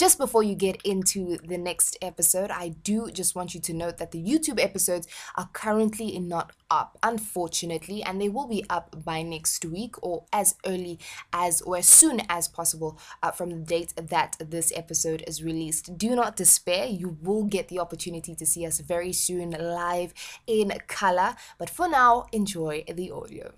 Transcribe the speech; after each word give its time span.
Just 0.00 0.16
before 0.16 0.42
you 0.42 0.54
get 0.54 0.80
into 0.82 1.36
the 1.44 1.58
next 1.58 1.98
episode, 2.00 2.50
I 2.50 2.68
do 2.70 3.10
just 3.10 3.34
want 3.34 3.52
you 3.52 3.60
to 3.60 3.74
note 3.74 3.98
that 3.98 4.12
the 4.12 4.22
YouTube 4.22 4.58
episodes 4.58 5.06
are 5.36 5.50
currently 5.52 6.18
not 6.18 6.52
up, 6.70 6.96
unfortunately, 7.02 8.02
and 8.02 8.18
they 8.18 8.30
will 8.30 8.48
be 8.48 8.64
up 8.70 9.04
by 9.04 9.20
next 9.20 9.62
week 9.66 10.02
or 10.02 10.24
as 10.32 10.54
early 10.64 10.98
as 11.34 11.60
or 11.60 11.76
as 11.76 11.86
soon 11.86 12.22
as 12.30 12.48
possible 12.48 12.98
uh, 13.22 13.30
from 13.30 13.50
the 13.50 13.56
date 13.56 13.92
that 13.94 14.38
this 14.40 14.72
episode 14.74 15.22
is 15.26 15.44
released. 15.44 15.98
Do 15.98 16.16
not 16.16 16.34
despair, 16.34 16.86
you 16.86 17.18
will 17.20 17.44
get 17.44 17.68
the 17.68 17.80
opportunity 17.80 18.34
to 18.36 18.46
see 18.46 18.64
us 18.64 18.80
very 18.80 19.12
soon 19.12 19.50
live 19.50 20.14
in 20.46 20.72
color, 20.86 21.36
but 21.58 21.68
for 21.68 21.90
now, 21.90 22.24
enjoy 22.32 22.84
the 22.88 23.10
audio. 23.10 23.52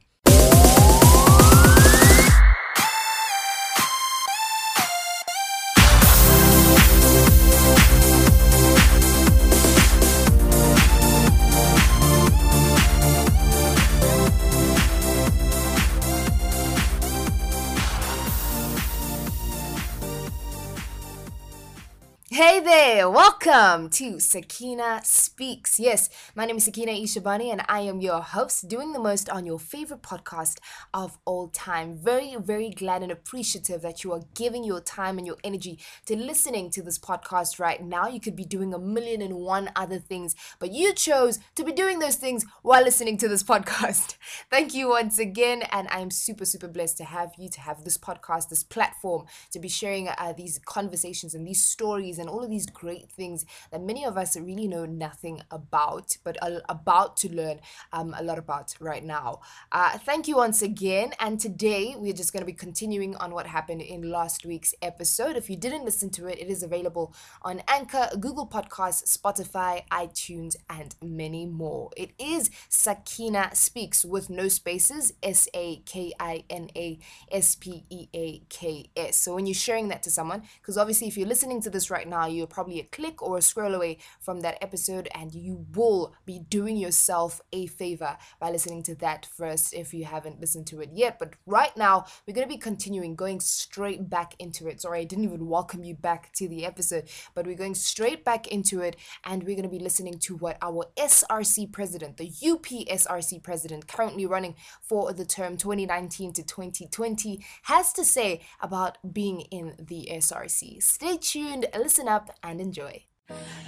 Hey 22.32 22.60
there, 22.60 23.10
welcome 23.10 23.90
to 23.90 24.18
Sakina 24.18 25.02
Speaks. 25.04 25.78
Yes, 25.78 26.08
my 26.34 26.46
name 26.46 26.56
is 26.56 26.64
Sakina 26.64 26.92
Ishabani 26.92 27.52
and 27.52 27.60
I 27.68 27.80
am 27.80 28.00
your 28.00 28.22
host, 28.22 28.68
doing 28.68 28.94
the 28.94 28.98
most 28.98 29.28
on 29.28 29.44
your 29.44 29.58
favorite 29.58 30.00
podcast 30.00 30.56
of 30.94 31.18
all 31.26 31.48
time. 31.48 31.94
Very, 31.94 32.34
very 32.40 32.70
glad 32.70 33.02
and 33.02 33.12
appreciative 33.12 33.82
that 33.82 34.02
you 34.02 34.12
are 34.12 34.22
giving 34.34 34.64
your 34.64 34.80
time 34.80 35.18
and 35.18 35.26
your 35.26 35.36
energy 35.44 35.78
to 36.06 36.16
listening 36.16 36.70
to 36.70 36.80
this 36.80 36.98
podcast 36.98 37.60
right 37.60 37.84
now. 37.84 38.08
You 38.08 38.18
could 38.18 38.34
be 38.34 38.46
doing 38.46 38.72
a 38.72 38.78
million 38.78 39.20
and 39.20 39.34
one 39.34 39.70
other 39.76 39.98
things, 39.98 40.34
but 40.58 40.72
you 40.72 40.94
chose 40.94 41.38
to 41.56 41.64
be 41.64 41.72
doing 41.72 41.98
those 41.98 42.16
things 42.16 42.46
while 42.62 42.82
listening 42.82 43.18
to 43.18 43.28
this 43.28 43.42
podcast. 43.52 44.16
Thank 44.48 44.72
you 44.72 44.88
once 44.88 45.18
again, 45.18 45.64
and 45.70 45.86
I'm 45.90 46.10
super, 46.10 46.46
super 46.46 46.68
blessed 46.68 46.96
to 46.96 47.04
have 47.04 47.32
you, 47.36 47.50
to 47.50 47.60
have 47.60 47.84
this 47.84 47.98
podcast, 47.98 48.48
this 48.48 48.64
platform, 48.64 49.26
to 49.50 49.58
be 49.58 49.68
sharing 49.68 50.08
uh, 50.08 50.32
these 50.34 50.58
conversations 50.64 51.34
and 51.34 51.46
these 51.46 51.62
stories 51.62 52.20
and 52.22 52.30
all 52.30 52.42
of 52.42 52.48
these 52.48 52.66
great 52.66 53.10
things 53.10 53.44
that 53.70 53.82
many 53.82 54.04
of 54.04 54.16
us 54.16 54.36
really 54.36 54.68
know 54.68 54.86
nothing 54.86 55.42
about, 55.50 56.16
but 56.24 56.42
are 56.42 56.62
about 56.68 57.16
to 57.18 57.28
learn 57.28 57.58
um, 57.92 58.14
a 58.16 58.22
lot 58.22 58.38
about 58.38 58.74
right 58.80 59.04
now. 59.04 59.40
Uh, 59.72 59.98
thank 59.98 60.28
you 60.28 60.36
once 60.36 60.62
again. 60.62 61.12
And 61.20 61.38
today 61.38 61.94
we're 61.98 62.12
just 62.12 62.32
going 62.32 62.42
to 62.42 62.46
be 62.46 62.52
continuing 62.52 63.16
on 63.16 63.34
what 63.34 63.46
happened 63.46 63.82
in 63.82 64.08
last 64.08 64.46
week's 64.46 64.74
episode. 64.80 65.36
If 65.36 65.50
you 65.50 65.56
didn't 65.56 65.84
listen 65.84 66.10
to 66.10 66.28
it, 66.28 66.38
it 66.38 66.48
is 66.48 66.62
available 66.62 67.12
on 67.42 67.62
Anchor, 67.66 68.08
Google 68.18 68.46
Podcasts, 68.46 69.16
Spotify, 69.18 69.82
iTunes, 69.90 70.54
and 70.70 70.94
many 71.02 71.44
more. 71.44 71.90
It 71.96 72.12
is 72.18 72.50
Sakina 72.68 73.50
Speaks 73.54 74.04
with 74.04 74.30
no 74.30 74.46
spaces 74.46 75.12
S 75.22 75.48
A 75.54 75.76
K 75.84 76.12
I 76.20 76.44
N 76.48 76.70
A 76.76 76.98
S 77.32 77.56
P 77.56 77.84
E 77.90 78.08
A 78.14 78.42
K 78.48 78.90
S. 78.96 79.16
So 79.16 79.34
when 79.34 79.46
you're 79.46 79.54
sharing 79.54 79.88
that 79.88 80.02
to 80.04 80.10
someone, 80.10 80.42
because 80.60 80.78
obviously 80.78 81.08
if 81.08 81.18
you're 81.18 81.28
listening 81.28 81.60
to 81.62 81.70
this 81.70 81.90
right 81.90 82.08
now, 82.08 82.11
you're 82.12 82.46
probably 82.46 82.80
a 82.80 82.84
click 82.84 83.22
or 83.22 83.38
a 83.38 83.42
scroll 83.42 83.74
away 83.74 83.98
from 84.20 84.40
that 84.40 84.58
episode, 84.60 85.08
and 85.14 85.34
you 85.34 85.66
will 85.74 86.14
be 86.24 86.38
doing 86.38 86.76
yourself 86.76 87.40
a 87.52 87.66
favor 87.66 88.16
by 88.40 88.50
listening 88.50 88.82
to 88.84 88.94
that 88.96 89.26
first 89.26 89.74
if 89.74 89.92
you 89.94 90.04
haven't 90.04 90.40
listened 90.40 90.66
to 90.68 90.80
it 90.80 90.90
yet. 90.92 91.18
But 91.18 91.34
right 91.46 91.76
now, 91.76 92.04
we're 92.26 92.34
going 92.34 92.46
to 92.46 92.54
be 92.54 92.58
continuing, 92.58 93.14
going 93.14 93.40
straight 93.40 94.08
back 94.08 94.34
into 94.38 94.68
it. 94.68 94.80
Sorry, 94.80 95.00
I 95.00 95.04
didn't 95.04 95.24
even 95.24 95.46
welcome 95.46 95.84
you 95.84 95.94
back 95.94 96.32
to 96.34 96.48
the 96.48 96.64
episode, 96.64 97.08
but 97.34 97.46
we're 97.46 97.56
going 97.56 97.74
straight 97.74 98.24
back 98.24 98.48
into 98.48 98.80
it, 98.80 98.96
and 99.24 99.42
we're 99.42 99.56
going 99.56 99.62
to 99.62 99.68
be 99.68 99.78
listening 99.78 100.18
to 100.20 100.36
what 100.36 100.58
our 100.62 100.86
SRC 100.96 101.72
president, 101.72 102.16
the 102.16 102.30
UPSRC 102.30 103.42
president, 103.42 103.86
currently 103.86 104.26
running 104.26 104.54
for 104.80 105.12
the 105.12 105.24
term 105.24 105.56
2019 105.56 106.32
to 106.34 106.42
2020, 106.42 107.44
has 107.62 107.92
to 107.92 108.04
say 108.04 108.40
about 108.60 108.98
being 109.12 109.42
in 109.50 109.74
the 109.78 110.08
SRC. 110.12 110.82
Stay 110.82 111.16
tuned, 111.16 111.66
listen 111.76 112.01
up, 112.08 112.30
and 112.42 112.60
enjoy. 112.60 113.04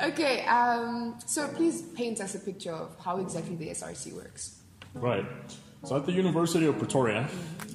Okay, 0.02 0.44
um, 0.46 1.18
so 1.24 1.48
please 1.48 1.82
paint 1.82 2.20
us 2.20 2.34
a 2.34 2.38
picture 2.38 2.72
of 2.72 2.96
how 2.98 3.18
exactly 3.18 3.56
the 3.56 3.68
SRC 3.68 4.12
works. 4.12 4.60
Right. 4.94 5.26
So 5.84 5.96
at 5.96 6.06
the 6.06 6.12
University 6.12 6.64
of 6.64 6.78
Pretoria, 6.78 7.28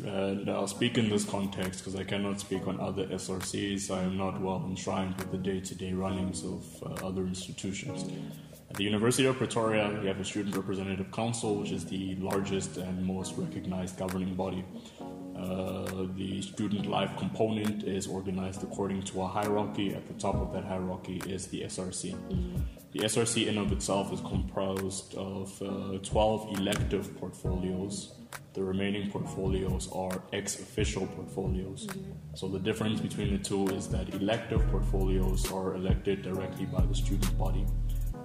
and 0.04 0.50
I'll 0.50 0.68
speak 0.68 0.98
in 0.98 1.10
this 1.10 1.26
context 1.26 1.82
because 1.82 1.96
I 2.00 2.04
cannot 2.04 2.40
speak 2.40 2.68
on 2.68 2.80
other 2.80 3.06
SRCs. 3.06 3.92
I 3.92 4.02
am 4.02 4.18
not 4.18 4.42
well 4.42 4.66
enshrined 4.68 5.16
with 5.18 5.32
the 5.32 5.38
day-to-day 5.38 5.94
runnings 5.94 6.44
of 6.44 6.66
uh, 6.82 7.08
other 7.08 7.22
institutions. 7.28 8.06
At 8.70 8.78
the 8.78 8.84
University 8.84 9.28
of 9.28 9.38
Pretoria, 9.38 10.00
we 10.02 10.08
have 10.08 10.20
a 10.20 10.26
Student 10.26 10.56
Representative 10.56 11.12
Council, 11.12 11.56
which 11.56 11.72
is 11.72 11.86
the 11.86 12.16
largest 12.16 12.78
and 12.78 13.06
most 13.06 13.36
recognized 13.38 13.98
governing 13.98 14.34
body. 14.34 14.64
Uh, 15.40 16.08
the 16.16 16.42
student 16.42 16.86
life 16.88 17.12
component 17.18 17.84
is 17.84 18.08
organized 18.08 18.62
according 18.64 19.02
to 19.04 19.22
a 19.22 19.28
hierarchy. 19.28 19.94
At 19.94 20.06
the 20.08 20.14
top 20.14 20.36
of 20.36 20.52
that 20.54 20.66
hierarchy 20.66 21.22
is 21.26 21.48
the 21.48 21.62
SRC. 21.62 22.16
The 22.92 23.00
SRC, 23.00 23.48
in 23.48 23.58
of 23.58 23.72
itself, 23.72 24.12
is 24.12 24.20
composed 24.22 25.16
of 25.16 25.62
uh, 25.62 26.00
12 26.00 26.60
elective 26.60 27.18
portfolios. 27.20 28.16
The 28.54 28.64
remaining 28.64 29.10
portfolios 29.12 29.90
are 29.94 30.24
ex 30.34 30.60
officio 30.60 31.06
portfolios. 31.06 31.88
So, 32.34 32.48
the 32.48 32.60
difference 32.60 33.00
between 33.00 33.32
the 33.32 33.38
two 33.38 33.68
is 33.68 33.88
that 33.90 34.14
elective 34.16 34.68
portfolios 34.72 35.52
are 35.52 35.76
elected 35.76 36.24
directly 36.24 36.66
by 36.66 36.84
the 36.84 36.96
student 36.96 37.38
body. 37.38 37.66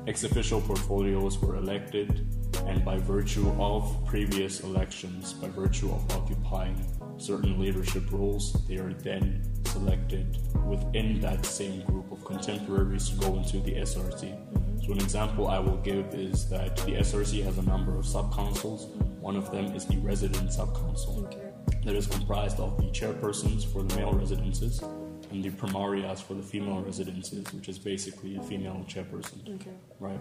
Ex 0.06 0.24
officio 0.24 0.60
portfolios 0.60 1.38
were 1.38 1.56
elected, 1.56 2.26
and 2.66 2.84
by 2.84 2.98
virtue 2.98 3.50
of 3.60 4.04
previous 4.06 4.60
elections, 4.60 5.32
by 5.34 5.48
virtue 5.48 5.90
of 5.90 6.10
occupying 6.12 6.76
certain 7.18 7.58
leadership 7.60 8.10
roles, 8.10 8.52
they 8.66 8.76
are 8.76 8.92
then 8.92 9.42
selected 9.66 10.38
within 10.66 11.20
that 11.20 11.44
same 11.44 11.84
group 11.86 12.10
of 12.12 12.24
contemporaries 12.24 13.10
to 13.10 13.16
go 13.16 13.36
into 13.36 13.60
the 13.60 13.72
SRC. 13.72 14.36
So, 14.84 14.92
an 14.92 15.00
example 15.00 15.48
I 15.48 15.58
will 15.58 15.78
give 15.78 16.14
is 16.14 16.48
that 16.50 16.76
the 16.78 16.92
SRC 16.92 17.42
has 17.44 17.58
a 17.58 17.62
number 17.62 17.98
of 17.98 18.06
sub 18.06 18.34
councils. 18.34 18.86
One 19.20 19.36
of 19.36 19.50
them 19.50 19.74
is 19.74 19.86
the 19.86 19.96
resident 19.98 20.52
sub 20.52 20.74
council, 20.74 21.24
okay. 21.26 21.50
that 21.84 21.94
is 21.94 22.06
comprised 22.06 22.60
of 22.60 22.76
the 22.76 22.84
chairpersons 22.84 23.64
for 23.64 23.82
the 23.82 23.96
male 23.96 24.12
residences 24.12 24.82
and 25.30 25.42
the 25.42 25.50
primarias 25.50 26.22
for 26.22 26.34
the 26.34 26.42
female 26.42 26.80
residences, 26.80 27.52
which 27.52 27.68
is 27.68 27.78
basically 27.78 28.36
a 28.36 28.42
female 28.42 28.84
chairperson. 28.88 29.54
Okay. 29.54 29.72
Right? 29.98 30.20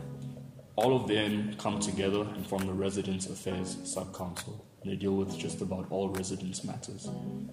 All 0.76 0.96
of 0.96 1.08
them 1.08 1.56
come 1.60 1.80
together 1.80 2.22
and 2.22 2.48
form 2.48 2.66
the 2.66 2.74
Residence 2.74 3.28
Affairs 3.28 3.78
Sub 3.84 4.16
Council. 4.16 4.66
They 4.86 4.96
deal 4.96 5.16
with 5.16 5.38
just 5.38 5.62
about 5.62 5.88
all 5.90 6.10
residence 6.10 6.64
matters. 6.64 7.10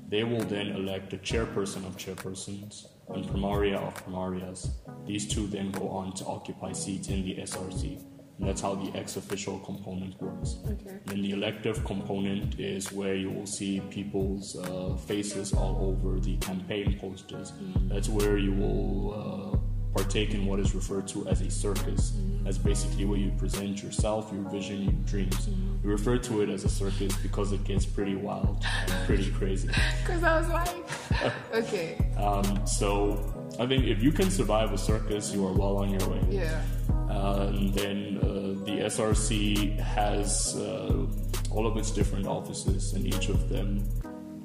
They 0.08 0.24
will 0.24 0.42
then 0.42 0.68
elect 0.68 1.12
a 1.12 1.18
chairperson 1.18 1.86
of 1.86 1.96
chairpersons 1.96 2.86
and 3.14 3.24
primaria 3.24 3.76
of 3.76 3.94
primarias. 4.04 4.70
These 5.06 5.28
two 5.28 5.46
then 5.46 5.70
go 5.70 5.88
on 5.88 6.12
to 6.14 6.24
occupy 6.26 6.72
seats 6.72 7.08
in 7.08 7.24
the 7.24 7.36
SRC. 7.36 8.02
And 8.38 8.48
that's 8.48 8.62
how 8.62 8.74
the 8.74 8.90
ex 8.98 9.16
officio 9.16 9.58
component 9.58 10.20
works. 10.20 10.56
Okay. 10.64 10.98
Then 11.04 11.22
the 11.22 11.32
elective 11.32 11.84
component 11.84 12.58
is 12.58 12.90
where 12.90 13.14
you 13.14 13.30
will 13.30 13.46
see 13.46 13.80
people's 13.90 14.56
uh, 14.56 14.96
faces 14.96 15.52
all 15.52 15.76
over 15.80 16.18
the 16.18 16.36
campaign 16.38 16.98
posters. 16.98 17.52
Mm-hmm. 17.52 17.88
That's 17.88 18.08
where 18.08 18.38
you 18.38 18.52
will. 18.52 19.54
Uh, 19.54 19.56
partake 19.94 20.34
in 20.34 20.46
what 20.46 20.60
is 20.60 20.74
referred 20.74 21.08
to 21.08 21.26
as 21.28 21.40
a 21.40 21.50
circus. 21.50 22.12
Mm-hmm. 22.12 22.44
That's 22.44 22.58
basically 22.58 23.04
where 23.04 23.18
you 23.18 23.32
present 23.38 23.82
yourself, 23.82 24.30
your 24.32 24.48
vision, 24.50 24.82
your 24.84 24.92
dreams. 25.04 25.48
Mm-hmm. 25.48 25.69
We 25.82 25.90
refer 25.90 26.18
to 26.18 26.42
it 26.42 26.50
as 26.50 26.64
a 26.64 26.68
circus 26.68 27.16
because 27.16 27.52
it 27.52 27.64
gets 27.64 27.86
pretty 27.86 28.14
wild 28.14 28.64
and 28.88 29.06
pretty 29.06 29.30
crazy. 29.30 29.70
Because 30.02 30.22
I 30.22 30.38
was 30.38 30.48
like, 30.48 31.32
okay. 31.54 31.96
Um, 32.18 32.66
so 32.66 33.52
I 33.58 33.66
think 33.66 33.84
if 33.84 34.02
you 34.02 34.12
can 34.12 34.30
survive 34.30 34.72
a 34.72 34.78
circus, 34.78 35.32
you 35.32 35.46
are 35.46 35.52
well 35.52 35.78
on 35.78 35.90
your 35.90 36.08
way. 36.08 36.20
Yeah. 36.28 36.62
Uh, 37.08 37.46
and 37.48 37.72
then 37.74 38.18
uh, 38.18 38.64
the 38.64 38.82
SRC 38.86 39.78
has 39.78 40.56
uh, 40.56 41.06
all 41.50 41.66
of 41.66 41.76
its 41.76 41.90
different 41.90 42.26
offices, 42.26 42.92
and 42.92 43.06
each 43.06 43.28
of 43.28 43.48
them 43.48 43.88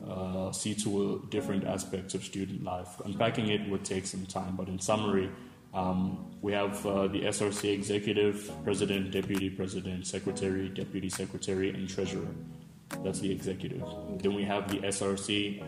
uh, 0.09 0.51
see 0.51 0.73
to 0.75 1.25
different 1.29 1.65
aspects 1.65 2.13
of 2.13 2.23
student 2.23 2.63
life. 2.63 2.99
Unpacking 3.05 3.49
it 3.49 3.69
would 3.69 3.83
take 3.83 4.05
some 4.05 4.25
time, 4.25 4.55
but 4.55 4.67
in 4.67 4.79
summary, 4.79 5.29
um, 5.75 6.31
we 6.41 6.53
have 6.53 6.85
uh, 6.85 7.07
the 7.07 7.21
SRC 7.23 7.73
executive, 7.73 8.49
president, 8.63 9.11
deputy 9.11 9.49
president, 9.49 10.07
secretary, 10.07 10.69
deputy 10.69 11.09
secretary, 11.09 11.69
and 11.69 11.89
treasurer. 11.89 12.27
That's 13.03 13.19
the 13.19 13.31
executive. 13.31 13.83
Then 14.19 14.33
we 14.35 14.43
have 14.43 14.71
the 14.71 14.77
SRC, 14.77 15.63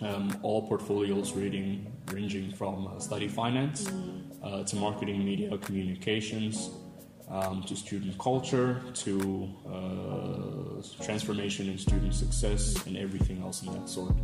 um, 0.00 0.38
all 0.42 0.68
portfolios 0.68 1.32
rating, 1.32 1.92
ranging 2.12 2.52
from 2.52 2.86
uh, 2.86 3.00
study 3.00 3.26
finance 3.26 3.90
uh, 4.44 4.62
to 4.62 4.76
marketing, 4.76 5.24
media, 5.24 5.58
communications, 5.58 6.70
um, 7.28 7.62
to 7.64 7.74
student 7.74 8.16
culture, 8.18 8.80
to 8.94 9.48
uh, 9.66 11.04
transformation 11.04 11.68
in 11.68 11.78
student 11.78 12.14
success, 12.14 12.86
and 12.86 12.96
everything 12.96 13.42
else 13.42 13.62
in 13.62 13.72
that 13.72 13.88
sort. 13.88 14.14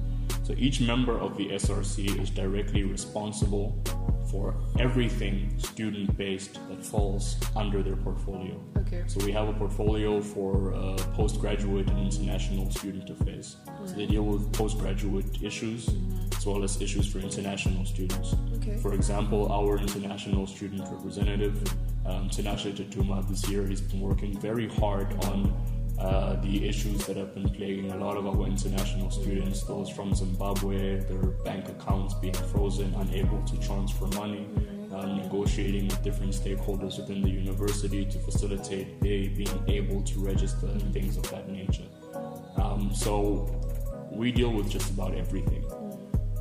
So 0.42 0.54
each 0.58 0.80
member 0.80 1.18
of 1.18 1.36
the 1.36 1.48
SRC 1.48 2.20
is 2.20 2.30
directly 2.30 2.82
responsible 2.82 3.82
for 4.30 4.54
everything 4.78 5.56
student 5.58 6.16
based 6.16 6.54
that 6.68 6.84
falls 6.84 7.36
under 7.54 7.82
their 7.82 7.96
portfolio. 7.96 8.60
Okay. 8.78 9.04
So 9.06 9.24
we 9.24 9.32
have 9.32 9.48
a 9.48 9.52
portfolio 9.52 10.20
for 10.20 10.74
uh, 10.74 10.96
postgraduate 11.14 11.88
and 11.88 11.98
international 12.00 12.70
student 12.70 13.08
affairs. 13.10 13.56
So 13.86 13.94
they 13.94 14.06
deal 14.06 14.24
with 14.24 14.52
postgraduate 14.52 15.42
issues 15.42 15.88
as 16.36 16.46
well 16.46 16.64
as 16.64 16.80
issues 16.82 17.06
for 17.06 17.20
international 17.20 17.84
students. 17.84 18.34
Okay. 18.56 18.76
For 18.78 18.94
example, 18.94 19.52
our 19.52 19.78
international 19.78 20.46
student 20.46 20.82
representative, 20.90 21.56
um, 22.04 22.28
Tinashe 22.28 22.74
Tatuma, 22.74 23.26
this 23.28 23.48
year, 23.48 23.66
he's 23.66 23.80
been 23.80 24.00
working 24.00 24.38
very 24.40 24.68
hard 24.68 25.12
on 25.24 25.54
uh, 25.98 26.34
the 26.40 26.68
issues 26.68 27.06
that 27.06 27.16
have 27.16 27.34
been 27.34 27.48
plaguing 27.48 27.90
a 27.92 27.96
lot 27.96 28.16
of 28.16 28.26
our 28.26 28.46
international 28.46 29.10
students, 29.10 29.62
those 29.62 29.88
from 29.88 30.14
Zimbabwe, 30.14 31.00
their 31.04 31.30
bank 31.44 31.68
accounts 31.68 32.14
being 32.14 32.34
frozen, 32.34 32.92
unable 32.94 33.40
to 33.44 33.56
transfer 33.60 34.06
money, 34.08 34.46
um, 34.92 35.16
negotiating 35.16 35.86
with 35.88 36.02
different 36.02 36.32
stakeholders 36.32 36.98
within 36.98 37.22
the 37.22 37.30
university 37.30 38.04
to 38.04 38.18
facilitate 38.18 39.00
they 39.00 39.28
being 39.28 39.64
able 39.68 40.02
to 40.02 40.18
register 40.18 40.66
and 40.66 40.92
things 40.92 41.16
of 41.16 41.28
that 41.30 41.48
nature. 41.48 41.84
Um, 42.56 42.90
so 42.94 43.48
we 44.10 44.32
deal 44.32 44.52
with 44.52 44.70
just 44.70 44.90
about 44.90 45.14
everything. 45.14 45.64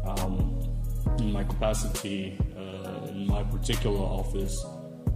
Um, 0.05 0.59
in 1.19 1.31
my 1.31 1.43
capacity, 1.43 2.37
uh, 2.57 3.07
in 3.07 3.27
my 3.27 3.43
particular 3.43 3.99
office, 3.99 4.65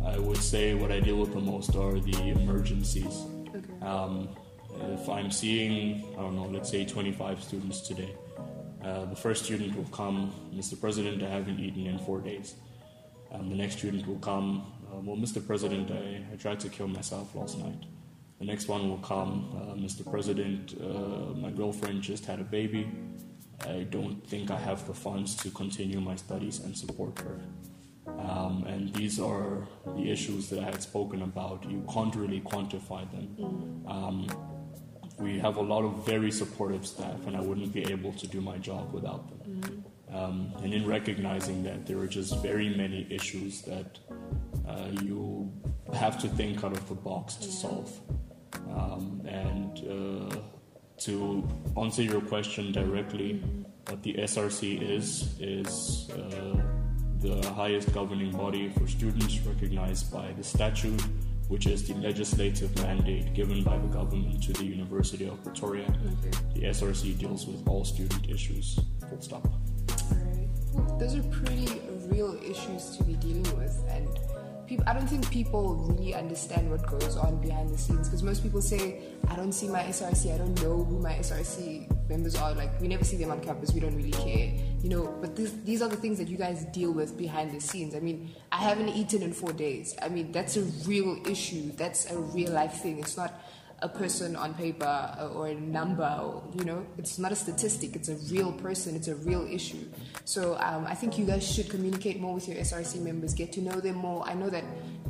I 0.05 0.17
would 0.19 0.37
say 0.37 0.73
what 0.73 0.91
I 0.91 0.99
deal 0.99 1.17
with 1.17 1.33
the 1.33 1.41
most 1.41 1.75
are 1.75 1.99
the 1.99 2.17
emergencies. 2.29 3.25
Um, 3.87 4.29
if 4.91 5.07
I'm 5.07 5.31
seeing, 5.31 6.03
I 6.17 6.21
don't 6.21 6.35
know, 6.35 6.47
let's 6.47 6.69
say 6.69 6.83
25 6.85 7.41
students 7.41 7.79
today, 7.87 8.13
uh, 8.83 9.05
the 9.05 9.15
first 9.15 9.45
student 9.45 9.75
will 9.77 9.91
come, 9.91 10.33
Mr. 10.53 10.79
President, 10.79 11.23
I 11.23 11.29
haven't 11.29 11.59
eaten 11.59 11.87
in 11.87 11.97
four 11.99 12.19
days. 12.19 12.55
Um, 13.31 13.49
the 13.49 13.55
next 13.55 13.77
student 13.77 14.05
will 14.05 14.19
come, 14.19 14.71
uh, 14.91 14.99
well, 14.99 15.15
Mr. 15.15 15.45
President, 15.45 15.89
I, 15.91 16.21
I 16.33 16.35
tried 16.35 16.59
to 16.61 16.69
kill 16.69 16.89
myself 16.89 17.33
last 17.33 17.57
night. 17.59 17.85
The 18.39 18.45
next 18.45 18.67
one 18.67 18.89
will 18.89 18.99
come, 18.99 19.33
uh, 19.55 19.75
Mr. 19.75 20.09
President, 20.09 20.75
uh, 20.81 21.33
my 21.35 21.49
girlfriend 21.49 22.01
just 22.01 22.25
had 22.25 22.39
a 22.39 22.43
baby. 22.43 22.91
I 23.61 23.87
don't 23.89 24.19
think 24.27 24.51
I 24.51 24.59
have 24.59 24.85
the 24.85 24.93
funds 24.93 25.35
to 25.37 25.49
continue 25.49 26.01
my 26.01 26.15
studies 26.17 26.59
and 26.59 26.77
support 26.77 27.17
her. 27.19 27.39
Um, 28.17 28.63
and 28.67 28.93
these 28.93 29.19
are 29.19 29.67
the 29.95 30.11
issues 30.11 30.49
that 30.49 30.59
I 30.59 30.65
had 30.65 30.81
spoken 30.81 31.21
about. 31.21 31.69
You 31.69 31.85
can't 31.93 32.15
really 32.15 32.41
quantify 32.41 33.09
them. 33.11 33.83
Um, 33.87 34.27
we 35.19 35.39
have 35.39 35.57
a 35.57 35.61
lot 35.61 35.83
of 35.83 36.05
very 36.05 36.31
supportive 36.31 36.85
staff, 36.85 37.25
and 37.25 37.35
I 37.35 37.41
wouldn't 37.41 37.73
be 37.73 37.91
able 37.91 38.13
to 38.13 38.27
do 38.27 38.41
my 38.41 38.57
job 38.57 38.93
without 38.93 39.27
them. 39.29 39.83
Um, 40.13 40.53
and 40.63 40.73
in 40.73 40.87
recognizing 40.87 41.63
that 41.63 41.85
there 41.85 41.99
are 41.99 42.07
just 42.07 42.41
very 42.41 42.69
many 42.69 43.05
issues 43.09 43.61
that 43.63 43.99
uh, 44.67 44.87
you 45.03 45.51
have 45.93 46.19
to 46.21 46.27
think 46.27 46.63
out 46.63 46.73
of 46.73 46.87
the 46.87 46.95
box 46.95 47.35
to 47.35 47.51
solve. 47.51 47.99
Um, 48.71 49.21
and 49.27 50.31
uh, 50.31 50.35
to 50.99 51.47
answer 51.77 52.03
your 52.03 52.21
question 52.21 52.71
directly, 52.71 53.41
what 53.87 54.03
the 54.03 54.13
SRC 54.13 54.81
is, 54.81 55.35
is 55.39 56.09
uh, 56.11 56.61
the 57.21 57.41
highest 57.53 57.93
governing 57.93 58.31
body 58.31 58.69
for 58.69 58.87
students 58.87 59.39
recognized 59.39 60.11
by 60.11 60.31
the 60.33 60.43
statute, 60.43 61.01
which 61.47 61.65
is 61.65 61.87
the 61.87 61.95
legislative 61.95 62.75
mandate 62.83 63.33
given 63.33 63.63
by 63.63 63.77
the 63.77 63.87
government 63.87 64.43
to 64.43 64.53
the 64.53 64.65
University 64.65 65.27
of 65.27 65.41
Pretoria. 65.43 65.85
Okay. 65.85 66.37
The 66.53 66.61
SRC 66.67 67.17
deals 67.17 67.47
with 67.47 67.67
all 67.67 67.83
student 67.85 68.29
issues, 68.29 68.79
full 69.09 69.21
stop. 69.21 69.47
Alright. 70.11 70.49
Well, 70.73 70.97
those 70.99 71.15
are 71.15 71.23
pretty 71.23 71.81
real 72.07 72.37
issues 72.43 72.95
to 72.97 73.03
be 73.03 73.13
dealing 73.13 73.49
with, 73.57 73.75
and 73.89 74.07
people. 74.67 74.85
I 74.87 74.93
don't 74.93 75.07
think 75.07 75.29
people 75.31 75.75
really 75.75 76.13
understand 76.13 76.69
what 76.69 76.85
goes 76.85 77.15
on 77.17 77.41
behind 77.41 77.69
the 77.69 77.77
scenes 77.77 78.07
because 78.07 78.21
most 78.21 78.43
people 78.43 78.61
say, 78.61 79.01
"I 79.27 79.35
don't 79.35 79.53
see 79.53 79.67
my 79.67 79.81
SRC. 79.83 80.33
I 80.33 80.37
don't 80.37 80.61
know 80.61 80.83
who 80.83 80.99
my 80.99 81.13
SRC 81.13 81.87
members 82.09 82.35
are. 82.35 82.53
Like, 82.53 82.79
we 82.79 82.87
never 82.87 83.03
see 83.03 83.17
them 83.17 83.31
on 83.31 83.41
campus. 83.41 83.73
We 83.73 83.79
don't 83.79 83.95
really 83.95 84.11
care, 84.11 84.53
you 84.81 84.89
know." 84.89 85.15
But 85.21 85.35
this, 85.35 85.51
these 85.63 85.81
are 85.81 85.89
the 85.89 85.97
things 85.97 86.17
that 86.19 86.27
you 86.27 86.37
guys 86.37 86.65
deal 86.65 86.91
with 86.91 87.17
behind 87.17 87.51
the 87.51 87.59
scenes. 87.59 87.95
I 87.95 87.99
mean, 87.99 88.33
I 88.51 88.57
haven't 88.57 88.89
eaten 88.89 89.21
in 89.21 89.33
four 89.33 89.53
days. 89.53 89.95
I 90.01 90.09
mean, 90.09 90.31
that's 90.31 90.57
a 90.57 90.63
real 90.85 91.19
issue. 91.27 91.71
That's 91.75 92.09
a 92.11 92.17
real 92.17 92.51
life 92.51 92.81
thing. 92.81 92.99
It's 92.99 93.17
not 93.17 93.33
a 93.79 93.89
person 93.89 94.35
on 94.35 94.55
paper 94.55 94.85
uh, 94.85 95.27
or 95.27 95.47
a 95.47 95.53
number, 95.53 96.03
or, 96.03 96.43
you 96.55 96.65
know, 96.65 96.85
it's 96.97 97.19
not 97.19 97.31
a 97.31 97.35
statistic, 97.35 97.95
it's 97.95 98.09
a 98.09 98.15
real 98.33 98.51
person, 98.51 98.95
it's 98.95 99.07
a 99.07 99.15
real 99.15 99.47
issue. 99.47 99.85
So 100.25 100.57
um, 100.59 100.85
I 100.87 100.95
think 100.95 101.17
you 101.17 101.25
guys 101.25 101.49
should 101.49 101.69
communicate 101.69 102.19
more 102.19 102.33
with 102.33 102.47
your 102.47 102.57
SRC 102.57 103.01
members, 103.01 103.35
get 103.35 103.51
to 103.53 103.61
know 103.61 103.79
them 103.79 103.95
more. 103.95 104.27
I 104.27 104.33
know 104.33 104.49
that 104.49 104.63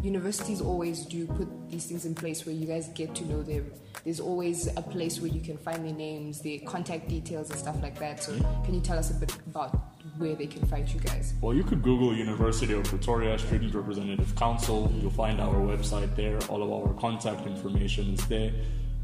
universities 0.04 0.60
always 0.60 1.06
do 1.06 1.26
put 1.28 1.48
these 1.70 1.86
things 1.86 2.06
in 2.06 2.14
place 2.14 2.46
where 2.46 2.54
you 2.54 2.66
guys 2.66 2.90
get 2.90 3.16
to 3.16 3.26
know 3.26 3.42
them. 3.42 3.72
There's 4.04 4.20
always 4.20 4.68
a 4.76 4.82
place 4.82 5.22
where 5.22 5.32
you 5.32 5.42
can 5.42 5.58
find 5.58 5.86
their 5.86 5.94
names, 5.94 6.42
their 6.42 6.60
contact 6.60 7.08
details, 7.08 7.50
and 7.50 7.60
stuff 7.60 7.82
like 7.82 7.98
that. 8.00 8.22
So 8.22 8.38
can 8.66 8.74
you 8.74 8.82
tell 8.82 8.98
us 8.98 9.12
a 9.12 9.14
bit 9.14 9.34
about 9.48 9.97
where 10.18 10.36
they 10.36 10.48
can 10.48 10.66
find 10.68 10.88
you 10.92 11.00
guys? 11.00 11.34
Well, 11.42 11.54
you 11.54 11.64
could 11.64 11.82
Google 11.82 12.16
University 12.16 12.74
of 12.74 12.84
Pretoria 12.84 13.38
Student 13.38 13.74
Representative 13.74 14.36
Council. 14.36 14.92
You'll 14.96 15.12
find 15.12 15.40
our 15.40 15.56
website 15.56 16.16
there. 16.16 16.40
All 16.50 16.64
of 16.64 16.72
our 16.72 16.94
contact 17.00 17.46
information 17.46 18.14
is 18.14 18.26
there. 18.28 18.52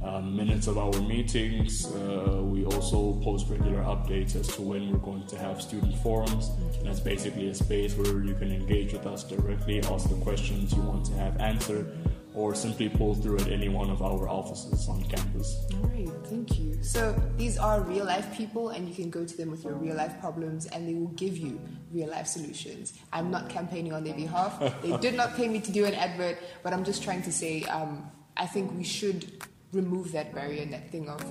Um, 0.02 0.36
minutes 0.36 0.68
of 0.68 0.78
our 0.78 1.00
meetings. 1.02 1.86
Uh, 1.86 2.42
we 2.44 2.66
also 2.66 3.14
post 3.24 3.48
regular 3.50 3.82
updates 3.84 4.36
as 4.36 4.48
to 4.56 4.62
when 4.62 4.92
we're 4.92 4.98
going 4.98 5.26
to 5.28 5.38
have 5.38 5.62
student 5.62 5.96
forums. 6.00 6.50
And 6.78 6.88
that's 6.88 7.00
basically 7.00 7.48
a 7.50 7.56
space 7.56 7.96
where 7.96 8.22
you 8.22 8.34
can 8.36 8.52
engage 8.52 8.92
with 8.92 9.06
us 9.06 9.24
directly, 9.24 9.82
ask 9.84 10.10
the 10.10 10.16
questions 10.16 10.74
you 10.74 10.82
want 10.82 11.06
to 11.06 11.14
have 11.14 11.40
answered, 11.40 11.98
or 12.36 12.56
simply 12.56 12.90
pull 12.90 13.16
through 13.16 13.40
at 13.40 13.48
any 13.48 13.70
one 13.70 13.90
of 13.90 14.02
our 14.02 14.28
offices 14.28 14.88
on 14.88 15.04
campus. 15.04 15.66
All 15.74 15.90
right, 15.90 16.10
thank 16.26 16.60
you. 16.60 16.82
So 16.82 17.16
these 17.38 17.58
are 17.58 17.82
real 17.82 18.06
life 18.06 18.36
people, 18.36 18.70
and 18.70 18.88
you 18.88 18.96
can 18.96 19.10
go 19.10 19.26
to 19.26 19.38
them 19.38 19.52
with 19.52 19.64
your 19.64 19.74
real 19.74 19.96
life 19.96 20.20
problems, 20.20 20.66
and 20.68 20.88
they 20.88 20.94
will 20.94 21.14
give 21.16 21.38
you 21.38 21.62
real 21.92 22.10
life 22.10 22.28
solutions. 22.28 22.94
I'm 23.12 23.30
not 23.30 23.50
campaigning 23.50 23.94
on 23.94 24.04
their 24.04 24.16
behalf. 24.16 24.60
they 24.82 24.98
did 25.02 25.16
not 25.16 25.36
pay 25.36 25.48
me 25.48 25.60
to 25.62 25.72
do 25.72 25.86
an 25.86 25.94
advert, 25.94 26.40
but 26.64 26.74
I'm 26.74 26.84
just 26.84 27.04
trying 27.04 27.22
to 27.24 27.32
say 27.32 27.64
um, 27.64 28.10
I 28.36 28.48
think 28.48 28.76
we 28.76 28.84
should 28.84 29.44
remove 29.72 30.12
that 30.12 30.34
barrier 30.34 30.62
and 30.62 30.74
that 30.74 30.92
thing 30.92 31.10
of 31.10 31.24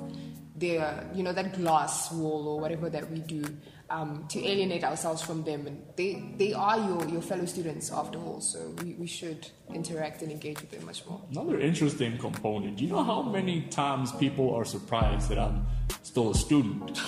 their, 0.56 1.08
you 1.14 1.22
know, 1.22 1.32
that 1.32 1.54
glass 1.54 2.12
wall 2.12 2.48
or 2.48 2.60
whatever 2.60 2.90
that 2.90 3.10
we 3.10 3.18
do 3.18 3.44
um, 3.92 4.26
to 4.28 4.38
alienate 4.44 4.82
ourselves 4.84 5.22
from 5.22 5.44
them. 5.44 5.66
And 5.66 5.82
they, 5.96 6.24
they 6.38 6.52
are 6.54 6.78
your, 6.78 7.06
your 7.08 7.22
fellow 7.22 7.44
students 7.44 7.92
after 7.92 8.18
all, 8.18 8.40
so 8.40 8.74
we, 8.82 8.94
we 8.94 9.06
should 9.06 9.46
interact 9.74 10.22
and 10.22 10.32
engage 10.32 10.60
with 10.60 10.70
them 10.70 10.84
much 10.86 11.04
more. 11.06 11.20
Another 11.30 11.60
interesting 11.60 12.16
component. 12.18 12.78
Do 12.78 12.84
You 12.84 12.90
know 12.90 13.04
how 13.04 13.22
many 13.22 13.62
times 13.62 14.10
people 14.12 14.54
are 14.54 14.64
surprised 14.64 15.28
that 15.28 15.38
I'm 15.38 15.66
still 16.02 16.30
a 16.30 16.34
student? 16.34 16.98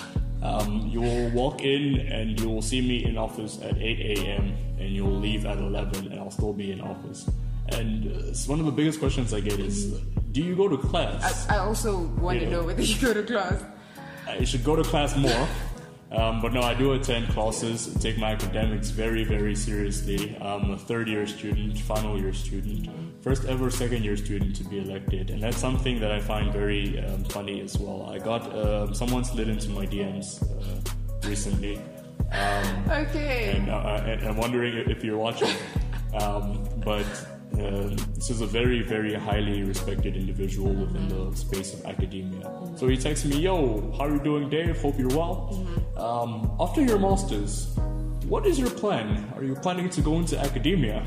Um, 0.42 0.88
you 0.92 1.00
will 1.00 1.30
walk 1.30 1.62
in 1.62 2.00
and 2.00 2.38
you 2.38 2.50
will 2.50 2.60
see 2.62 2.82
me 2.82 3.04
in 3.04 3.16
office 3.16 3.58
at 3.62 3.78
8 3.78 4.18
a.m. 4.18 4.54
and 4.78 4.90
you'll 4.90 5.18
leave 5.18 5.46
at 5.46 5.56
11 5.56 6.12
and 6.12 6.20
I'll 6.20 6.30
still 6.30 6.52
be 6.52 6.70
in 6.70 6.82
office. 6.82 7.28
And 7.70 8.06
uh, 8.12 8.34
one 8.46 8.60
of 8.60 8.66
the 8.66 8.72
biggest 8.72 8.98
questions 9.00 9.32
I 9.32 9.40
get 9.40 9.58
is, 9.58 9.94
do 10.32 10.42
you 10.42 10.54
go 10.54 10.68
to 10.68 10.76
class? 10.76 11.48
I 11.48 11.56
also 11.56 11.96
want 12.20 12.40
to 12.40 12.44
Yeah. 12.44 12.50
know 12.50 12.64
whether 12.64 12.82
you 12.82 13.00
go 13.00 13.14
to 13.14 13.22
class. 13.22 13.64
I 14.28 14.44
should 14.44 14.64
go 14.64 14.76
to 14.76 14.82
class 14.82 15.16
more. 15.16 15.48
Um, 16.16 16.40
but 16.40 16.52
no, 16.52 16.62
I 16.62 16.74
do 16.74 16.92
attend 16.92 17.28
classes, 17.28 17.92
take 18.00 18.18
my 18.18 18.32
academics 18.32 18.90
very, 18.90 19.24
very 19.24 19.54
seriously. 19.54 20.36
I'm 20.40 20.70
a 20.70 20.78
third 20.78 21.08
year 21.08 21.26
student, 21.26 21.78
final 21.80 22.18
year 22.18 22.32
student, 22.32 22.88
first 23.22 23.44
ever 23.46 23.70
second 23.70 24.04
year 24.04 24.16
student 24.16 24.54
to 24.56 24.64
be 24.64 24.78
elected. 24.78 25.30
And 25.30 25.42
that's 25.42 25.56
something 25.58 25.98
that 26.00 26.12
I 26.12 26.20
find 26.20 26.52
very 26.52 27.00
um, 27.04 27.24
funny 27.24 27.60
as 27.60 27.76
well. 27.78 28.08
I 28.10 28.18
got, 28.18 28.42
um, 28.56 28.94
someone 28.94 29.24
slid 29.24 29.48
into 29.48 29.70
my 29.70 29.86
DMs 29.86 30.42
uh, 30.42 31.28
recently. 31.28 31.76
Um, 32.32 32.84
Okay. 32.90 33.54
and, 33.56 33.68
uh, 33.70 34.02
and 34.06 34.22
I'm 34.24 34.36
wondering 34.36 34.74
if 34.90 35.02
you're 35.04 35.18
watching. 35.18 35.54
Um, 36.20 36.64
but 36.84 37.06
uh, 37.60 37.94
this 38.14 38.30
is 38.30 38.40
a 38.40 38.46
very, 38.46 38.82
very 38.82 39.14
highly 39.14 39.62
respected 39.62 40.16
individual 40.16 40.72
within 40.72 41.08
the 41.08 41.36
space 41.36 41.74
of 41.74 41.84
academia. 41.86 42.50
So 42.76 42.88
he 42.88 42.96
texts 42.96 43.26
me, 43.26 43.38
"Yo, 43.40 43.92
how 43.96 44.04
are 44.06 44.10
you 44.10 44.20
doing, 44.20 44.48
Dave? 44.48 44.80
Hope 44.80 44.98
you're 44.98 45.16
well. 45.16 45.66
Um, 45.96 46.50
after 46.60 46.82
your 46.82 46.98
masters, 46.98 47.76
what 48.26 48.46
is 48.46 48.58
your 48.58 48.70
plan? 48.70 49.32
Are 49.36 49.44
you 49.44 49.54
planning 49.54 49.88
to 49.90 50.00
go 50.00 50.14
into 50.16 50.38
academia?" 50.38 51.04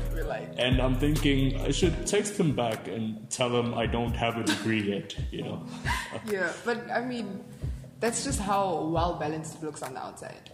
And 0.58 0.80
I'm 0.80 0.96
thinking 0.96 1.60
I 1.60 1.70
should 1.70 2.06
text 2.06 2.38
him 2.38 2.54
back 2.54 2.88
and 2.88 3.30
tell 3.30 3.50
him 3.50 3.74
I 3.74 3.86
don't 3.86 4.14
have 4.16 4.36
a 4.36 4.44
degree 4.44 4.82
yet. 4.82 5.14
You 5.30 5.42
know. 5.42 5.66
Yeah, 6.26 6.52
but 6.64 6.90
I 6.90 7.00
mean, 7.04 7.44
that's 8.00 8.24
just 8.24 8.40
how 8.40 8.82
well 8.84 9.14
balanced 9.14 9.56
it 9.56 9.64
looks 9.64 9.82
on 9.82 9.94
the 9.94 10.00
outside. 10.00 10.50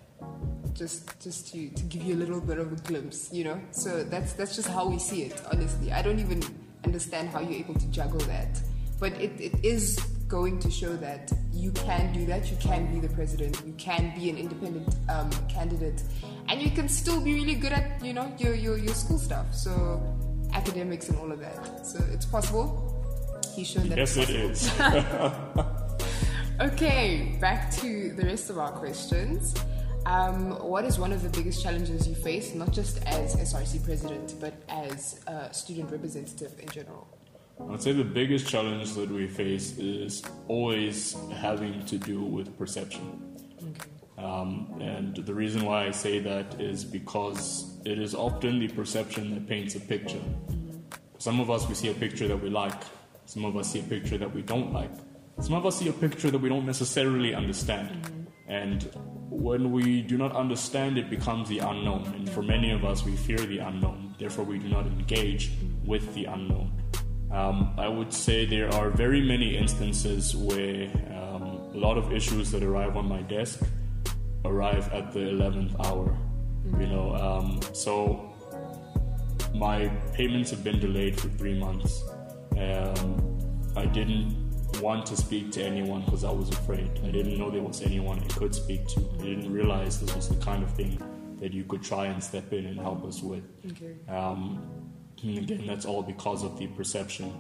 Just, 0.75 1.21
just 1.21 1.53
to, 1.53 1.71
to 1.71 1.83
give 1.85 2.03
you 2.03 2.15
a 2.15 2.21
little 2.21 2.41
bit 2.41 2.59
of 2.59 2.73
a 2.73 2.77
glimpse, 2.77 3.33
you 3.33 3.45
know. 3.45 3.61
So 3.71 4.03
that's 4.03 4.33
that's 4.33 4.57
just 4.57 4.69
how 4.69 4.89
we 4.89 4.99
see 4.99 5.23
it. 5.23 5.41
Honestly, 5.53 5.93
I 5.93 6.03
don't 6.03 6.19
even 6.19 6.43
understand 6.85 7.29
how 7.29 7.41
you're 7.41 7.61
able 7.61 7.75
to 7.75 7.87
juggle 7.89 8.21
that. 8.21 8.61
But 8.99 9.13
it, 9.21 9.41
it 9.41 9.65
is 9.65 9.99
going 10.29 10.59
to 10.61 10.71
show 10.71 10.97
that 10.97 11.33
you 11.53 11.71
can 11.73 12.13
do 12.13 12.27
that. 12.27 12.51
You 12.51 12.57
can 12.59 12.93
be 12.93 13.01
the 13.07 13.13
president. 13.15 13.63
You 13.67 13.73
can 13.75 14.13
be 14.17 14.31
an 14.31 14.37
independent 14.37 14.97
um, 15.09 15.31
candidate, 15.49 16.03
and 16.49 16.61
you 16.61 16.71
can 16.71 16.89
still 16.89 17.21
be 17.21 17.35
really 17.35 17.55
good 17.55 17.73
at 17.73 18.05
you 18.05 18.13
know 18.13 18.33
your, 18.39 18.55
your 18.55 18.77
your 18.77 18.95
school 18.95 19.19
stuff. 19.19 19.55
So 19.55 20.03
academics 20.53 21.09
and 21.09 21.19
all 21.19 21.31
of 21.31 21.41
that. 21.41 21.87
So 21.87 21.99
it's 22.13 22.27
possible. 22.27 22.91
He's 23.55 23.69
shown 23.69 23.89
that. 23.89 23.99
Yes, 23.99 24.17
it 24.17 24.31
is. 24.31 24.71
okay, 26.61 27.37
back 27.41 27.71
to 27.77 28.13
the 28.13 28.25
rest 28.25 28.51
of 28.51 28.59
our 28.59 28.73
questions. 28.73 29.55
Um, 30.07 30.53
what 30.63 30.85
is 30.85 30.99
one 30.99 31.13
of 31.13 31.23
the 31.23 31.31
biggest 31.31 31.63
challenges 31.63 32.07
you 32.07 32.15
face, 32.15 32.55
not 32.55 32.73
just 32.73 33.03
as 33.07 33.37
SRC 33.37 33.85
president, 33.85 34.35
but 34.39 34.55
as 34.69 35.21
a 35.27 35.53
student 35.53 35.91
representative 35.91 36.53
in 36.61 36.69
general? 36.69 37.09
I'd 37.71 37.83
say 37.83 37.93
the 37.93 38.05
biggest 38.05 38.47
challenge 38.47 38.93
that 38.95 39.11
we 39.11 39.27
face 39.29 39.79
is 39.79 40.23
always 40.49 41.17
having 41.33 41.85
to 41.87 41.97
do 41.97 42.23
with 42.23 42.57
perception. 42.59 43.23
Okay. 43.63 43.91
Um, 44.19 44.77
and 44.81 45.17
the 45.17 45.33
reason 45.33 45.65
why 45.65 45.87
I 45.87 45.91
say 45.91 46.19
that 46.21 46.61
is 46.61 46.85
because 46.85 47.79
it 47.85 47.99
is 47.99 48.15
often 48.15 48.59
the 48.59 48.69
perception 48.69 49.35
that 49.35 49.47
paints 49.49 49.75
a 49.75 49.81
picture. 49.81 50.19
Mm-hmm. 50.19 50.79
Some 51.19 51.41
of 51.41 51.51
us, 51.51 51.67
we 51.69 51.75
see 51.75 51.91
a 51.91 51.95
picture 51.95 52.29
that 52.29 52.37
we 52.37 52.51
like, 52.51 52.81
some 53.27 53.45
of 53.45 53.57
us 53.57 53.73
see 53.73 53.81
a 53.81 53.85
picture 53.85 54.19
that 54.19 54.35
we 54.35 54.43
don't 54.43 54.73
like, 54.73 54.91
some 55.41 55.55
of 55.55 55.65
us 55.65 55.79
see 55.79 55.89
a 55.89 55.93
picture 55.93 56.31
that 56.31 56.39
we 56.39 56.49
don't 56.49 56.67
necessarily 56.67 57.35
understand. 57.35 57.89
Mm-hmm. 57.89 58.25
And 58.47 58.91
when 59.31 59.73
we 59.73 60.03
do 60.03 60.19
not 60.19 60.37
understand, 60.37 60.99
it 60.99 61.09
becomes 61.09 61.49
the 61.49 61.61
unknown. 61.61 62.05
And 62.15 62.29
for 62.29 62.43
many 62.43 62.71
of 62.73 62.85
us, 62.85 63.05
we 63.05 63.17
fear 63.17 63.39
the 63.39 63.59
unknown. 63.59 64.15
Therefore, 64.19 64.45
we 64.45 64.59
do 64.59 64.69
not 64.69 64.87
engage 64.87 65.53
with 65.85 66.13
the 66.15 66.27
unknown. 66.27 66.73
Um, 67.33 67.75
I 67.79 67.89
would 67.89 68.13
say 68.13 68.45
there 68.45 68.73
are 68.75 68.91
very 68.91 69.21
many 69.21 69.57
instances 69.57 70.37
where 70.37 70.89
um, 71.11 71.43
a 71.75 71.79
lot 71.79 71.99
of 71.99 72.13
issues 72.13 72.51
that 72.53 72.63
arrive 72.63 72.97
on 72.97 73.09
my 73.09 73.23
desk 73.23 73.61
arrive 74.45 74.93
at 74.93 75.13
the 75.13 75.21
11th 75.21 75.75
hour. 75.87 76.17
You 76.79 76.87
know, 76.87 77.15
um, 77.17 77.61
so 77.73 78.33
my 79.55 79.89
payments 80.13 80.51
have 80.51 80.63
been 80.63 80.79
delayed 80.79 81.19
for 81.19 81.29
three 81.29 81.59
months. 81.59 82.05
Um, 82.59 83.73
I 83.77 83.87
didn't 83.87 84.44
want 84.85 85.07
to 85.07 85.17
speak 85.17 85.51
to 85.51 85.63
anyone 85.63 86.03
because 86.05 86.25
I 86.25 86.31
was 86.31 86.51
afraid. 86.51 86.91
I 87.09 87.11
didn't 87.11 87.39
know 87.39 87.49
there 87.51 87.63
was 87.63 87.81
anyone 87.81 88.17
I 88.21 88.29
could 88.39 88.55
speak 88.55 88.87
to. 88.89 89.01
I 89.19 89.23
didn't 89.31 89.51
realize 89.51 89.99
this 89.99 90.15
was 90.15 90.29
the 90.29 90.41
kind 90.45 90.63
of 90.63 90.71
thing 90.73 90.93
that 91.41 91.55
you 91.55 91.65
could 91.65 91.83
try 91.83 92.05
and 92.13 92.23
step 92.23 92.53
in 92.53 92.67
and 92.67 92.79
help 92.79 93.03
us 93.11 93.23
with. 93.23 93.45
Okay. 93.71 93.95
Um, 94.09 94.43
and 95.23 95.39
again, 95.39 95.67
that's 95.67 95.87
all 95.87 96.03
because 96.03 96.45
of 96.45 96.59
the 96.59 96.67
perception. 96.67 97.33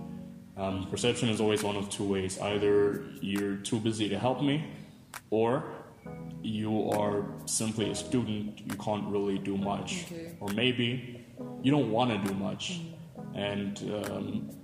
Um, 0.57 0.87
perception 0.91 1.29
is 1.29 1.39
always 1.39 1.63
one 1.63 1.77
of 1.77 1.91
two 1.91 2.09
ways 2.15 2.41
either 2.41 3.05
you're 3.21 3.57
too 3.57 3.79
busy 3.79 4.09
to 4.09 4.19
help 4.19 4.41
me, 4.51 4.57
or 5.29 5.65
you 6.43 6.91
are 6.93 7.27
simply 7.45 7.91
a 7.91 7.95
student, 7.95 8.61
you 8.61 8.77
can't 8.87 9.07
really 9.15 9.39
do 9.39 9.59
much. 9.59 10.05
Okay. 10.07 10.37
Or 10.41 10.49
maybe 10.63 11.21
you 11.63 11.71
don't 11.71 11.91
want 11.91 12.09
to 12.15 12.19
do 12.27 12.35
much. 12.49 12.65
Mm-hmm. 12.73 13.39
And 13.51 13.73
um, 14.07 14.63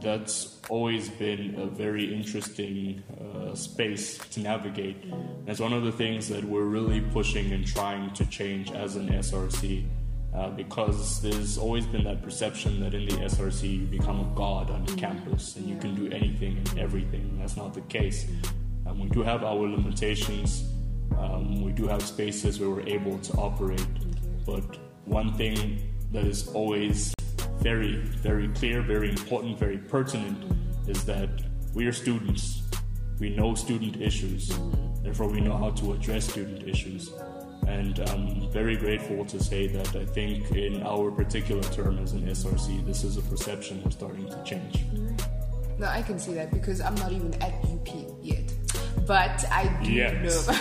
that's 0.00 0.60
always 0.68 1.08
been 1.08 1.54
a 1.58 1.66
very 1.66 2.14
interesting 2.14 3.02
uh, 3.20 3.54
space 3.54 4.18
to 4.18 4.40
navigate. 4.40 4.96
It's 5.46 5.60
one 5.60 5.72
of 5.72 5.84
the 5.84 5.92
things 5.92 6.28
that 6.28 6.44
we're 6.44 6.64
really 6.64 7.00
pushing 7.00 7.52
and 7.52 7.66
trying 7.66 8.12
to 8.14 8.26
change 8.26 8.72
as 8.72 8.96
an 8.96 9.08
SRC. 9.08 9.86
Uh, 10.34 10.50
because 10.50 11.22
there's 11.22 11.56
always 11.56 11.86
been 11.86 12.04
that 12.04 12.22
perception 12.22 12.78
that 12.80 12.92
in 12.92 13.06
the 13.06 13.16
SRC 13.24 13.78
you 13.80 13.86
become 13.86 14.20
a 14.20 14.34
god 14.34 14.70
on 14.70 14.84
mm-hmm. 14.84 14.96
campus 14.96 15.56
and 15.56 15.66
you 15.66 15.78
can 15.78 15.94
do 15.94 16.12
anything 16.14 16.58
and 16.58 16.78
everything. 16.78 17.38
That's 17.38 17.56
not 17.56 17.72
the 17.72 17.80
case. 17.82 18.26
Um, 18.86 18.98
we 18.98 19.08
do 19.08 19.22
have 19.22 19.44
our 19.44 19.66
limitations. 19.66 20.64
Um, 21.18 21.62
we 21.62 21.72
do 21.72 21.88
have 21.88 22.02
spaces 22.02 22.60
where 22.60 22.68
we're 22.68 22.86
able 22.86 23.18
to 23.18 23.32
operate. 23.38 23.86
But 24.44 24.76
one 25.06 25.32
thing 25.34 25.80
that 26.12 26.24
is 26.24 26.48
always 26.48 27.15
very, 27.66 27.96
very 28.22 28.46
clear, 28.50 28.80
very 28.80 29.10
important, 29.10 29.58
very 29.58 29.78
pertinent 29.78 30.38
is 30.86 31.04
that 31.04 31.28
we 31.74 31.84
are 31.84 31.92
students. 31.92 32.62
We 33.18 33.30
know 33.30 33.56
student 33.56 34.00
issues. 34.00 34.56
Therefore, 35.02 35.26
we 35.26 35.40
know 35.40 35.56
how 35.56 35.70
to 35.70 35.92
address 35.94 36.28
student 36.28 36.62
issues. 36.68 37.10
And 37.66 37.98
I'm 38.10 38.48
very 38.52 38.76
grateful 38.76 39.24
to 39.24 39.42
say 39.42 39.66
that 39.66 39.96
I 39.96 40.04
think 40.04 40.52
in 40.52 40.84
our 40.84 41.10
particular 41.10 41.64
term 41.78 41.98
as 41.98 42.12
an 42.12 42.24
SRC, 42.28 42.86
this 42.86 43.02
is 43.02 43.16
a 43.16 43.22
perception 43.22 43.82
we're 43.82 43.90
starting 43.90 44.28
to 44.28 44.40
change. 44.44 44.84
No, 45.76 45.88
I 45.88 46.02
can 46.02 46.20
see 46.20 46.34
that 46.34 46.52
because 46.52 46.80
I'm 46.80 46.94
not 46.94 47.10
even 47.10 47.34
at 47.42 47.52
UP 47.64 47.88
yet. 48.22 48.48
But 49.08 49.44
I 49.50 49.66
do 49.82 49.90
yes. 49.92 50.46
know. 50.46 50.54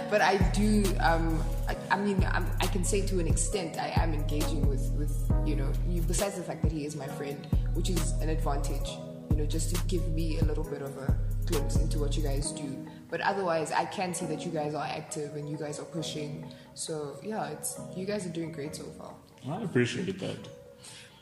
but 0.10 0.20
I 0.20 0.36
do. 0.52 0.84
Um, 1.00 1.42
I, 1.66 1.76
I 1.90 1.98
mean, 1.98 2.22
I'm, 2.30 2.46
i 2.60 2.66
can 2.66 2.84
say 2.84 3.00
to 3.06 3.18
an 3.20 3.26
extent, 3.26 3.78
I 3.78 3.92
am 3.96 4.12
engaging 4.12 4.68
with, 4.68 4.92
with 4.92 5.29
you 5.46 5.56
know, 5.56 5.72
you, 5.88 6.02
besides 6.02 6.36
the 6.36 6.42
fact 6.42 6.62
that 6.62 6.72
he 6.72 6.84
is 6.84 6.96
my 6.96 7.06
friend, 7.06 7.46
which 7.74 7.90
is 7.90 8.12
an 8.20 8.28
advantage. 8.28 8.90
You 9.30 9.36
know, 9.36 9.46
just 9.46 9.74
to 9.74 9.82
give 9.86 10.06
me 10.08 10.38
a 10.38 10.44
little 10.44 10.64
bit 10.64 10.82
of 10.82 10.96
a 10.98 11.16
glimpse 11.46 11.76
into 11.76 11.98
what 11.98 12.16
you 12.16 12.22
guys 12.22 12.52
do. 12.52 12.86
But 13.08 13.20
otherwise, 13.20 13.72
I 13.72 13.84
can 13.86 14.14
see 14.14 14.26
that 14.26 14.44
you 14.44 14.52
guys 14.52 14.74
are 14.74 14.86
active 14.86 15.36
and 15.36 15.48
you 15.48 15.56
guys 15.56 15.78
are 15.80 15.84
pushing. 15.84 16.52
So 16.74 17.16
yeah, 17.22 17.48
it's 17.48 17.80
you 17.96 18.06
guys 18.06 18.26
are 18.26 18.30
doing 18.30 18.52
great 18.52 18.76
so 18.76 18.84
far. 18.98 19.14
I 19.48 19.62
appreciate 19.62 20.18
that. 20.20 20.48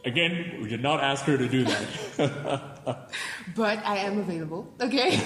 Again, 0.04 0.60
we 0.62 0.68
did 0.68 0.82
not 0.82 1.02
ask 1.02 1.24
her 1.24 1.36
to 1.36 1.48
do 1.48 1.64
that. 1.64 3.10
but 3.56 3.84
I 3.84 3.98
am 3.98 4.18
available. 4.18 4.72
Okay. 4.80 5.16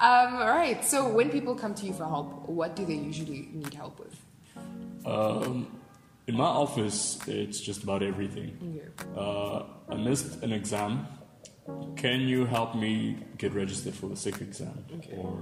um, 0.00 0.34
all 0.36 0.48
right. 0.48 0.84
So 0.84 1.08
when 1.08 1.30
people 1.30 1.54
come 1.54 1.74
to 1.74 1.86
you 1.86 1.92
for 1.92 2.04
help, 2.04 2.48
what 2.48 2.74
do 2.74 2.84
they 2.84 2.94
usually 2.94 3.48
need 3.52 3.74
help 3.74 4.00
with? 4.00 4.16
Um, 5.06 5.77
in 6.28 6.36
my 6.36 6.44
office, 6.44 7.18
it's 7.26 7.60
just 7.60 7.82
about 7.82 8.02
everything. 8.02 8.80
Uh, 9.16 9.64
I 9.88 9.96
missed 9.96 10.42
an 10.42 10.52
exam 10.52 11.06
can 11.96 12.28
you 12.28 12.46
help 12.46 12.74
me 12.74 13.18
get 13.36 13.52
registered 13.52 13.94
for 13.94 14.08
the 14.08 14.16
sick 14.16 14.40
exam? 14.40 14.84
Okay. 14.96 15.14
Or 15.16 15.38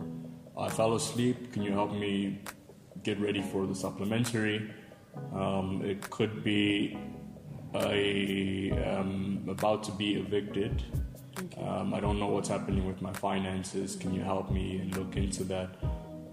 I 0.59 0.69
fell 0.69 0.95
asleep, 0.95 1.53
can 1.53 1.63
you 1.63 1.73
help 1.73 1.93
me 1.93 2.41
get 3.03 3.21
ready 3.21 3.43
for 3.43 3.67
the 3.67 3.75
supplementary? 3.75 4.71
Um, 5.35 5.83
it 5.85 6.11
could 6.11 6.43
be 6.43 6.99
I 7.75 8.73
am 8.75 9.45
about 9.49 9.85
to 9.85 9.93
be 9.93 10.15
evicted. 10.15 10.83
Okay. 11.39 11.63
Um, 11.63 11.93
I 11.93 12.01
don't 12.01 12.19
know 12.19 12.29
what's 12.29 12.49
happening 12.49 12.87
with 12.87 13.03
my 13.03 13.13
finances. 13.13 13.97
Can 13.97 14.15
you 14.15 14.23
help 14.23 14.51
me 14.51 14.79
and 14.79 14.97
look 14.97 15.17
into 15.17 15.45
that? 15.45 15.77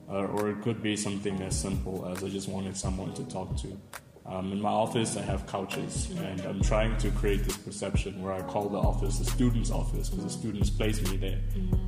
Uh, 0.09 0.25
or 0.25 0.49
it 0.49 0.61
could 0.61 0.81
be 0.81 0.95
something 0.95 1.41
as 1.41 1.59
simple 1.59 2.05
as 2.07 2.23
I 2.23 2.29
just 2.29 2.47
wanted 2.47 2.77
someone 2.77 3.13
to 3.15 3.23
talk 3.25 3.55
to. 3.57 3.77
Um, 4.25 4.53
in 4.53 4.61
my 4.61 4.69
office, 4.69 5.17
I 5.17 5.21
have 5.21 5.45
couches, 5.47 6.09
and 6.17 6.39
I'm 6.41 6.61
trying 6.61 6.97
to 6.99 7.11
create 7.11 7.43
this 7.43 7.57
perception 7.57 8.21
where 8.21 8.31
I 8.31 8.41
call 8.41 8.69
the 8.69 8.77
office 8.77 9.19
the 9.19 9.25
student's 9.25 9.69
office 9.69 10.09
because 10.09 10.23
the 10.23 10.29
students 10.29 10.69
place 10.69 11.01
me 11.11 11.17
there. 11.17 11.39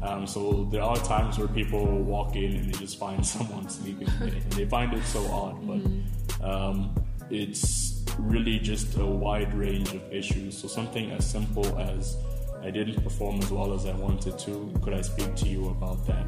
Um, 0.04 0.28
so 0.28 0.68
there 0.70 0.84
are 0.84 0.98
times 0.98 1.38
where 1.38 1.48
people 1.48 1.86
walk 1.86 2.36
in 2.36 2.56
and 2.56 2.74
they 2.74 2.78
just 2.78 3.00
find 3.00 3.26
someone 3.36 3.70
sleeping 3.70 4.10
there, 4.20 4.28
and 4.28 4.52
they 4.54 4.66
find 4.66 4.94
it 4.94 5.04
so 5.06 5.26
odd, 5.28 5.66
but 5.66 6.46
um, 6.46 6.94
it's 7.30 8.04
really 8.20 8.60
just 8.60 8.98
a 8.98 9.06
wide 9.06 9.54
range 9.54 9.94
of 9.94 10.02
issues. 10.12 10.58
So 10.58 10.68
something 10.68 11.12
as 11.12 11.26
simple 11.26 11.66
as 11.80 12.18
I 12.62 12.70
didn't 12.70 13.02
perform 13.02 13.40
as 13.40 13.52
well 13.52 13.74
as 13.74 13.86
I 13.86 13.94
wanted 13.94 14.38
to, 14.40 14.74
could 14.82 14.94
I 14.94 15.02
speak 15.02 15.36
to 15.36 15.48
you 15.48 15.70
about 15.70 16.06
that? 16.08 16.26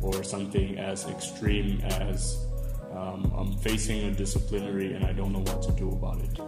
Or 0.00 0.22
something 0.22 0.78
as 0.78 1.06
extreme 1.08 1.80
as 1.80 2.46
um, 2.92 3.32
I'm 3.36 3.56
facing 3.58 4.04
a 4.04 4.10
disciplinary 4.10 4.94
and 4.94 5.04
I 5.04 5.12
don't 5.12 5.32
know 5.32 5.40
what 5.40 5.62
to 5.62 5.72
do 5.72 5.90
about 5.90 6.20
it. 6.20 6.40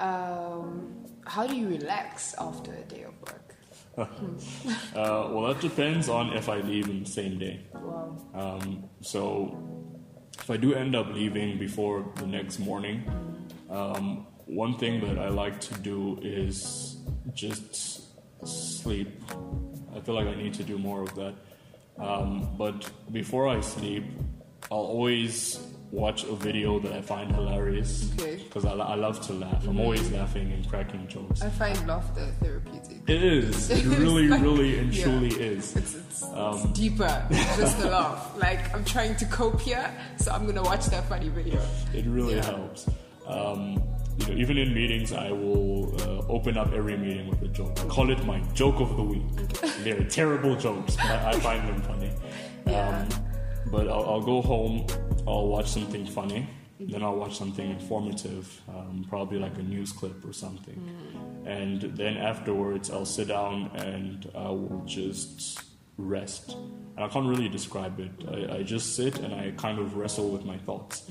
Um, 0.00 1.04
how 1.24 1.46
do 1.46 1.56
you 1.56 1.68
relax 1.68 2.34
after 2.38 2.72
a 2.72 2.82
day 2.82 3.04
of 3.04 3.14
work? 3.20 3.54
uh, 3.98 5.30
well, 5.32 5.54
that 5.54 5.60
depends 5.60 6.08
on 6.08 6.32
if 6.36 6.48
I 6.48 6.58
leave 6.60 6.88
in 6.88 7.04
the 7.04 7.10
same 7.10 7.38
day. 7.38 7.60
Wow. 7.72 8.16
Um, 8.34 8.84
so, 9.00 9.56
if 10.38 10.50
I 10.50 10.58
do 10.58 10.74
end 10.74 10.94
up 10.94 11.08
leaving 11.14 11.58
before 11.58 12.04
the 12.16 12.26
next 12.26 12.58
morning, 12.58 13.04
um, 13.70 14.26
one 14.44 14.76
thing 14.76 15.00
that 15.00 15.18
I 15.18 15.28
like 15.28 15.60
to 15.62 15.74
do 15.80 16.18
is 16.22 16.98
just 17.32 18.02
sleep. 18.44 19.22
I 19.94 20.00
feel 20.00 20.14
like 20.14 20.26
I 20.26 20.34
need 20.34 20.54
to 20.54 20.62
do 20.62 20.78
more 20.78 21.02
of 21.02 21.14
that. 21.14 21.34
Um, 21.98 22.54
but 22.58 22.90
before 23.12 23.48
I 23.48 23.60
sleep, 23.60 24.04
I'll 24.70 24.78
always 24.78 25.60
watch 25.90 26.24
a 26.24 26.34
video 26.34 26.78
that 26.80 26.92
I 26.92 27.00
find 27.00 27.32
hilarious 27.32 28.04
because 28.04 28.64
okay. 28.64 28.80
I, 28.80 28.92
I 28.92 28.94
love 28.96 29.20
to 29.26 29.32
laugh. 29.32 29.66
I'm 29.66 29.78
always 29.78 30.10
laughing 30.10 30.52
and 30.52 30.68
cracking 30.68 31.06
jokes. 31.06 31.42
I 31.42 31.50
find 31.50 31.86
laughter 31.86 32.26
therapeutic. 32.40 32.98
It 33.06 33.22
is. 33.22 33.70
It 33.76 33.84
really, 33.84 34.26
really, 34.26 34.78
and 34.78 34.92
yeah. 34.92 35.04
truly 35.04 35.28
is. 35.28 35.76
It's, 35.76 35.94
it's, 35.94 36.22
um, 36.24 36.54
it's 36.54 36.64
deeper 36.78 37.26
just 37.30 37.78
a 37.80 37.88
laugh. 37.88 38.32
Like 38.36 38.74
I'm 38.74 38.84
trying 38.84 39.16
to 39.16 39.24
cope 39.26 39.60
here, 39.60 39.88
so 40.16 40.32
I'm 40.32 40.46
gonna 40.46 40.62
watch 40.62 40.86
that 40.86 41.08
funny 41.08 41.28
video. 41.28 41.60
It 41.94 42.06
really 42.06 42.36
yeah. 42.36 42.44
helps. 42.44 42.88
Um, 43.26 43.82
you 44.18 44.26
know, 44.26 44.34
even 44.34 44.58
in 44.58 44.74
meetings, 44.74 45.12
I 45.12 45.30
will 45.30 45.94
uh, 46.00 46.26
open 46.28 46.56
up 46.56 46.72
every 46.72 46.96
meeting 46.96 47.28
with 47.28 47.42
a 47.42 47.48
joke. 47.48 47.78
I 47.80 47.86
call 47.86 48.10
it 48.10 48.24
my 48.24 48.40
joke 48.54 48.80
of 48.80 48.96
the 48.96 49.02
week. 49.02 49.22
They're 49.84 50.04
terrible 50.04 50.56
jokes, 50.56 50.96
but 50.96 51.06
I, 51.06 51.30
I 51.30 51.40
find 51.40 51.68
them 51.68 51.82
funny. 51.82 52.10
Yeah. 52.66 53.06
But 53.70 53.88
I'll, 53.88 54.04
I'll 54.04 54.22
go 54.22 54.40
home, 54.42 54.86
I'll 55.26 55.48
watch 55.48 55.66
something 55.68 56.06
funny, 56.06 56.48
then 56.78 57.02
I'll 57.02 57.16
watch 57.16 57.36
something 57.36 57.70
informative, 57.70 58.60
um, 58.68 59.04
probably 59.08 59.38
like 59.38 59.56
a 59.58 59.62
news 59.62 59.92
clip 59.92 60.24
or 60.24 60.32
something. 60.32 60.78
And 61.46 61.80
then 61.96 62.16
afterwards, 62.16 62.90
I'll 62.90 63.06
sit 63.06 63.28
down 63.28 63.70
and 63.76 64.30
I 64.34 64.48
will 64.50 64.82
just 64.86 65.62
rest. 65.98 66.56
And 66.96 67.04
I 67.04 67.08
can't 67.08 67.26
really 67.26 67.48
describe 67.48 67.98
it. 68.00 68.10
I, 68.30 68.58
I 68.58 68.62
just 68.62 68.96
sit 68.96 69.18
and 69.20 69.34
I 69.34 69.52
kind 69.56 69.78
of 69.78 69.96
wrestle 69.96 70.28
with 70.30 70.44
my 70.44 70.58
thoughts. 70.58 71.04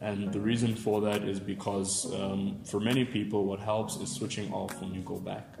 And 0.00 0.32
the 0.32 0.40
reason 0.40 0.74
for 0.74 1.00
that 1.02 1.22
is 1.22 1.38
because 1.40 2.12
um, 2.14 2.58
for 2.64 2.80
many 2.80 3.04
people, 3.04 3.44
what 3.44 3.60
helps 3.60 3.96
is 3.96 4.10
switching 4.10 4.52
off 4.52 4.80
when 4.80 4.94
you 4.94 5.02
go 5.02 5.18
back. 5.18 5.56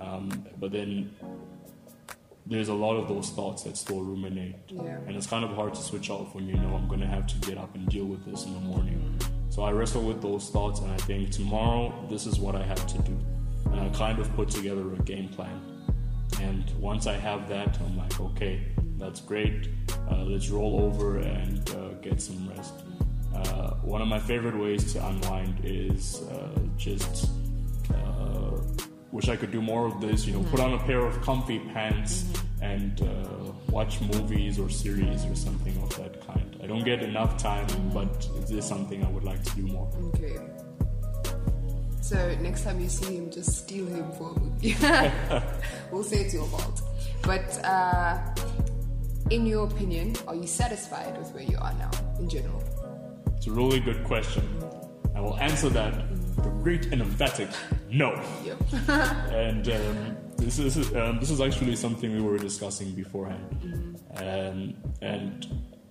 Um, 0.00 0.46
but 0.58 0.72
then 0.72 1.14
there's 2.46 2.68
a 2.68 2.74
lot 2.74 2.96
of 2.96 3.08
those 3.08 3.30
thoughts 3.30 3.62
that 3.62 3.76
still 3.76 4.00
ruminate. 4.02 4.56
Yeah. 4.68 4.98
And 5.06 5.16
it's 5.16 5.26
kind 5.26 5.44
of 5.44 5.52
hard 5.52 5.74
to 5.74 5.80
switch 5.80 6.10
off 6.10 6.34
when 6.34 6.46
you 6.46 6.54
know 6.56 6.74
I'm 6.74 6.88
going 6.88 7.00
to 7.00 7.06
have 7.06 7.26
to 7.26 7.38
get 7.48 7.58
up 7.58 7.74
and 7.74 7.88
deal 7.88 8.04
with 8.04 8.24
this 8.24 8.44
in 8.44 8.54
the 8.54 8.60
morning. 8.60 9.18
So 9.48 9.62
I 9.62 9.70
wrestle 9.70 10.02
with 10.02 10.20
those 10.20 10.50
thoughts 10.50 10.80
and 10.80 10.90
I 10.92 10.96
think 10.96 11.30
tomorrow, 11.30 11.94
this 12.10 12.26
is 12.26 12.38
what 12.38 12.54
I 12.54 12.62
have 12.62 12.86
to 12.86 12.98
do. 12.98 13.16
And 13.66 13.80
I 13.80 13.88
kind 13.90 14.18
of 14.18 14.34
put 14.34 14.50
together 14.50 14.92
a 14.92 14.98
game 15.02 15.28
plan. 15.28 15.60
And 16.40 16.68
once 16.80 17.06
I 17.06 17.14
have 17.14 17.48
that, 17.48 17.78
I'm 17.80 17.96
like, 17.96 18.20
okay, 18.20 18.60
that's 18.98 19.20
great. 19.20 19.68
Uh, 20.10 20.24
let's 20.24 20.50
roll 20.50 20.80
over 20.80 21.18
and 21.18 21.70
uh, 21.70 21.88
get 22.02 22.20
some 22.20 22.48
rest. 22.48 22.74
Uh, 23.34 23.74
one 23.76 24.02
of 24.02 24.08
my 24.08 24.18
favorite 24.18 24.56
ways 24.56 24.92
to 24.92 25.06
unwind 25.06 25.60
is 25.64 26.22
uh, 26.22 26.58
just 26.76 27.30
uh, 27.90 28.60
wish 29.14 29.28
I 29.28 29.36
could 29.36 29.52
do 29.52 29.62
more 29.62 29.86
of 29.86 30.00
this. 30.00 30.26
You 30.26 30.32
know, 30.34 30.42
put 30.50 30.58
on 30.58 30.74
a 30.74 30.78
pair 30.78 30.98
of 30.98 31.22
comfy 31.22 31.60
pants 31.72 32.24
and 32.60 33.00
uh, 33.00 33.52
watch 33.70 34.00
movies 34.00 34.58
or 34.58 34.68
series 34.68 35.24
or 35.26 35.36
something 35.36 35.76
of 35.82 35.96
that 35.96 36.26
kind. 36.26 36.58
I 36.62 36.66
don't 36.66 36.84
get 36.84 37.00
enough 37.02 37.38
time, 37.38 37.68
but 37.94 38.28
it 38.36 38.50
is 38.50 38.64
something 38.64 39.04
I 39.04 39.08
would 39.08 39.22
like 39.22 39.42
to 39.44 39.54
do 39.54 39.62
more. 39.62 39.88
Okay. 40.08 40.36
So 42.00 42.16
next 42.40 42.64
time 42.64 42.80
you 42.80 42.88
see 42.88 43.16
him, 43.16 43.30
just 43.30 43.56
steal 43.64 43.86
him 43.86 44.10
for 44.18 44.32
a 44.32 44.40
movie. 44.40 44.76
we'll 45.92 46.02
say 46.02 46.18
it's 46.24 46.34
your 46.34 46.46
fault. 46.48 46.82
But 47.22 47.64
uh, 47.64 48.18
in 49.30 49.46
your 49.46 49.66
opinion, 49.66 50.16
are 50.26 50.34
you 50.34 50.46
satisfied 50.46 51.16
with 51.16 51.32
where 51.32 51.44
you 51.44 51.56
are 51.58 51.72
now 51.74 51.92
in 52.18 52.28
general? 52.28 52.62
It's 53.36 53.46
a 53.46 53.52
really 53.52 53.78
good 53.78 54.02
question. 54.04 54.42
I 55.14 55.20
will 55.20 55.36
answer 55.38 55.68
that 55.70 55.94
a 56.44 56.62
great 56.62 56.86
and 56.86 57.00
emphatic 57.02 57.48
no. 57.90 58.20
Yep. 58.44 58.58
and 59.30 59.68
um, 59.68 60.16
this 60.36 60.58
is 60.58 60.94
um, 60.94 61.20
this 61.20 61.30
is 61.30 61.40
actually 61.40 61.76
something 61.76 62.12
we 62.12 62.20
were 62.20 62.38
discussing 62.38 62.92
beforehand. 62.92 64.00
Um, 64.16 64.74
and 65.00 65.46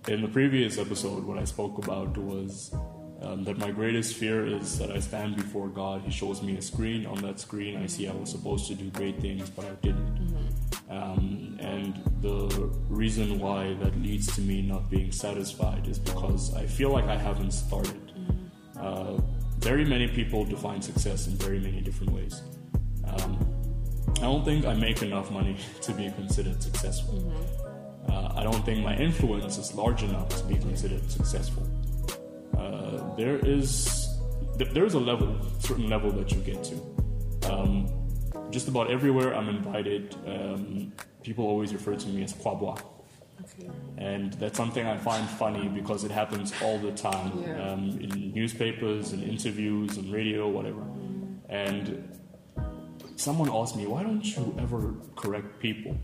in 0.08 0.20
the 0.20 0.28
previous 0.28 0.78
episode, 0.78 1.24
what 1.24 1.38
I 1.38 1.44
spoke 1.44 1.78
about 1.78 2.16
was 2.18 2.74
um, 3.22 3.42
that 3.44 3.56
my 3.56 3.70
greatest 3.70 4.16
fear 4.16 4.46
is 4.46 4.78
that 4.78 4.90
I 4.90 5.00
stand 5.00 5.36
before 5.36 5.68
God. 5.68 6.02
He 6.02 6.10
shows 6.10 6.42
me 6.42 6.58
a 6.58 6.62
screen. 6.62 7.06
On 7.06 7.16
that 7.22 7.40
screen, 7.40 7.78
I 7.78 7.86
see 7.86 8.06
I 8.06 8.12
was 8.12 8.30
supposed 8.30 8.66
to 8.68 8.74
do 8.74 8.90
great 8.90 9.18
things, 9.20 9.48
but 9.48 9.64
I 9.64 9.74
didn't. 9.80 10.36
Um, 10.90 11.56
and 11.60 12.02
the 12.20 12.70
reason 12.90 13.38
why 13.38 13.74
that 13.80 13.96
leads 14.02 14.34
to 14.34 14.42
me 14.42 14.60
not 14.60 14.90
being 14.90 15.10
satisfied 15.10 15.88
is 15.88 15.98
because 15.98 16.54
I 16.54 16.66
feel 16.66 16.90
like 16.90 17.06
I 17.06 17.16
haven't 17.16 17.52
started. 17.52 18.12
Uh, 18.78 19.16
very 19.64 19.84
many 19.84 20.06
people 20.06 20.44
define 20.44 20.82
success 20.82 21.26
in 21.26 21.32
very 21.36 21.58
many 21.58 21.80
different 21.80 22.12
ways. 22.12 22.42
Um, 23.06 23.32
I 24.18 24.26
don't 24.26 24.44
think 24.44 24.66
I 24.66 24.74
make 24.74 25.00
enough 25.00 25.30
money 25.30 25.56
to 25.80 25.92
be 25.92 26.10
considered 26.10 26.62
successful. 26.62 27.32
Uh, 28.06 28.34
I 28.36 28.42
don't 28.42 28.62
think 28.66 28.84
my 28.84 28.94
influence 28.94 29.56
is 29.56 29.74
large 29.74 30.02
enough 30.02 30.28
to 30.36 30.44
be 30.44 30.56
considered 30.56 31.10
successful. 31.10 31.66
Uh, 32.58 33.16
there 33.16 33.38
is 33.38 34.06
th- 34.58 34.70
there 34.70 34.84
is 34.84 34.94
a 34.94 35.00
level, 35.00 35.34
certain 35.60 35.88
level 35.88 36.10
that 36.12 36.30
you 36.30 36.40
get 36.42 36.62
to. 36.64 36.76
Um, 37.50 37.88
just 38.50 38.68
about 38.68 38.90
everywhere 38.90 39.34
I'm 39.34 39.48
invited, 39.48 40.14
um, 40.26 40.92
people 41.22 41.46
always 41.46 41.72
refer 41.72 41.96
to 41.96 42.08
me 42.08 42.22
as 42.22 42.34
Kwabwa. 42.34 42.78
Okay. 43.42 43.70
And 43.98 44.32
that's 44.34 44.56
something 44.56 44.86
I 44.86 44.96
find 44.96 45.28
funny 45.28 45.68
because 45.68 46.04
it 46.04 46.10
happens 46.10 46.52
all 46.62 46.78
the 46.78 46.92
time 46.92 47.42
Yeah. 47.42 47.72
um, 47.72 47.90
in 48.00 48.32
newspapers, 48.32 49.12
in 49.12 49.22
interviews, 49.22 49.96
and 49.96 50.12
radio, 50.12 50.48
whatever. 50.48 50.82
And 51.48 52.08
someone 53.16 53.50
asked 53.50 53.76
me, 53.76 53.86
why 53.86 54.02
don't 54.02 54.24
you 54.24 54.54
ever 54.58 54.94
correct 55.16 55.58
people? 55.60 55.96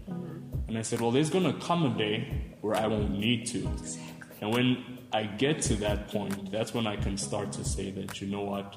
And 0.68 0.78
I 0.78 0.82
said, 0.82 1.00
well, 1.00 1.10
there's 1.10 1.30
going 1.30 1.44
to 1.44 1.58
come 1.64 1.84
a 1.86 1.98
day 1.98 2.54
where 2.60 2.76
I 2.76 2.86
won't 2.86 3.18
need 3.18 3.46
to. 3.46 3.58
Exactly. 3.58 4.36
And 4.40 4.52
when 4.52 4.98
I 5.12 5.24
get 5.24 5.60
to 5.62 5.74
that 5.76 6.08
point, 6.08 6.50
that's 6.52 6.72
when 6.72 6.86
I 6.86 6.96
can 6.96 7.16
start 7.16 7.52
to 7.52 7.64
say 7.64 7.90
that, 7.92 8.20
you 8.20 8.28
know 8.28 8.42
what, 8.42 8.76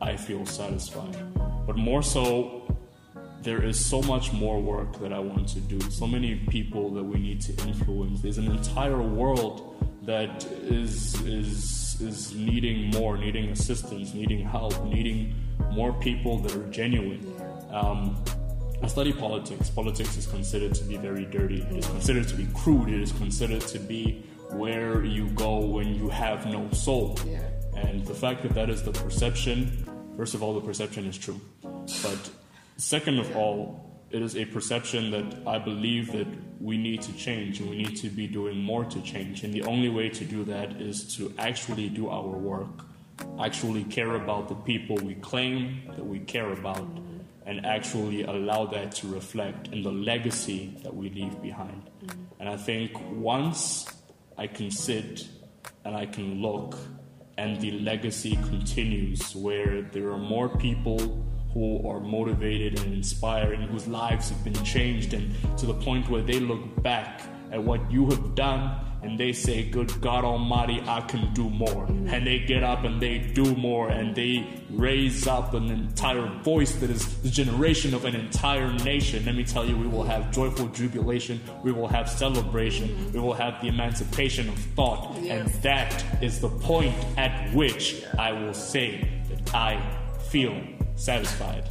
I 0.00 0.16
feel 0.16 0.44
satisfied. 0.46 1.16
But 1.66 1.76
more 1.76 2.02
so, 2.02 2.59
there 3.42 3.62
is 3.62 3.82
so 3.84 4.02
much 4.02 4.32
more 4.32 4.60
work 4.60 4.98
that 5.00 5.12
I 5.12 5.18
want 5.18 5.48
to 5.48 5.60
do, 5.60 5.80
so 5.90 6.06
many 6.06 6.36
people 6.50 6.90
that 6.90 7.04
we 7.04 7.18
need 7.18 7.40
to 7.42 7.52
influence. 7.66 8.20
There's 8.20 8.38
an 8.38 8.50
entire 8.50 9.00
world 9.00 9.76
that 10.02 10.44
is 10.44 11.20
is 11.22 12.00
is 12.00 12.34
needing 12.34 12.90
more, 12.90 13.16
needing 13.16 13.50
assistance, 13.50 14.14
needing 14.14 14.40
help, 14.40 14.84
needing 14.84 15.34
more 15.72 15.92
people 15.92 16.38
that 16.38 16.54
are 16.54 16.66
genuine. 16.70 17.34
Um, 17.70 18.22
I 18.82 18.86
study 18.86 19.12
politics. 19.12 19.68
Politics 19.68 20.16
is 20.16 20.26
considered 20.26 20.74
to 20.74 20.84
be 20.84 20.96
very 20.96 21.26
dirty. 21.26 21.60
It 21.62 21.76
is 21.76 21.86
considered 21.86 22.28
to 22.28 22.34
be 22.34 22.46
crude. 22.54 22.88
It 22.88 23.02
is 23.02 23.12
considered 23.12 23.60
to 23.62 23.78
be 23.78 24.24
where 24.52 25.04
you 25.04 25.28
go 25.30 25.58
when 25.58 25.94
you 25.94 26.08
have 26.08 26.46
no 26.46 26.70
soul. 26.70 27.18
Yeah. 27.26 27.42
And 27.76 28.06
the 28.06 28.14
fact 28.14 28.42
that 28.42 28.54
that 28.54 28.70
is 28.70 28.82
the 28.82 28.92
perception, 28.92 29.86
first 30.16 30.34
of 30.34 30.42
all, 30.42 30.54
the 30.54 30.66
perception 30.66 31.04
is 31.06 31.16
true. 31.16 31.40
But 31.62 32.30
second 32.80 33.18
of 33.18 33.36
all, 33.36 33.90
it 34.10 34.22
is 34.22 34.36
a 34.36 34.44
perception 34.44 35.10
that 35.12 35.46
I 35.46 35.58
believe 35.58 36.12
that 36.12 36.26
we 36.60 36.76
need 36.76 37.02
to 37.02 37.12
change 37.12 37.60
and 37.60 37.70
we 37.70 37.76
need 37.76 37.96
to 37.98 38.08
be 38.08 38.26
doing 38.26 38.58
more 38.58 38.84
to 38.84 39.00
change. 39.02 39.44
And 39.44 39.54
the 39.54 39.62
only 39.62 39.88
way 39.88 40.08
to 40.08 40.24
do 40.24 40.44
that 40.44 40.80
is 40.80 41.16
to 41.16 41.32
actually 41.38 41.88
do 41.88 42.08
our 42.08 42.36
work, 42.36 42.84
actually 43.40 43.84
care 43.84 44.14
about 44.14 44.48
the 44.48 44.54
people 44.54 44.96
we 44.96 45.14
claim 45.14 45.82
that 45.96 46.04
we 46.04 46.18
care 46.20 46.52
about, 46.52 46.86
and 47.46 47.64
actually 47.64 48.24
allow 48.24 48.66
that 48.66 48.92
to 48.92 49.08
reflect 49.08 49.68
in 49.68 49.82
the 49.82 49.92
legacy 49.92 50.76
that 50.82 50.94
we 50.94 51.08
leave 51.10 51.40
behind. 51.40 51.88
And 52.38 52.48
I 52.48 52.56
think 52.56 52.92
once 53.12 53.86
I 54.36 54.46
can 54.46 54.70
sit 54.70 55.26
and 55.84 55.96
I 55.96 56.06
can 56.06 56.42
look 56.42 56.76
and 57.38 57.60
the 57.60 57.70
legacy 57.70 58.36
continues 58.36 59.34
where 59.34 59.82
there 59.82 60.10
are 60.10 60.18
more 60.18 60.48
people 60.48 61.24
who 61.52 61.86
are 61.88 62.00
motivated 62.00 62.78
and 62.80 62.94
inspired 62.94 63.58
and 63.58 63.70
whose 63.70 63.88
lives 63.88 64.28
have 64.30 64.42
been 64.44 64.64
changed 64.64 65.14
and 65.14 65.34
to 65.58 65.66
the 65.66 65.74
point 65.74 66.08
where 66.08 66.22
they 66.22 66.40
look 66.40 66.82
back 66.82 67.22
at 67.52 67.62
what 67.62 67.90
you 67.90 68.08
have 68.08 68.34
done 68.34 68.86
and 69.02 69.18
they 69.18 69.32
say 69.32 69.64
good 69.64 69.90
god 70.00 70.24
almighty 70.24 70.82
i 70.86 71.00
can 71.00 71.32
do 71.32 71.48
more. 71.48 71.86
And 71.86 72.26
they 72.26 72.40
get 72.40 72.62
up 72.62 72.84
and 72.84 73.00
they 73.00 73.18
do 73.18 73.54
more 73.56 73.88
and 73.88 74.14
they 74.14 74.46
raise 74.70 75.26
up 75.26 75.54
an 75.54 75.70
entire 75.70 76.26
voice 76.42 76.74
that 76.76 76.90
is 76.90 77.22
the 77.22 77.30
generation 77.30 77.94
of 77.94 78.04
an 78.04 78.14
entire 78.14 78.72
nation. 78.72 79.24
Let 79.24 79.34
me 79.34 79.44
tell 79.44 79.64
you 79.64 79.76
we 79.76 79.86
will 79.86 80.04
have 80.04 80.30
joyful 80.30 80.68
jubilation. 80.68 81.40
We 81.62 81.72
will 81.72 81.88
have 81.88 82.08
celebration. 82.08 83.12
We 83.12 83.20
will 83.20 83.34
have 83.34 83.60
the 83.60 83.68
emancipation 83.68 84.48
of 84.48 84.58
thought. 84.76 85.16
And 85.18 85.48
that 85.62 86.22
is 86.22 86.40
the 86.40 86.48
point 86.48 86.94
at 87.16 87.54
which 87.54 88.04
I 88.18 88.32
will 88.32 88.54
say 88.54 89.08
that 89.28 89.54
I 89.54 89.80
feel 90.28 90.54
satisfied. 91.00 91.64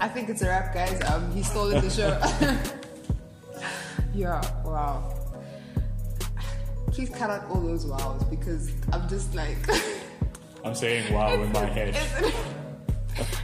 I 0.00 0.08
think 0.08 0.28
it's 0.28 0.42
a 0.42 0.46
wrap, 0.46 0.74
guys. 0.74 1.00
Um, 1.10 1.32
he 1.32 1.42
stole 1.42 1.68
the 1.68 1.90
show. 1.90 2.20
yeah, 4.14 4.40
wow. 4.64 5.10
Please 6.88 7.10
cut 7.10 7.30
out 7.30 7.50
all 7.50 7.60
those 7.60 7.86
wows 7.86 8.22
because 8.24 8.70
I'm 8.92 9.08
just 9.08 9.34
like, 9.34 9.58
I'm 10.64 10.74
saying 10.74 11.12
wow 11.12 11.32
in 11.34 11.50
my 11.52 11.64
head. 11.78 11.96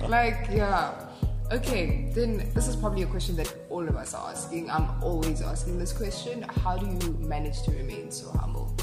like, 0.09 0.49
yeah. 0.53 1.07
Okay, 1.51 2.13
then 2.15 2.49
this 2.55 2.69
is 2.69 2.77
probably 2.77 3.03
a 3.03 3.07
question 3.07 3.35
that 3.37 3.53
all 3.71 3.89
of 3.89 3.97
us 3.97 4.15
are 4.15 4.31
asking. 4.31 4.71
I'm 4.71 5.03
always 5.03 5.43
asking 5.43 5.81
this 5.81 5.93
question. 5.93 6.43
How 6.43 6.77
do 6.77 6.87
you 6.87 7.13
manage 7.19 7.63
to 7.63 7.73
remain 7.73 8.13
so 8.13 8.31
humble? 8.31 8.77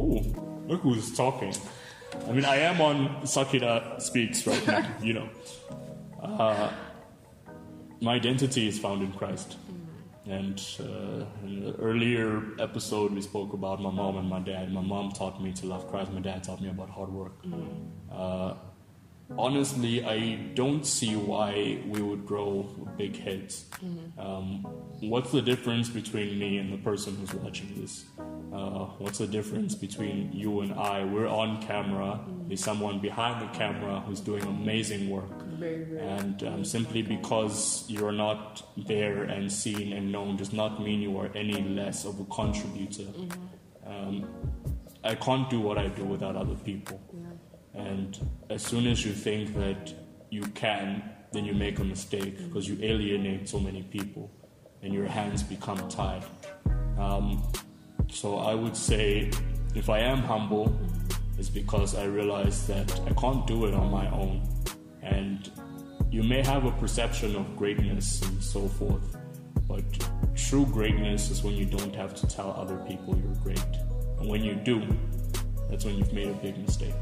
Oh, 0.00 0.24
look 0.66 0.80
who's 0.80 1.14
talking. 1.14 1.52
I 2.26 2.32
mean, 2.32 2.46
I 2.46 2.56
am 2.56 2.80
on 2.80 3.26
Sakina 3.26 4.00
Speaks 4.00 4.46
right 4.46 4.66
now, 4.66 4.86
you 5.02 5.12
know. 5.12 5.28
Uh, 6.22 6.72
my 8.00 8.14
identity 8.14 8.68
is 8.68 8.78
found 8.78 9.02
in 9.02 9.12
Christ. 9.12 9.56
And 10.26 10.60
uh, 10.80 11.24
in 11.44 11.64
the 11.64 11.74
earlier 11.78 12.42
episode, 12.58 13.12
we 13.12 13.22
spoke 13.22 13.52
about 13.52 13.80
my 13.80 13.90
mom 13.90 14.16
and 14.16 14.28
my 14.28 14.40
dad. 14.40 14.72
My 14.72 14.80
mom 14.80 15.12
taught 15.12 15.40
me 15.40 15.52
to 15.52 15.66
love 15.66 15.88
Christ. 15.88 16.12
My 16.12 16.20
dad 16.20 16.42
taught 16.42 16.60
me 16.60 16.68
about 16.68 16.90
hard 16.90 17.10
work. 17.12 17.32
Uh, 18.10 18.54
honestly, 19.36 20.04
I 20.04 20.36
don't 20.54 20.84
see 20.84 21.16
why 21.16 21.82
we 21.86 22.00
would 22.00 22.26
grow 22.26 22.62
big 22.96 23.18
heads. 23.18 23.66
Um, 24.18 24.62
what's 25.00 25.32
the 25.32 25.42
difference 25.42 25.88
between 25.88 26.38
me 26.38 26.58
and 26.58 26.72
the 26.72 26.78
person 26.78 27.16
who's 27.16 27.34
watching 27.34 27.80
this? 27.80 28.04
Uh, 28.52 28.86
what's 28.98 29.18
the 29.18 29.26
difference 29.26 29.74
between 29.74 30.32
you 30.32 30.60
and 30.60 30.72
I? 30.74 31.04
We're 31.04 31.28
on 31.28 31.60
camera. 31.62 32.20
There's 32.46 32.62
someone 32.62 33.00
behind 33.00 33.42
the 33.42 33.58
camera 33.58 34.00
who's 34.00 34.20
doing 34.20 34.44
amazing 34.44 35.10
work. 35.10 35.42
Very, 35.58 35.84
very. 35.84 36.00
And 36.00 36.42
um, 36.44 36.64
simply 36.64 37.02
because 37.02 37.84
you're 37.88 38.12
not 38.12 38.62
there 38.76 39.24
and 39.24 39.50
seen 39.52 39.92
and 39.92 40.12
known 40.12 40.36
does 40.36 40.52
not 40.52 40.82
mean 40.82 41.00
you 41.02 41.18
are 41.18 41.30
any 41.34 41.60
less 41.62 42.04
of 42.04 42.18
a 42.20 42.24
contributor. 42.24 43.08
Um, 43.84 44.28
I 45.04 45.14
can't 45.14 45.48
do 45.50 45.60
what 45.60 45.78
I 45.78 45.88
do 45.88 46.04
without 46.04 46.36
other 46.36 46.56
people. 46.56 47.00
And 47.76 48.18
as 48.50 48.64
soon 48.64 48.86
as 48.86 49.04
you 49.04 49.12
think 49.12 49.54
that 49.54 49.94
you 50.30 50.42
can, 50.54 51.02
then 51.32 51.44
you 51.44 51.54
make 51.54 51.78
a 51.78 51.84
mistake 51.84 52.38
because 52.38 52.66
you 52.66 52.78
alienate 52.82 53.48
so 53.48 53.60
many 53.60 53.82
people 53.82 54.30
and 54.82 54.94
your 54.94 55.06
hands 55.06 55.42
become 55.42 55.88
tied. 55.88 56.24
Um, 56.98 57.42
so 58.08 58.38
I 58.38 58.54
would 58.54 58.76
say 58.76 59.30
if 59.74 59.90
I 59.90 59.98
am 59.98 60.18
humble, 60.18 60.74
it's 61.38 61.50
because 61.50 61.94
I 61.94 62.04
realize 62.04 62.66
that 62.66 63.00
I 63.06 63.12
can't 63.12 63.46
do 63.46 63.66
it 63.66 63.74
on 63.74 63.90
my 63.90 64.08
own. 64.10 64.48
And 65.02 65.50
you 66.10 66.22
may 66.22 66.42
have 66.42 66.64
a 66.64 66.70
perception 66.72 67.36
of 67.36 67.56
greatness 67.56 68.22
and 68.22 68.42
so 68.42 68.68
forth, 68.68 69.16
but 69.68 69.84
true 70.34 70.64
greatness 70.66 71.30
is 71.30 71.42
when 71.42 71.54
you 71.54 71.66
don't 71.66 71.94
have 71.94 72.14
to 72.14 72.26
tell 72.26 72.52
other 72.52 72.76
people 72.88 73.18
you're 73.18 73.34
great. 73.42 73.76
And 74.18 74.28
when 74.28 74.42
you 74.42 74.54
do, 74.54 74.82
that's 75.68 75.84
when 75.84 75.98
you've 75.98 76.12
made 76.12 76.28
a 76.28 76.34
big 76.34 76.56
mistake. 76.56 76.94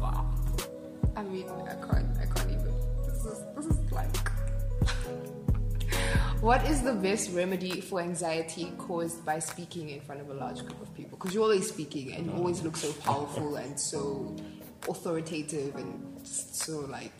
Wow. 0.00 0.26
I 1.16 1.22
mean, 1.22 1.48
I 1.48 1.74
can't. 1.74 2.06
I 2.20 2.26
can't 2.26 2.50
even. 2.50 2.74
This 3.06 3.24
is 3.24 3.42
this 3.56 3.66
is 3.66 3.92
like. 3.92 4.14
what 6.40 6.64
is 6.68 6.82
the 6.82 6.92
best 6.92 7.30
remedy 7.32 7.80
for 7.80 8.00
anxiety 8.00 8.72
caused 8.78 9.24
by 9.24 9.38
speaking 9.38 9.90
in 9.90 10.00
front 10.00 10.20
of 10.20 10.30
a 10.30 10.34
large 10.34 10.60
group 10.60 10.80
of 10.82 10.92
people? 10.94 11.18
Because 11.18 11.34
you're 11.34 11.44
always 11.44 11.68
speaking 11.68 12.12
and 12.12 12.26
you 12.26 12.32
always 12.32 12.62
look 12.62 12.76
so 12.76 12.92
powerful 12.92 13.56
and 13.56 13.78
so 13.78 14.34
authoritative 14.88 15.74
and 15.76 16.26
so 16.26 16.80
like 16.80 17.12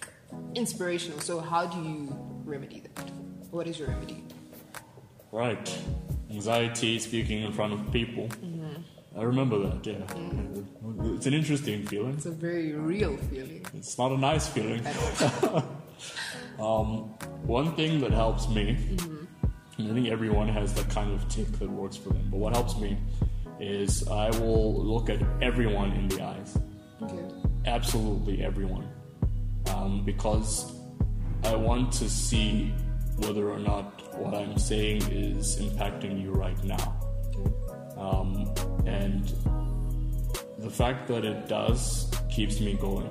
inspirational. 0.54 1.20
So 1.20 1.40
how 1.40 1.66
do 1.66 1.82
you 1.82 2.16
remedy 2.44 2.80
that? 2.80 3.10
What 3.50 3.66
is 3.66 3.78
your 3.78 3.88
remedy? 3.88 4.24
Right. 5.32 5.78
Anxiety, 6.30 6.98
speaking 6.98 7.42
in 7.42 7.52
front 7.52 7.72
of 7.72 7.92
people. 7.92 8.24
Mm-hmm. 8.24 8.63
I 9.16 9.22
remember 9.22 9.58
that, 9.60 9.86
yeah. 9.86 11.14
It's 11.14 11.26
an 11.26 11.34
interesting 11.34 11.86
feeling. 11.86 12.14
It's 12.14 12.26
a 12.26 12.30
very 12.30 12.72
real 12.72 13.16
feeling. 13.16 13.64
It's 13.74 13.96
not 13.96 14.12
a 14.12 14.18
nice 14.18 14.48
feeling. 14.48 14.84
Um, 16.58 17.14
one 17.46 17.74
thing 17.74 18.00
that 18.00 18.12
helps 18.12 18.48
me, 18.48 18.78
and 19.78 19.90
I 19.90 19.92
think 19.94 20.08
everyone 20.08 20.48
has 20.48 20.72
that 20.74 20.88
kind 20.88 21.12
of 21.12 21.28
tick 21.28 21.50
that 21.58 21.68
works 21.68 21.96
for 21.96 22.10
them, 22.10 22.28
but 22.30 22.38
what 22.38 22.54
helps 22.54 22.78
me 22.78 22.96
is 23.58 24.06
I 24.08 24.30
will 24.38 24.84
look 24.84 25.10
at 25.10 25.20
everyone 25.42 25.92
in 25.92 26.08
the 26.08 26.22
eyes. 26.22 26.56
okay. 27.02 27.28
Absolutely 27.66 28.44
everyone. 28.44 28.88
Um, 29.74 30.04
because 30.04 30.72
I 31.42 31.56
want 31.56 31.92
to 31.94 32.08
see 32.08 32.72
whether 33.16 33.50
or 33.50 33.58
not 33.58 34.16
what 34.18 34.34
I'm 34.34 34.56
saying 34.58 35.02
is 35.10 35.56
impacting 35.56 36.22
you 36.22 36.30
right 36.32 36.62
now. 36.62 37.03
Um, 37.96 38.52
and 38.86 39.24
the 40.58 40.70
fact 40.70 41.08
that 41.08 41.24
it 41.24 41.48
does 41.48 42.10
keeps 42.30 42.60
me 42.60 42.74
going. 42.74 43.10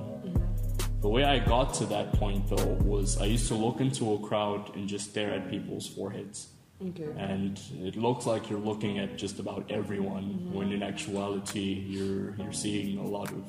The 1.02 1.10
way 1.10 1.24
I 1.26 1.40
got 1.40 1.74
to 1.76 1.86
that 1.88 2.14
point 2.14 2.48
though 2.50 2.74
was 2.86 3.20
I 3.22 3.26
used 3.26 3.48
to 3.50 3.56
look 3.56 3.82
into 3.82 4.14
a 4.14 4.20
crowd 4.20 4.74
and 4.76 4.88
just 4.88 5.10
stare 5.10 5.32
at 5.34 5.50
people's 5.50 5.88
foreheads. 5.88 6.48
Okay. 6.82 7.08
And 7.18 7.60
it 7.82 7.96
looks 7.96 8.26
like 8.26 8.50
you're 8.50 8.60
looking 8.60 9.00
at 9.00 9.18
just 9.18 9.40
about 9.40 9.70
everyone 9.72 10.52
when 10.54 10.72
in 10.72 10.82
actuality 10.84 11.86
you're 11.88 12.36
you're 12.36 12.52
seeing 12.54 12.98
a 12.98 13.06
lot 13.06 13.32
of 13.32 13.44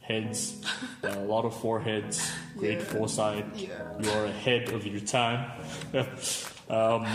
heads, 0.00 0.60
a 1.02 1.20
lot 1.20 1.44
of 1.44 1.54
foreheads, 1.60 2.20
great 2.56 2.78
Yeah. 2.78 2.84
foresight. 2.84 3.46
Yeah. 3.56 3.68
You 4.00 4.10
are 4.10 4.24
ahead 4.26 4.70
of 4.72 4.86
your 4.86 5.00
time. 5.00 5.50
um, 6.70 7.06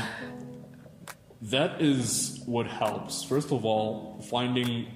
that 1.45 1.81
is 1.81 2.41
what 2.45 2.65
helps. 2.65 3.23
First 3.23 3.51
of 3.51 3.65
all, 3.65 4.19
finding 4.29 4.87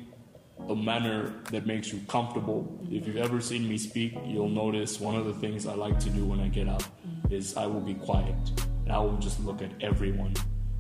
a 0.68 0.76
manner 0.76 1.34
that 1.52 1.66
makes 1.66 1.94
you 1.94 2.00
comfortable. 2.08 2.80
If 2.92 3.08
you've 3.08 3.18
ever 3.18 3.40
seen 3.40 3.68
me 3.70 3.78
speak, 3.78 4.18
you'll 4.26 4.50
notice 4.50 5.00
one 5.00 5.16
of 5.16 5.26
the 5.26 5.34
things 5.34 5.68
I 5.68 5.74
like 5.74 6.00
to 6.00 6.10
do 6.10 6.26
when 6.26 6.40
I 6.40 6.48
get 6.48 6.68
up 6.68 6.84
is 7.30 7.56
I 7.56 7.68
will 7.68 7.82
be 7.82 7.94
quiet 7.94 8.36
and 8.84 8.92
I 8.92 8.98
will 9.00 9.18
just 9.18 9.40
look 9.42 9.62
at 9.62 9.72
everyone. 9.82 10.34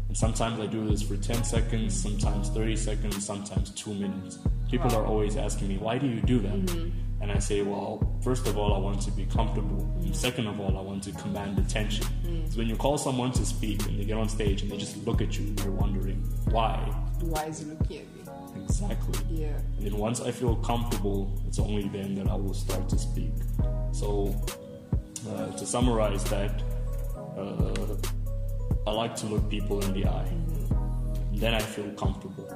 And 0.08 0.17
sometimes 0.17 0.60
I 0.60 0.65
do 0.65 0.88
this 0.89 1.03
for 1.03 1.15
10 1.15 1.43
seconds, 1.43 2.01
sometimes 2.01 2.49
30 2.49 2.75
seconds, 2.75 3.23
sometimes 3.23 3.69
two 3.71 3.93
minutes. 3.93 4.39
People 4.71 4.93
are 4.95 5.05
always 5.05 5.38
asking 5.38 5.67
me, 5.67 5.77
why 5.77 5.99
do 5.99 6.08
you 6.08 6.21
do 6.21 6.39
that? 6.39 6.65
Mm-hmm. 6.65 7.09
And 7.21 7.32
I 7.32 7.39
say, 7.39 7.62
well, 7.62 8.17
first 8.23 8.47
of 8.47 8.58
all, 8.58 8.73
I 8.73 8.77
want 8.77 9.01
to 9.01 9.12
be 9.12 9.25
comfortable. 9.25 9.82
And 10.01 10.15
second 10.15 10.47
of 10.47 10.60
all, 10.60 10.77
I 10.77 10.82
want 10.82 11.03
to 11.03 11.12
command 11.12 11.60
attention. 11.60 12.05
So 12.49 12.58
when 12.58 12.67
you 12.67 12.77
call 12.77 12.97
someone 12.97 13.32
to 13.34 13.45
speak 13.45 13.86
and 13.88 13.99
they 13.99 14.05
get 14.05 14.17
on 14.17 14.29
stage 14.29 14.62
and 14.62 14.71
they 14.71 14.77
just 14.77 14.95
look 15.05 15.21
at 15.21 15.38
you, 15.38 15.45
and 15.47 15.60
you're 15.60 15.73
wondering, 15.73 16.17
why? 16.45 16.77
Why 17.21 17.45
is 17.45 17.60
he 17.60 17.65
looking 17.65 17.97
at 17.97 18.15
me? 18.15 18.63
Exactly. 18.63 19.19
Yeah. 19.29 19.47
And 19.77 19.86
then 19.86 19.97
once 19.97 20.21
I 20.21 20.32
feel 20.32 20.55
comfortable, 20.58 21.38
it's 21.47 21.60
only 21.60 21.89
then 21.89 22.15
that 22.15 22.29
I 22.29 22.36
will 22.36 22.53
start 22.53 22.88
to 22.89 22.97
speak. 22.97 23.34
So, 23.91 24.34
uh, 25.29 25.47
to 25.58 25.65
summarize 25.65 26.23
that, 26.25 26.62
uh, 27.38 27.95
I 28.88 28.91
like 28.91 29.15
to 29.17 29.25
look 29.25 29.49
people 29.49 29.82
in 29.82 29.93
the 29.93 30.08
eye. 30.08 30.32
Then 31.34 31.53
I 31.53 31.60
feel 31.60 31.89
comfortable. 31.91 32.47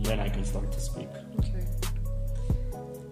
Then 0.00 0.20
I 0.20 0.28
can 0.28 0.44
start 0.44 0.72
to 0.72 0.80
speak. 0.80 1.08
Okay. 1.38 1.64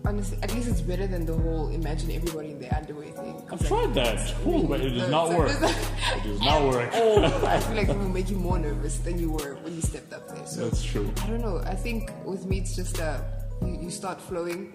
Honestly, 0.06 0.36
at 0.42 0.54
least 0.54 0.68
it's 0.68 0.82
better 0.82 1.06
than 1.06 1.24
the 1.24 1.32
whole 1.32 1.70
imagine 1.70 2.10
everybody 2.10 2.50
in 2.50 2.60
their 2.60 2.74
underwear 2.74 3.08
thing. 3.08 3.42
I've 3.50 3.58
like, 3.58 3.68
tried 3.68 3.94
that, 3.94 4.34
Ooh, 4.46 4.64
but 4.68 4.82
it 4.82 4.90
does 4.90 5.10
not 5.10 5.30
work. 5.30 5.50
It 6.16 6.22
does 6.24 6.40
not 6.40 6.62
work. 6.62 6.90
oh, 6.94 7.46
I 7.46 7.58
feel 7.58 7.76
like 7.76 7.88
it 7.88 7.96
will 7.96 8.10
make 8.10 8.28
you 8.28 8.36
more 8.36 8.58
nervous 8.58 8.98
than 8.98 9.18
you 9.18 9.30
were 9.30 9.54
when 9.62 9.74
you 9.74 9.80
stepped 9.80 10.12
up 10.12 10.28
there. 10.28 10.46
So 10.46 10.68
That's 10.68 10.84
true. 10.84 11.10
I 11.22 11.26
don't 11.28 11.40
know. 11.40 11.62
I 11.64 11.74
think 11.74 12.12
with 12.24 12.44
me, 12.44 12.58
it's 12.58 12.76
just 12.76 13.00
uh, 13.00 13.22
you, 13.62 13.78
you 13.84 13.90
start 13.90 14.20
flowing, 14.20 14.74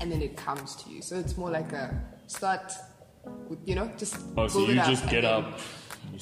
and 0.00 0.10
then 0.10 0.22
it 0.22 0.34
comes 0.34 0.76
to 0.76 0.90
you. 0.90 1.02
So 1.02 1.16
it's 1.16 1.36
more 1.36 1.50
like 1.50 1.72
a 1.72 2.02
start, 2.26 2.72
with, 3.48 3.58
you 3.66 3.74
know, 3.74 3.92
just 3.98 4.16
Oh, 4.38 4.48
so 4.48 4.60
you 4.60 4.76
just 4.76 5.06
get 5.10 5.26
up, 5.26 5.60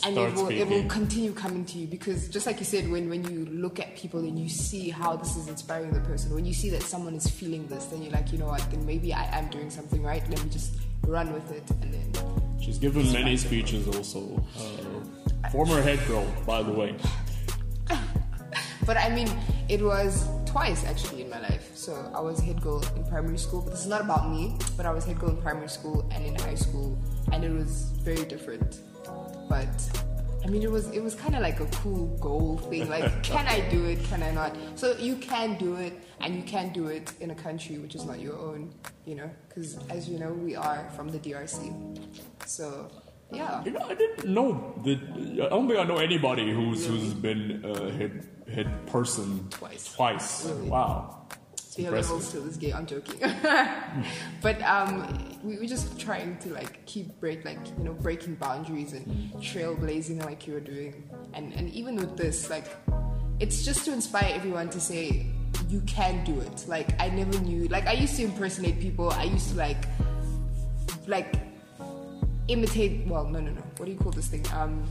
and 0.05 0.17
it 0.17 0.35
will, 0.35 0.49
it 0.49 0.69
will 0.69 0.85
continue 0.85 1.33
coming 1.33 1.65
to 1.65 1.79
you 1.79 1.87
because 1.87 2.29
just 2.29 2.47
like 2.47 2.59
you 2.59 2.65
said 2.65 2.89
when, 2.91 3.09
when 3.09 3.25
you 3.25 3.47
look 3.47 3.79
at 3.79 3.97
people 3.97 4.21
and 4.21 4.39
you 4.39 4.49
see 4.49 4.89
how 4.89 5.17
this 5.17 5.37
is 5.37 5.49
inspiring 5.49 5.93
the 5.93 6.01
person 6.01 6.35
when 6.35 6.45
you 6.45 6.55
see 6.55 6.71
that 6.71 6.83
someone 6.83 7.15
is 7.15 7.29
feeling 7.29 7.67
this 7.67 7.87
then 7.87 8.03
you're 8.03 8.13
like 8.13 8.33
you 8.33 8.39
know 8.39 8.47
what 8.47 8.65
then 8.71 8.85
maybe 8.87 9.13
i 9.13 9.25
am 9.37 9.49
doing 9.51 9.71
something 9.71 10.03
right. 10.03 10.23
Let 10.29 10.43
me 10.45 10.51
just 10.51 10.77
run 11.07 11.33
with 11.33 11.51
it 11.51 11.69
and 11.83 11.93
then 11.93 12.61
She's 12.61 12.79
given 12.79 13.11
many 13.13 13.37
speeches 13.39 13.89
also. 13.89 14.45
Uh, 14.57 15.49
former 15.49 15.81
head 15.81 15.99
girl, 16.07 16.27
by 16.47 16.63
the 16.63 16.73
way. 16.73 16.95
but 18.87 18.97
i 18.97 19.09
mean 19.11 19.29
it 19.69 19.83
was 19.83 20.27
twice 20.47 20.85
actually 20.85 21.23
in 21.23 21.31
my 21.31 21.41
life. 21.41 21.71
So 21.75 22.11
i 22.15 22.21
was 22.21 22.39
head 22.41 22.61
girl 22.61 22.85
in 22.97 23.05
primary 23.05 23.39
school 23.39 23.63
but 23.63 23.71
this 23.73 23.81
is 23.81 23.87
not 23.87 24.01
about 24.01 24.31
me 24.31 24.57
but 24.77 24.87
i 24.87 24.91
was 24.91 25.05
head 25.05 25.19
girl 25.19 25.31
in 25.31 25.37
primary 25.39 25.69
school 25.69 26.09
and 26.13 26.25
in 26.25 26.35
high 26.37 26.55
school 26.55 26.99
and 27.33 27.45
it 27.45 27.51
was 27.51 27.91
very 28.03 28.25
different 28.25 28.81
but 29.51 29.69
I 30.45 30.47
mean, 30.47 30.63
it 30.63 30.71
was 30.71 30.89
it 30.91 31.03
was 31.03 31.15
kind 31.15 31.35
of 31.35 31.43
like 31.43 31.61
a 31.61 31.67
cool 31.83 32.07
goal 32.19 32.57
thing. 32.71 32.89
Like, 32.89 33.23
can 33.35 33.47
I 33.47 33.61
do 33.69 33.85
it? 33.85 34.03
Can 34.05 34.23
I 34.23 34.31
not? 34.31 34.57
So 34.77 34.97
you 34.97 35.17
can 35.17 35.59
do 35.59 35.75
it, 35.77 35.93
and 36.21 36.35
you 36.35 36.43
can 36.43 36.73
do 36.73 36.87
it 36.87 37.13
in 37.21 37.31
a 37.33 37.35
country 37.35 37.77
which 37.79 37.95
is 37.95 38.05
not 38.07 38.21
your 38.21 38.39
own. 38.39 38.73
You 39.05 39.17
know, 39.17 39.31
because 39.49 39.77
as 39.91 40.09
you 40.09 40.19
know, 40.19 40.33
we 40.33 40.57
are 40.57 40.89
from 40.97 41.11
the 41.11 41.19
DRC. 41.19 41.61
So 42.47 42.91
yeah, 43.33 43.63
You 43.65 43.73
know, 43.73 43.87
I 43.89 43.95
didn't 43.95 44.29
know 44.29 44.75
that. 44.85 44.99
I 45.45 45.49
don't 45.49 45.69
think 45.69 45.79
I 45.79 45.85
know 45.85 45.99
anybody 45.99 46.53
who's 46.53 46.87
who's 46.87 47.13
been 47.13 47.63
a 47.65 47.91
head 47.93 48.27
head 48.55 48.87
person 48.87 49.47
Twice. 49.51 49.95
Twice. 49.95 50.47
Really? 50.47 50.71
Wow. 50.71 51.27
It's 51.71 51.77
the 51.77 51.85
impressive. 51.85 52.11
levels 52.11 52.33
to 52.33 52.41
this 52.41 52.57
gay. 52.57 52.73
I'm 52.73 52.85
joking. 52.85 53.21
but 54.43 54.61
um, 54.63 55.39
we 55.45 55.57
we're 55.57 55.69
just 55.69 56.01
trying 56.01 56.37
to 56.39 56.49
like 56.53 56.85
keep 56.85 57.21
break 57.21 57.45
like 57.45 57.61
you 57.79 57.85
know 57.85 57.93
breaking 57.93 58.35
boundaries 58.35 58.93
and 58.93 59.07
trailblazing 59.35 60.25
like 60.25 60.49
you 60.49 60.55
were 60.55 60.67
doing, 60.67 61.09
and 61.33 61.53
and 61.53 61.71
even 61.71 61.95
with 61.95 62.17
this 62.17 62.51
like, 62.51 62.65
it's 63.39 63.65
just 63.65 63.85
to 63.85 63.93
inspire 63.93 64.33
everyone 64.35 64.69
to 64.71 64.81
say 64.81 65.27
you 65.69 65.81
can 65.83 66.25
do 66.25 66.41
it. 66.41 66.65
Like 66.67 67.01
I 67.01 67.09
never 67.09 67.39
knew. 67.39 67.69
Like 67.69 67.87
I 67.87 67.93
used 67.93 68.17
to 68.17 68.25
impersonate 68.25 68.81
people. 68.81 69.11
I 69.11 69.31
used 69.31 69.51
to 69.51 69.57
like 69.57 69.87
like 71.07 71.37
imitate. 72.49 73.07
Well, 73.07 73.29
no, 73.29 73.39
no, 73.39 73.53
no. 73.53 73.63
What 73.77 73.87
do 73.87 73.93
you 73.93 73.99
call 73.99 74.11
this 74.11 74.27
thing? 74.27 74.45
Um. 74.53 74.91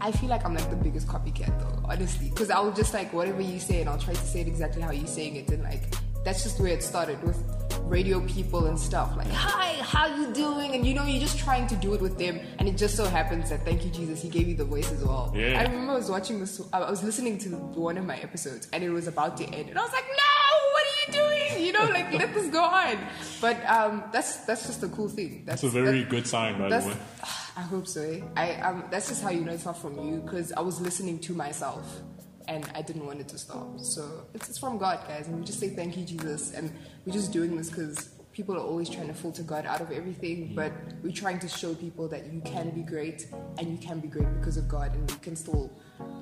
I 0.00 0.12
feel 0.12 0.28
like 0.28 0.44
I'm 0.44 0.54
like 0.54 0.68
the 0.70 0.76
biggest 0.76 1.08
copycat 1.08 1.58
though, 1.58 1.82
honestly, 1.88 2.28
because 2.30 2.50
I'll 2.50 2.72
just 2.72 2.92
like 2.94 3.12
whatever 3.12 3.40
you 3.40 3.58
say 3.58 3.80
and 3.80 3.88
I'll 3.90 3.98
try 3.98 4.14
to 4.14 4.20
say 4.20 4.40
it 4.40 4.46
exactly 4.48 4.82
how 4.82 4.90
you're 4.90 5.06
saying 5.06 5.36
it, 5.36 5.48
and 5.50 5.62
like 5.62 5.94
that's 6.24 6.42
just 6.42 6.58
where 6.60 6.68
it 6.72 6.82
started 6.82 7.22
with 7.22 7.38
radio 7.84 8.18
people 8.26 8.66
and 8.66 8.76
stuff 8.76 9.16
like 9.16 9.28
hi 9.28 9.74
how 9.80 10.06
you 10.16 10.32
doing? 10.34 10.74
And 10.74 10.84
you 10.84 10.92
know 10.92 11.04
you're 11.04 11.20
just 11.20 11.38
trying 11.38 11.68
to 11.68 11.76
do 11.76 11.94
it 11.94 12.00
with 12.00 12.18
them 12.18 12.40
and 12.58 12.68
it 12.68 12.76
just 12.76 12.96
so 12.96 13.04
happens 13.04 13.48
that 13.50 13.64
thank 13.64 13.84
you 13.84 13.90
jesus 13.92 14.20
he 14.20 14.28
gave 14.28 14.48
you 14.48 14.56
the 14.56 14.64
voice 14.64 14.90
as 14.90 15.04
well. 15.04 15.32
Yeah. 15.36 15.60
i 15.60 15.62
remember 15.62 15.92
i 15.92 15.94
was 15.96 16.10
watching 16.10 16.40
this 16.40 16.60
i 16.72 16.80
was 16.90 17.04
listening 17.04 17.38
to 17.38 17.50
one 17.50 17.96
of 17.96 18.04
my 18.04 18.16
episodes 18.16 18.66
and 18.72 18.82
it 18.82 18.90
was 18.90 19.06
about 19.06 19.36
to 19.36 19.44
end 19.44 19.68
and 19.68 19.78
i 19.78 19.82
was 19.82 19.92
like 19.92 20.04
no 20.04 20.72
what 20.72 20.82
are 20.82 20.96
you 21.06 21.12
doing? 21.20 21.64
You 21.64 21.72
know 21.72 21.84
like 21.84 22.12
let 22.12 22.34
this 22.34 22.48
go 22.48 22.62
on. 22.62 22.98
But 23.40 23.64
um 23.66 24.02
that's 24.12 24.38
that's 24.46 24.66
just 24.66 24.82
a 24.82 24.88
cool 24.88 25.08
thing. 25.08 25.44
That's 25.46 25.62
a 25.62 25.68
very 25.68 26.00
that- 26.00 26.08
good 26.10 26.26
sign, 26.26 26.58
by 26.58 26.68
the 26.68 26.88
way. 26.88 26.96
I 27.56 27.62
hope 27.62 27.86
so. 27.86 28.02
Eh? 28.02 28.20
I 28.36 28.54
um, 28.60 28.84
that's 28.90 29.08
just 29.08 29.22
how 29.22 29.30
you 29.30 29.40
know 29.40 29.52
it's 29.52 29.64
not 29.64 29.78
from 29.78 29.98
you 29.98 30.20
because 30.20 30.52
I 30.52 30.60
was 30.60 30.80
listening 30.80 31.18
to 31.20 31.32
myself 31.32 32.02
and 32.48 32.70
I 32.74 32.82
didn't 32.82 33.06
want 33.06 33.20
it 33.20 33.28
to 33.28 33.38
stop. 33.38 33.80
So 33.80 34.26
it's, 34.34 34.48
it's 34.50 34.58
from 34.58 34.78
God, 34.78 35.00
guys, 35.08 35.26
and 35.26 35.38
we 35.38 35.44
just 35.44 35.58
say 35.58 35.70
thank 35.70 35.96
you, 35.96 36.04
Jesus, 36.04 36.52
and 36.52 36.70
we're 37.04 37.12
just 37.12 37.32
doing 37.32 37.56
this 37.56 37.70
because 37.70 38.10
people 38.32 38.54
are 38.54 38.60
always 38.60 38.90
trying 38.90 39.08
to 39.08 39.14
filter 39.14 39.42
God 39.42 39.64
out 39.64 39.80
of 39.80 39.90
everything, 39.90 40.52
but 40.54 40.70
we're 41.02 41.12
trying 41.12 41.38
to 41.38 41.48
show 41.48 41.74
people 41.74 42.06
that 42.08 42.32
you 42.32 42.40
can 42.42 42.70
be 42.70 42.82
great 42.82 43.26
and 43.58 43.72
you 43.72 43.78
can 43.78 43.98
be 43.98 44.08
great 44.08 44.32
because 44.38 44.58
of 44.58 44.68
God, 44.68 44.94
and 44.94 45.10
you 45.10 45.16
can 45.18 45.34
still 45.34 45.72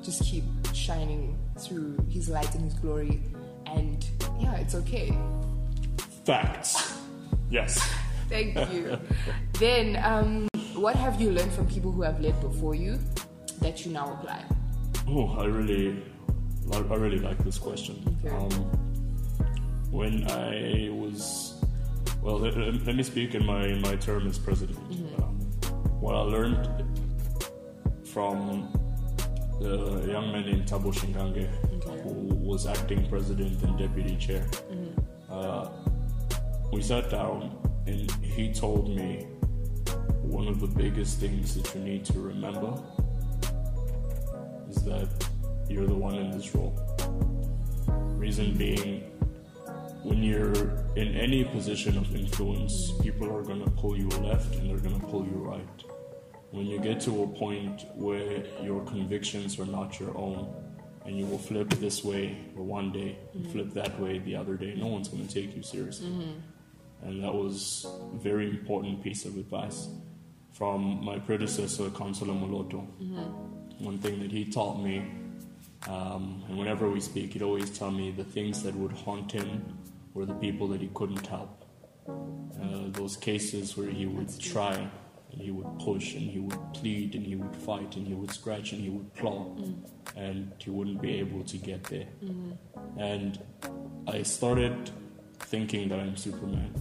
just 0.03 0.23
keep 0.23 0.45
shining 0.73 1.37
through 1.59 1.99
His 2.09 2.29
light 2.29 2.55
and 2.55 2.65
His 2.65 2.75
glory, 2.75 3.21
and 3.67 4.07
yeah, 4.39 4.55
it's 4.57 4.75
okay. 4.77 5.17
Facts. 6.25 6.97
Yes. 7.51 7.83
Thank 8.31 8.57
you. 8.73 8.99
then, 9.59 10.03
um, 10.03 10.49
what 10.85 10.97
have 10.97 11.19
you 11.19 11.31
learned 11.31 11.51
from 11.51 11.67
people 11.67 11.91
who 11.91 12.03
have 12.03 12.21
led 12.21 12.39
before 12.43 12.75
you 12.75 12.99
that 13.63 13.87
you 13.87 13.91
now 13.91 14.13
apply? 14.13 14.45
Oh, 15.09 15.35
I 15.39 15.47
really, 15.47 16.03
I 16.71 16.79
really 16.97 17.21
like 17.21 17.43
this 17.43 17.57
question. 17.57 17.95
Okay. 18.23 18.37
Um, 18.37 18.51
when 19.91 20.31
I 20.31 20.91
was, 20.93 21.55
well, 22.21 22.39
let, 22.39 22.55
let- 22.59 22.97
me 22.97 23.03
speak 23.03 23.35
in 23.35 23.47
my, 23.47 23.69
my 23.89 23.97
term 23.97 24.27
as 24.27 24.39
president. 24.39 24.77
Um, 25.23 25.41
what 26.03 26.17
I 26.17 26.21
learned 26.21 26.69
from 28.13 28.69
the 29.63 30.05
young 30.07 30.33
man 30.33 30.45
named 30.45 30.67
Tabo 30.67 30.93
Shingange, 30.93 31.49
who 32.03 32.13
was 32.51 32.67
acting 32.67 33.09
president 33.09 33.63
and 33.63 33.79
deputy 33.79 34.17
chair, 34.17 34.47
uh, 35.31 35.71
we 36.75 36.83
sat 36.83 37.09
down 37.09 37.57
and 37.87 38.11
he 38.23 38.53
told 38.53 38.95
me 38.95 39.27
one 40.35 40.49
of 40.49 40.59
the 40.59 40.67
biggest 40.67 41.21
things 41.21 41.55
that 41.55 41.73
you 41.77 41.81
need 41.81 42.05
to 42.05 42.19
remember 42.19 42.77
is 44.69 44.83
that 44.83 45.09
you're 45.69 45.87
the 45.87 45.95
one 45.95 46.17
in 46.17 46.33
this 46.33 46.53
role. 46.57 46.75
Reason 48.19 48.53
being, 48.55 49.03
when 50.03 50.25
you're 50.25 50.83
in 50.97 51.15
any 51.15 51.45
position 51.45 51.97
of 51.97 52.13
influence, 52.17 52.91
people 53.01 53.29
are 53.35 53.43
going 53.43 53.63
to 53.63 53.71
pull 53.71 53.97
you 53.97 54.09
left 54.09 54.57
and 54.57 54.69
they're 54.69 54.79
going 54.79 55.01
to 55.01 55.07
pull 55.07 55.25
you 55.25 55.37
right. 55.37 55.85
When 56.51 56.67
you 56.67 56.81
get 56.81 57.01
to 57.03 57.23
a 57.23 57.29
point 57.29 57.87
where 57.95 58.45
your 58.61 58.85
convictions 58.87 59.61
are 59.61 59.67
not 59.67 60.01
your 60.01 60.19
own, 60.19 60.53
and 61.05 61.17
you 61.17 61.27
will 61.27 61.39
flip 61.39 61.71
this 61.75 62.03
way 62.03 62.37
one 62.55 62.91
day, 62.91 63.19
and 63.35 63.45
mm-hmm. 63.45 63.53
flip 63.53 63.73
that 63.75 64.01
way 64.01 64.19
the 64.19 64.35
other 64.35 64.57
day, 64.57 64.75
no 64.75 64.89
one's 64.89 65.07
going 65.07 65.29
to 65.29 65.33
take 65.33 65.55
you 65.55 65.63
seriously. 65.63 66.09
Mm-hmm. 66.09 67.07
And 67.07 67.23
that 67.23 67.33
was 67.33 67.87
a 68.15 68.17
very 68.17 68.49
important 68.51 69.01
piece 69.01 69.27
of 69.27 69.37
advice 69.37 69.89
from 70.55 71.05
my 71.05 71.19
predecessor, 71.19 71.91
Councillor 71.91 72.35
Moloto 72.35 72.87
one 73.79 73.99
thing 73.99 74.21
that 74.21 74.31
he 74.31 74.45
taught 74.45 74.81
me, 74.81 75.05
um, 75.89 76.43
and 76.49 76.59
whenever 76.59 76.89
we 76.89 77.01
speak, 77.01 77.33
he'd 77.33 77.43
always 77.43 77.71
tell 77.71 77.91
me 77.91 78.11
the 78.11 78.25
things 78.25 78.63
that 78.63 78.75
would 78.75 78.93
haunt 78.93 79.33
him 79.33 79.79
were 80.15 80.25
the 80.25 80.35
people 80.35 80.69
that 80.69 80.81
he 80.81 80.89
couldn't 80.95 81.27
help. 81.27 81.65
Uh, 82.09 82.91
those 82.91 83.17
cases 83.17 83.77
where 83.77 83.91
he 83.91 84.07
would 84.07 84.39
try, 84.41 84.75
and 85.33 85.41
he 85.41 85.51
would 85.51 85.79
push, 85.79 86.15
and 86.15 86.31
he 86.31 86.39
would 86.39 86.73
plead, 86.73 87.15
and 87.15 87.27
he 87.27 87.37
would 87.37 87.55
fight, 87.57 87.97
and 87.97 88.07
he 88.07 88.15
would 88.15 88.31
scratch, 88.31 88.73
and 88.73 88.81
he 88.81 88.91
would 88.91 89.15
claw, 89.17 89.55
and 90.17 90.53
he 90.59 90.71
wouldn't 90.71 91.03
be 91.03 91.15
able 91.19 91.43
to 91.45 91.57
get 91.57 91.83
there. 91.85 92.07
And 92.97 93.39
I 94.07 94.23
started 94.23 94.91
thinking 95.41 95.89
that 95.89 95.99
I'm 95.99 96.17
Superman. 96.17 96.73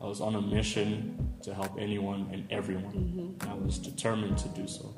I 0.00 0.04
was 0.04 0.20
on 0.20 0.34
a 0.34 0.40
mission 0.40 1.29
to 1.42 1.54
help 1.54 1.78
anyone 1.78 2.28
and 2.32 2.50
everyone. 2.50 3.36
And 3.40 3.42
I 3.50 3.54
was 3.54 3.78
determined 3.78 4.38
to 4.38 4.48
do 4.48 4.66
so. 4.66 4.94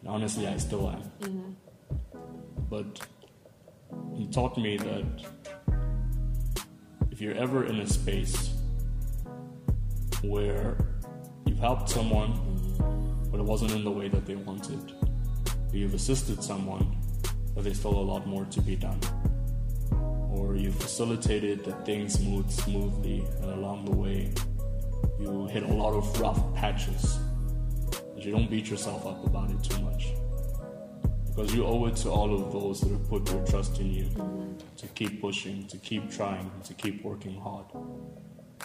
And 0.00 0.08
honestly, 0.08 0.46
I 0.46 0.56
still 0.56 0.88
am. 0.90 1.02
Mm-hmm. 1.20 1.52
But 2.68 3.06
he 4.16 4.26
taught 4.28 4.56
me 4.58 4.76
that 4.76 5.04
if 7.10 7.20
you're 7.20 7.34
ever 7.34 7.64
in 7.64 7.80
a 7.80 7.86
space 7.86 8.50
where 10.22 10.76
you've 11.46 11.58
helped 11.58 11.88
someone, 11.88 12.32
mm-hmm. 12.32 13.30
but 13.30 13.40
it 13.40 13.44
wasn't 13.44 13.72
in 13.72 13.84
the 13.84 13.90
way 13.90 14.08
that 14.08 14.26
they 14.26 14.34
wanted, 14.34 14.92
or 15.70 15.76
you've 15.76 15.94
assisted 15.94 16.42
someone, 16.42 16.96
but 17.54 17.64
there's 17.64 17.78
still 17.78 17.94
a 17.94 18.06
lot 18.12 18.26
more 18.26 18.44
to 18.46 18.60
be 18.60 18.76
done, 18.76 19.00
or 20.30 20.56
you've 20.56 20.74
facilitated 20.76 21.64
that 21.64 21.86
things 21.86 22.20
moved 22.20 22.50
smoothly, 22.50 23.24
and 23.40 23.52
along 23.52 23.84
the 23.84 23.92
way, 23.92 24.32
you 25.18 25.46
hit 25.46 25.62
a 25.62 25.72
lot 25.72 25.94
of 25.94 26.20
rough 26.20 26.54
patches 26.54 27.18
But 28.14 28.24
you 28.24 28.32
don't 28.32 28.50
beat 28.50 28.68
yourself 28.70 29.06
up 29.06 29.24
about 29.26 29.50
it 29.50 29.62
too 29.62 29.80
much. 29.82 30.08
Because 31.26 31.54
you 31.54 31.66
owe 31.66 31.84
it 31.86 31.96
to 31.96 32.10
all 32.10 32.34
of 32.34 32.52
those 32.52 32.80
that 32.80 32.90
have 32.90 33.08
put 33.08 33.26
their 33.26 33.44
trust 33.46 33.78
in 33.78 33.92
you 33.92 34.56
to 34.78 34.86
keep 34.88 35.20
pushing, 35.20 35.66
to 35.68 35.76
keep 35.78 36.10
trying, 36.10 36.50
to 36.64 36.74
keep 36.74 37.04
working 37.04 37.38
hard. 37.40 37.66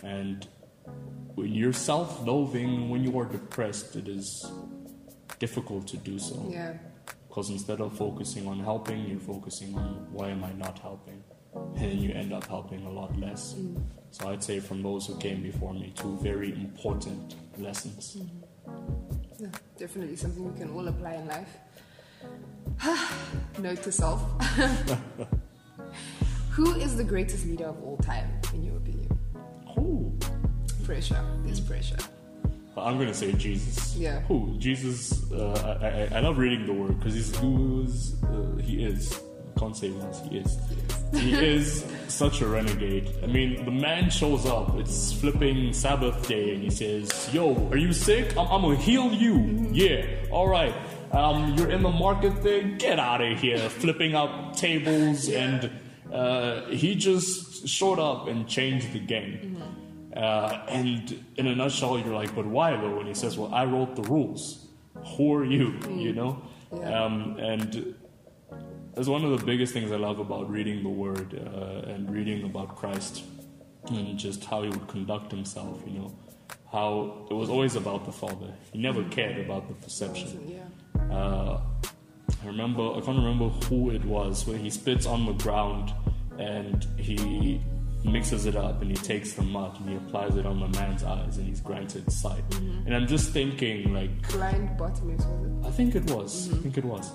And 0.04 0.48
when 1.36 1.54
you're 1.54 1.74
self 1.74 2.26
loathing, 2.26 2.90
when 2.90 3.04
you 3.04 3.18
are 3.20 3.26
depressed, 3.26 3.96
it 3.98 4.08
is 4.08 4.50
difficult 5.40 5.88
to 5.88 5.98
do 5.98 6.18
so. 6.20 6.48
Yeah. 6.50 6.74
Because 7.28 7.50
instead 7.50 7.82
of 7.82 7.98
focusing 7.98 8.48
on 8.48 8.60
helping, 8.60 9.08
you're 9.08 9.20
focusing 9.20 9.76
on 9.78 10.08
why 10.12 10.30
am 10.30 10.44
I 10.44 10.54
not 10.54 10.80
helping? 10.80 11.24
And 11.54 12.00
you 12.00 12.14
end 12.14 12.34
up 12.34 12.46
helping 12.48 12.86
a 12.86 12.92
lot 12.92 13.18
less. 13.20 13.56
So 14.12 14.30
I'd 14.30 14.44
say 14.44 14.60
from 14.60 14.82
those 14.82 15.08
who 15.08 15.18
came 15.18 15.42
before 15.42 15.74
me, 15.74 15.94
two 15.96 16.18
very 16.22 16.52
important 16.54 17.36
lessons. 17.58 18.18
Yeah, 19.40 19.48
definitely 19.78 20.16
something 20.16 20.52
we 20.52 20.60
can 20.60 20.72
all 20.72 20.88
apply 20.88 21.14
in 21.14 21.28
life. 21.28 21.58
Note 23.60 23.82
to 23.84 23.92
self. 23.92 24.22
Who 26.52 26.76
is 26.76 26.98
the 26.98 27.04
greatest 27.04 27.46
leader 27.46 27.66
of 27.66 27.82
all 27.84 27.98
time, 27.98 28.30
in 28.54 28.64
your 28.64 28.78
opinion? 28.78 29.18
Who? 29.76 30.18
Pressure. 30.84 31.24
There's 31.46 31.62
pressure. 31.62 31.98
I'm 32.78 32.98
gonna 32.98 33.14
say 33.14 33.32
Jesus. 33.34 33.96
Yeah. 33.96 34.22
Who? 34.22 34.56
Jesus. 34.58 35.32
Uh, 35.32 35.78
I, 35.82 36.16
I, 36.16 36.18
I 36.18 36.22
love 36.22 36.38
reading 36.38 36.66
the 36.66 36.74
word 36.74 36.98
because 37.00 37.14
he's 37.14 37.36
who 37.38 37.88
uh, 38.24 38.62
he 38.62 38.84
is. 38.84 39.20
I 39.56 39.60
can't 39.60 39.76
say 39.76 39.92
once 39.92 40.22
he 40.30 40.38
is. 40.40 40.58
He 41.14 41.34
is 41.34 41.86
such 42.08 42.42
a 42.42 42.48
renegade. 42.48 43.14
I 43.24 43.28
mean, 43.28 43.66
the 43.66 43.72
man 43.72 44.10
shows 44.10 44.46
up. 44.46 44.78
It's 44.78 45.14
flipping 45.14 45.74
Sabbath 45.74 46.28
day, 46.28 46.54
and 46.54 46.64
he 46.64 46.70
says, 46.70 47.30
"Yo, 47.34 47.70
are 47.70 47.78
you 47.78 47.94
sick? 47.94 48.32
I'm, 48.38 48.48
I'm 48.48 48.62
gonna 48.62 48.76
heal 48.76 49.12
you. 49.12 49.70
Yeah, 49.72 50.06
all 50.32 50.48
right. 50.48 50.74
Um, 51.12 51.56
you're 51.56 51.70
in 51.70 51.84
the 51.84 51.90
market 51.90 52.38
thing. 52.40 52.78
Get 52.78 53.00
out 53.00 53.22
of 53.22 53.38
here, 53.40 53.70
flipping 53.70 54.16
up 54.16 54.56
tables." 54.56 55.30
And 55.30 55.70
uh, 56.12 56.66
he 56.68 56.96
just 56.96 57.68
showed 57.68 58.00
up 58.00 58.28
and 58.28 58.48
changed 58.48 58.94
the 58.94 59.00
game. 59.00 59.62
Uh, 60.16 60.66
and 60.68 61.24
in 61.38 61.48
a 61.48 61.56
nutshell, 61.56 61.98
you're 61.98 62.14
like, 62.14 62.36
but 62.36 62.46
why 62.46 62.76
though? 62.76 63.00
And 63.00 63.08
he 63.08 63.14
says, 63.14 63.38
well, 63.38 63.54
I 63.54 63.66
wrote 63.66 63.96
the 63.96 64.04
rules. 64.04 64.68
Who 65.16 65.34
are 65.34 65.46
you? 65.46 65.80
You 65.90 66.14
know? 66.14 66.42
Um, 66.84 67.38
and 67.40 67.96
that's 68.94 69.08
one 69.08 69.24
of 69.24 69.40
the 69.40 69.46
biggest 69.46 69.74
things 69.74 69.92
I 69.92 69.96
love 69.96 70.20
about 70.20 70.50
reading 70.50 70.84
the 70.84 70.90
Word 70.90 71.34
uh, 71.34 71.90
and 71.92 72.10
reading 72.10 72.44
about 72.44 72.76
Christ 72.76 73.24
and 73.90 74.18
just 74.18 74.44
how 74.46 74.64
he 74.64 74.70
would 74.70 74.88
conduct 74.88 75.32
himself, 75.32 75.82
you 75.86 76.00
know? 76.00 76.16
How 76.72 77.26
it 77.30 77.34
was 77.34 77.50
always 77.50 77.76
about 77.76 78.06
the 78.06 78.12
Father. 78.12 78.54
He 78.72 78.80
never 78.80 79.04
cared 79.06 79.38
about 79.46 79.68
the 79.68 79.74
perception. 79.74 80.60
Uh, 81.10 81.60
I 82.44 82.46
remember, 82.46 82.92
I 82.92 83.02
can't 83.02 83.18
remember 83.18 83.50
who 83.66 83.90
it 83.92 84.04
was, 84.06 84.48
where 84.48 84.58
he 84.58 84.70
spits 84.70 85.06
on 85.06 85.26
the 85.26 85.34
ground 85.34 85.94
and 86.40 86.86
he 86.98 87.62
mixes 88.04 88.46
it 88.46 88.56
up 88.56 88.82
and 88.82 88.90
he 88.90 88.98
takes 88.98 89.34
the 89.34 89.44
mud 89.44 89.80
and 89.80 89.90
he 89.90 89.96
applies 89.96 90.36
it 90.36 90.46
on 90.46 90.60
the 90.60 90.68
man's 90.80 91.04
eyes 91.04 91.38
and 91.38 91.48
he's 91.48 91.60
granted 91.60 92.10
sight. 92.12 92.44
And 92.86 92.96
I'm 92.96 93.06
just 93.06 93.32
thinking, 93.32 93.94
like, 93.94 94.30
Blind 94.32 94.76
Bartimaeus, 94.78 95.26
was 95.26 95.46
it? 95.46 95.68
I 95.68 95.72
think 95.72 95.96
it 95.96 96.10
was. 96.10 96.52
I 96.54 96.58
think 96.58 96.78
it 96.78 96.86
was. 96.86 97.12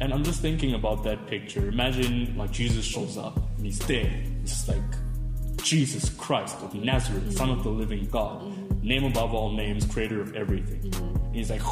And 0.00 0.12
I'm 0.14 0.24
just 0.24 0.40
thinking 0.40 0.74
about 0.74 1.04
that 1.04 1.26
picture. 1.26 1.68
Imagine 1.68 2.36
like 2.36 2.50
Jesus 2.50 2.84
shows 2.84 3.18
up 3.18 3.36
and 3.56 3.66
he's 3.66 3.78
there. 3.80 4.10
It's 4.42 4.66
like 4.66 4.78
Jesus 5.62 6.08
Christ 6.10 6.56
of 6.62 6.74
Nazareth, 6.74 7.22
mm-hmm. 7.24 7.32
Son 7.32 7.50
of 7.50 7.62
the 7.62 7.68
Living 7.68 8.06
God, 8.06 8.42
mm-hmm. 8.42 8.86
name 8.86 9.04
above 9.04 9.34
all 9.34 9.52
names, 9.52 9.84
creator 9.84 10.22
of 10.22 10.34
everything. 10.34 10.92
And 10.94 11.36
he's 11.36 11.50
like, 11.50 11.60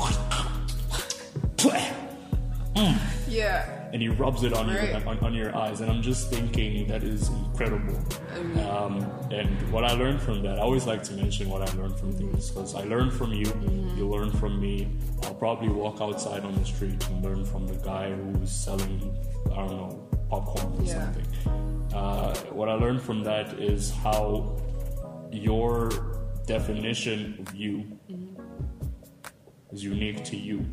mm. 2.76 3.17
Yeah. 3.28 3.74
and 3.92 4.02
he 4.02 4.08
rubs 4.08 4.42
it 4.42 4.52
on 4.52 4.66
Right. 4.68 4.90
your 4.92 5.08
on, 5.08 5.18
on 5.20 5.34
your 5.34 5.56
eyes, 5.56 5.80
and 5.80 5.90
I'm 5.90 6.02
just 6.02 6.28
thinking 6.30 6.86
that 6.88 7.02
is 7.02 7.28
incredible. 7.28 7.98
Um, 8.68 9.06
and 9.30 9.48
what 9.72 9.84
I 9.84 9.92
learned 9.92 10.20
from 10.20 10.42
that, 10.42 10.58
I 10.58 10.62
always 10.62 10.86
like 10.86 11.02
to 11.04 11.14
mention 11.14 11.48
what 11.48 11.62
I 11.68 11.72
learned 11.78 11.98
from 11.98 12.12
things 12.12 12.50
because 12.50 12.74
I 12.74 12.82
learned 12.84 13.12
from 13.14 13.32
you, 13.32 13.46
you 13.96 14.06
learn 14.08 14.30
from 14.32 14.60
me. 14.60 14.88
I'll 15.22 15.34
probably 15.34 15.68
walk 15.70 16.00
outside 16.02 16.44
on 16.44 16.54
the 16.54 16.64
street 16.66 17.02
and 17.08 17.24
learn 17.24 17.44
from 17.46 17.66
the 17.66 17.76
guy 17.76 18.10
who's 18.14 18.50
selling, 18.52 19.16
I 19.52 19.56
don't 19.56 19.70
know, 19.70 20.08
popcorn 20.28 20.74
or 20.78 20.82
Yeah. 20.84 21.04
something. 21.04 21.26
Uh, 21.94 22.34
what 22.52 22.68
I 22.68 22.74
learned 22.74 23.00
from 23.00 23.24
that 23.24 23.58
is 23.58 23.90
how 23.90 24.56
your 25.32 25.88
definition 26.46 27.36
of 27.46 27.54
you 27.54 27.84
is 29.72 29.82
unique 29.84 30.24
to 30.24 30.36
you. 30.36 30.64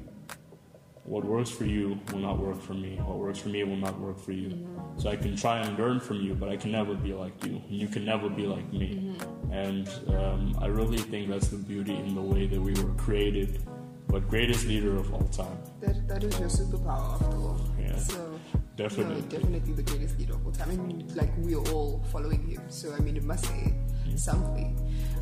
What 1.06 1.24
works 1.24 1.52
for 1.52 1.66
you 1.66 2.00
will 2.12 2.20
not 2.20 2.40
work 2.40 2.60
for 2.60 2.74
me. 2.74 2.96
What 2.98 3.20
works 3.20 3.38
for 3.38 3.50
me 3.50 3.64
will 3.64 3.76
not 3.76 4.00
work 4.00 4.20
for 4.20 4.32
you. 4.32 4.68
So 4.98 5.10
I 5.10 5.16
can 5.16 5.36
try 5.36 5.60
and 5.60 5.78
learn 5.78 6.00
from 6.00 6.18
you, 6.22 6.34
but 6.34 6.50
I 6.50 6.58
can 6.58 6.72
never 6.72 6.96
be 6.96 7.14
like 7.14 7.46
you. 7.46 7.62
And 7.70 7.78
you 7.78 7.88
can 7.88 8.06
never 8.06 8.28
be 8.28 8.48
like 8.48 8.74
me. 8.74 9.16
And 9.52 9.88
um, 10.08 10.58
I 10.60 10.66
really 10.66 10.98
think 10.98 11.30
that's 11.30 11.50
the 11.50 11.58
beauty 11.58 11.96
in 11.96 12.16
the 12.16 12.22
way 12.22 12.48
that 12.48 12.60
we 12.60 12.74
were 12.74 12.94
created. 12.96 13.62
But 14.08 14.28
greatest 14.28 14.66
leader 14.66 14.96
of 14.98 15.14
all 15.14 15.28
time. 15.28 15.58
That, 15.80 16.08
that 16.08 16.24
is 16.24 16.40
your 16.40 16.50
superpower 16.50 17.14
after 17.14 17.38
all. 17.38 17.62
Yeah. 17.80 17.98
So 17.98 18.40
Definitely. 18.76 19.22
No, 19.22 19.28
definitely 19.28 19.74
the 19.74 19.84
greatest 19.84 20.20
leader 20.20 20.34
of 20.34 20.46
all 20.46 20.52
time. 20.52 20.72
I 20.72 20.76
mean, 20.76 21.08
like 21.16 21.32
we're 21.38 21.64
all 21.72 22.04
following 22.12 22.48
him. 22.48 22.62
So 22.68 22.94
I 22.94 23.00
mean, 23.00 23.16
it 23.16 23.24
must 23.24 23.46
say 23.46 23.74
something. 24.16 24.76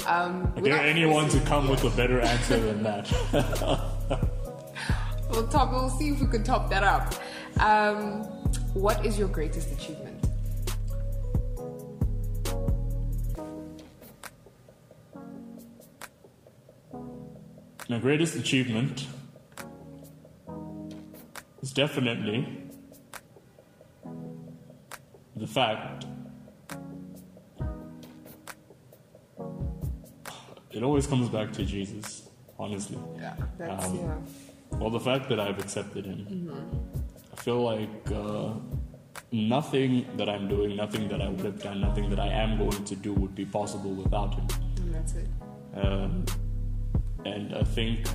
Um, 0.08 0.52
I 0.56 0.62
dare 0.62 0.82
anyone 0.82 1.30
to 1.30 1.39
come 1.46 1.65
yeah. 1.65 1.72
with 1.72 1.84
a 1.84 1.89
better 1.89 2.22
answer 2.22 2.60
than 2.60 2.84
that. 2.84 4.30
We'll 5.34 5.48
top. 5.48 5.72
We'll 5.72 5.89
see 5.89 6.10
if 6.10 6.22
we 6.22 6.28
can 6.28 6.43
top 6.43 6.69
that 6.69 6.84
up. 6.84 7.15
Um, 7.60 8.22
what 8.76 9.04
is 9.04 9.17
your 9.17 9.28
greatest 9.28 9.72
achievement? 9.72 10.24
My 17.89 17.98
greatest 17.98 18.36
achievement 18.36 19.08
is 21.63 21.74
definitely 21.74 22.69
the 25.36 25.48
fact 25.48 26.06
it 30.69 30.84
always 30.84 31.08
comes 31.08 31.28
back 31.30 31.52
to 31.54 31.65
Jesus, 31.65 32.30
honestly. 32.60 33.00
Yeah, 33.17 33.36
that's 33.58 33.86
Um, 33.86 33.96
yeah. 33.96 34.53
Well, 34.79 34.89
the 34.89 34.99
fact 34.99 35.29
that 35.29 35.39
I've 35.39 35.59
accepted 35.59 36.05
him, 36.05 36.51
I 37.31 37.36
feel 37.41 37.62
like 37.63 38.12
uh, 38.12 38.53
nothing 39.31 40.05
that 40.17 40.29
I'm 40.29 40.47
doing, 40.47 40.75
nothing 40.75 41.07
that 41.09 41.21
I 41.21 41.29
would 41.29 41.45
have 41.45 41.62
done, 41.62 41.81
nothing 41.81 42.09
that 42.09 42.19
I 42.19 42.27
am 42.27 42.57
going 42.57 42.83
to 42.83 42.95
do 42.95 43.13
would 43.13 43.36
be 43.36 43.45
possible 43.45 43.91
without 43.91 44.33
him. 44.36 44.47
And 44.77 44.95
that's 44.95 45.13
it. 45.13 45.27
Um, 45.75 46.25
and 47.25 47.55
I 47.55 47.63
think 47.63 48.05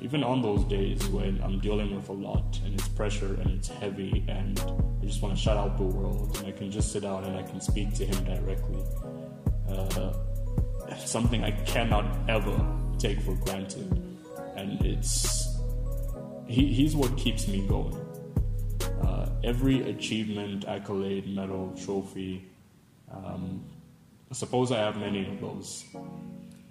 even 0.00 0.24
on 0.24 0.42
those 0.42 0.64
days 0.64 1.06
when 1.08 1.40
I'm 1.44 1.60
dealing 1.60 1.94
with 1.94 2.08
a 2.08 2.12
lot 2.12 2.58
and 2.64 2.74
it's 2.74 2.88
pressure 2.88 3.34
and 3.40 3.50
it's 3.50 3.68
heavy 3.68 4.24
and 4.26 4.58
I 5.00 5.06
just 5.06 5.22
want 5.22 5.36
to 5.36 5.40
shut 5.40 5.56
out 5.56 5.76
the 5.76 5.84
world 5.84 6.36
and 6.38 6.48
I 6.48 6.52
can 6.52 6.72
just 6.72 6.90
sit 6.90 7.02
down 7.02 7.22
and 7.24 7.36
I 7.36 7.42
can 7.42 7.60
speak 7.60 7.94
to 7.94 8.06
him 8.06 8.24
directly. 8.24 8.82
Uh, 9.68 10.12
something 10.98 11.44
I 11.44 11.52
cannot 11.52 12.04
ever 12.28 12.66
take 12.98 13.20
for 13.20 13.34
granted. 13.36 14.01
And 14.56 14.84
it's 14.84 15.56
he, 16.46 16.72
he's 16.72 16.94
what 16.94 17.16
keeps 17.16 17.48
me 17.48 17.66
going. 17.66 17.96
Uh, 19.02 19.28
every 19.42 19.88
achievement, 19.90 20.66
accolade, 20.66 21.26
medal, 21.34 21.74
trophy, 21.84 22.48
um, 23.10 23.64
I 24.30 24.34
suppose 24.34 24.72
I 24.72 24.78
have 24.78 24.96
many 24.96 25.28
of 25.28 25.40
those. 25.40 25.84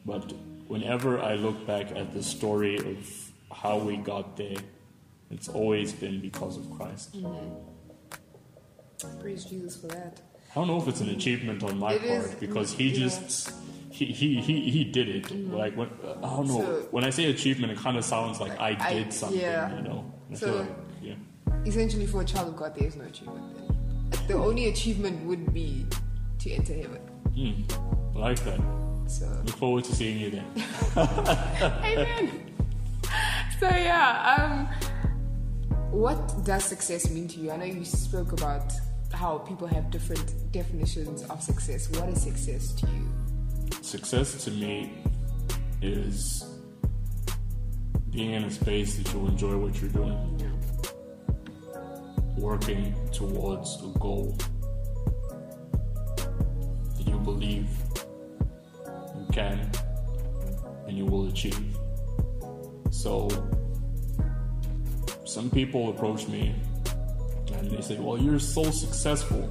But 0.06 0.34
whenever 0.68 1.22
I 1.22 1.36
look 1.36 1.68
back 1.68 1.92
at 1.92 2.12
the 2.12 2.24
story 2.24 2.78
of 2.78 3.32
how 3.52 3.78
we 3.78 3.98
got 3.98 4.36
there, 4.36 4.58
it's 5.30 5.48
always 5.48 5.94
been 5.94 6.20
because 6.22 6.58
of 6.58 6.70
Christ. 6.72 7.18
Praise 9.20 9.46
Jesus 9.46 9.80
for 9.80 9.88
that. 9.88 10.22
I 10.52 10.54
don't 10.56 10.68
know 10.68 10.78
if 10.82 10.88
it's 10.88 11.00
an 11.02 11.10
achievement 11.10 11.64
on 11.64 11.78
my 11.80 11.94
It 11.94 12.04
is, 12.04 12.28
part 12.28 12.40
because 12.40 12.74
he 12.74 12.90
yeah. 12.90 13.00
just 13.00 13.52
he 13.90 14.06
he 14.08 14.42
he, 14.42 14.70
he 14.70 14.84
did 14.84 15.08
it. 15.08 15.32
Like 15.52 15.76
when 15.78 15.90
I 16.06 16.28
don't 16.36 16.48
know 16.48 16.60
So- 16.62 16.88
when 16.92 17.04
I 17.06 17.10
say 17.10 17.26
achievement, 17.26 17.72
it 17.72 17.78
kind 17.80 17.98
of 17.98 18.04
sounds 18.04 18.40
like 18.42 18.60
I 18.60 18.76
I- 18.80 18.94
did 18.94 19.14
something. 19.14 19.40
yeah. 19.40 19.76
You 19.78 19.84
know. 19.84 20.12
I 20.32 20.36
So- 20.36 20.56
like, 20.58 20.68
yeah. 21.02 21.14
Essentially, 21.66 22.06
for 22.08 22.22
a 22.22 22.26
child 22.26 22.50
of 22.50 22.56
God, 22.58 22.76
there 22.76 22.88
is 22.88 22.96
no 22.96 23.06
achievement. 23.06 23.46
Then. 23.56 24.28
The 24.28 24.34
only 24.34 24.68
achievement 24.68 25.24
would 25.26 25.54
be 25.54 25.86
to 26.40 26.52
enter 26.52 26.74
heaven. 26.74 27.02
Hmm. 27.36 28.18
I 28.18 28.20
like 28.20 28.44
that. 28.44 28.60
So. 29.08 29.26
Look 29.46 29.56
forward 29.58 29.84
to 29.86 29.96
seeing 29.96 30.20
you 30.20 30.32
there. 30.32 30.46
Amen. 31.84 32.54
So 33.60 33.68
yeah, 33.68 34.36
um, 34.36 34.68
what 35.92 36.44
does 36.44 36.64
success 36.66 37.10
mean 37.12 37.28
to 37.30 37.40
you? 37.40 37.52
I 37.52 37.58
know 37.58 37.66
you 37.66 37.86
spoke 37.86 38.32
about 38.32 38.72
how 39.12 39.40
people 39.40 39.68
have 39.68 39.90
different 39.92 40.52
definitions 40.52 41.24
of 41.24 41.42
success. 41.42 41.90
What 41.92 42.10
is 42.10 42.22
success 42.22 42.72
to 42.74 42.88
you? 42.88 43.10
Success 43.82 44.44
to 44.46 44.52
me 44.52 44.94
is 45.82 46.46
being 48.12 48.32
in 48.32 48.44
a 48.44 48.52
space 48.52 48.98
that 48.98 49.14
you 49.14 49.26
enjoy 49.28 49.58
what 49.58 49.80
you're 49.82 49.90
doing, 49.90 50.58
working 52.38 52.94
towards 53.12 53.82
a 53.84 54.00
goal 54.00 54.38
that 56.98 57.08
you 57.08 57.18
believe 57.20 57.68
you 59.16 59.26
can 59.32 59.72
and 60.88 60.98
you 60.98 61.06
will 61.06 61.28
achieve. 61.28 61.78
So, 62.90 63.30
some 65.26 65.50
people 65.50 65.90
approach 65.90 66.28
me 66.28 66.54
and 67.60 67.70
they 67.72 67.82
say, 67.82 67.98
Well, 68.00 68.18
you're 68.18 68.40
so 68.40 68.64
successful. 68.72 69.44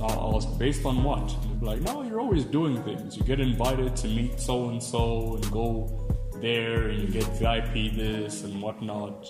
Uh, 0.00 0.06
I'll 0.06 0.36
ask, 0.36 0.58
based 0.58 0.84
on 0.84 1.02
what? 1.02 1.18
And 1.42 1.42
they'll 1.50 1.58
be 1.58 1.66
like, 1.66 1.80
no, 1.80 2.02
you're 2.02 2.20
always 2.20 2.44
doing 2.44 2.80
things. 2.84 3.16
You 3.16 3.24
get 3.24 3.40
invited 3.40 3.96
to 3.96 4.06
meet 4.06 4.38
so 4.38 4.68
and 4.68 4.80
so 4.80 5.34
and 5.34 5.50
go 5.50 6.08
there 6.40 6.88
and 6.90 7.02
you 7.02 7.08
get 7.08 7.24
VIP 7.38 7.96
this 7.96 8.44
and 8.44 8.62
whatnot. 8.62 9.26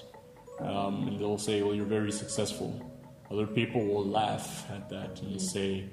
Um, 0.61 1.09
and 1.09 1.18
they'll 1.18 1.38
say, 1.38 1.62
well, 1.62 1.74
you're 1.74 1.87
very 1.87 2.12
successful. 2.12 2.70
Other 3.31 3.46
people 3.46 3.83
will 3.83 4.05
laugh 4.07 4.66
at 4.70 4.90
that 4.90 5.22
and 5.22 5.40
say, 5.40 5.88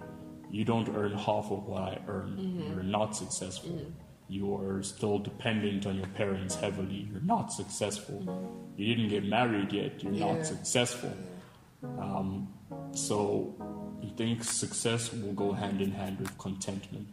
you 0.51 0.65
don't 0.65 0.89
earn 0.89 1.13
half 1.13 1.51
of 1.51 1.63
what 1.67 1.83
I 1.83 2.01
earn. 2.09 2.35
Mm-hmm. 2.37 2.73
You're 2.73 2.83
not 2.83 3.15
successful. 3.15 3.71
Mm-hmm. 3.71 3.91
You 4.27 4.55
are 4.57 4.83
still 4.83 5.19
dependent 5.19 5.85
on 5.85 5.95
your 5.97 6.07
parents 6.07 6.55
heavily. 6.55 7.07
You're 7.09 7.21
not 7.21 7.53
successful. 7.53 8.21
Mm-hmm. 8.25 8.81
You 8.81 8.93
didn't 8.93 9.09
get 9.09 9.23
married 9.25 9.71
yet. 9.71 10.03
You're 10.03 10.11
Yeah. 10.11 10.33
not 10.33 10.45
successful. 10.45 11.13
Um, 11.99 12.53
so 12.93 13.55
I 14.03 14.09
think 14.17 14.43
success 14.43 15.11
will 15.11 15.33
go 15.33 15.51
hand 15.51 15.81
in 15.81 15.91
hand 15.91 16.19
with 16.19 16.37
contentment. 16.37 17.07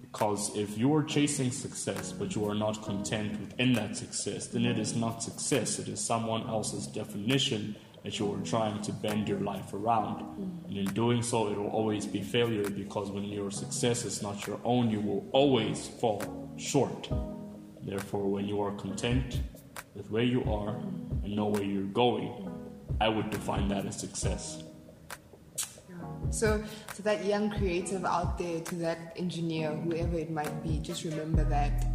Because 0.00 0.56
if 0.56 0.76
you 0.76 0.92
are 0.94 1.04
chasing 1.04 1.52
success 1.52 2.12
but 2.12 2.34
you 2.34 2.48
are 2.48 2.54
not 2.54 2.82
content 2.82 3.40
within 3.40 3.72
that 3.74 3.96
success, 3.96 4.48
then 4.48 4.64
it 4.64 4.78
is 4.78 4.96
not 4.96 5.22
success. 5.22 5.78
It 5.78 5.88
is 5.88 6.00
someone 6.00 6.48
else's 6.48 6.86
definition 6.88 7.76
that 8.02 8.18
you 8.18 8.32
are 8.32 8.40
trying 8.40 8.80
to 8.82 8.92
bend 8.92 9.28
your 9.28 9.40
life 9.40 9.72
around. 9.74 10.64
And 10.68 10.76
in 10.76 10.86
doing 10.86 11.22
so, 11.22 11.48
it 11.48 11.58
will 11.58 11.68
always 11.68 12.06
be 12.06 12.22
failure 12.22 12.68
because 12.68 13.10
when 13.10 13.24
your 13.24 13.50
success 13.50 14.04
is 14.04 14.22
not 14.22 14.46
your 14.46 14.58
own, 14.64 14.90
you 14.90 15.00
will 15.00 15.28
always 15.32 15.88
fall 16.00 16.50
short. 16.56 17.08
Therefore, 17.82 18.28
when 18.28 18.46
you 18.46 18.60
are 18.62 18.72
content 18.72 19.40
with 19.94 20.10
where 20.10 20.24
you 20.24 20.42
are 20.44 20.76
and 21.24 21.36
know 21.36 21.46
where 21.46 21.62
you're 21.62 21.84
going, 21.84 22.50
I 23.00 23.08
would 23.08 23.30
define 23.30 23.68
that 23.68 23.86
as 23.86 23.98
success. 23.98 24.62
So, 26.30 26.62
to 26.94 27.02
that 27.02 27.24
young 27.24 27.50
creative 27.50 28.04
out 28.04 28.38
there, 28.38 28.60
to 28.60 28.74
that 28.76 29.14
engineer, 29.16 29.70
whoever 29.70 30.18
it 30.18 30.30
might 30.30 30.62
be, 30.62 30.78
just 30.78 31.04
remember 31.04 31.44
that 31.44 31.86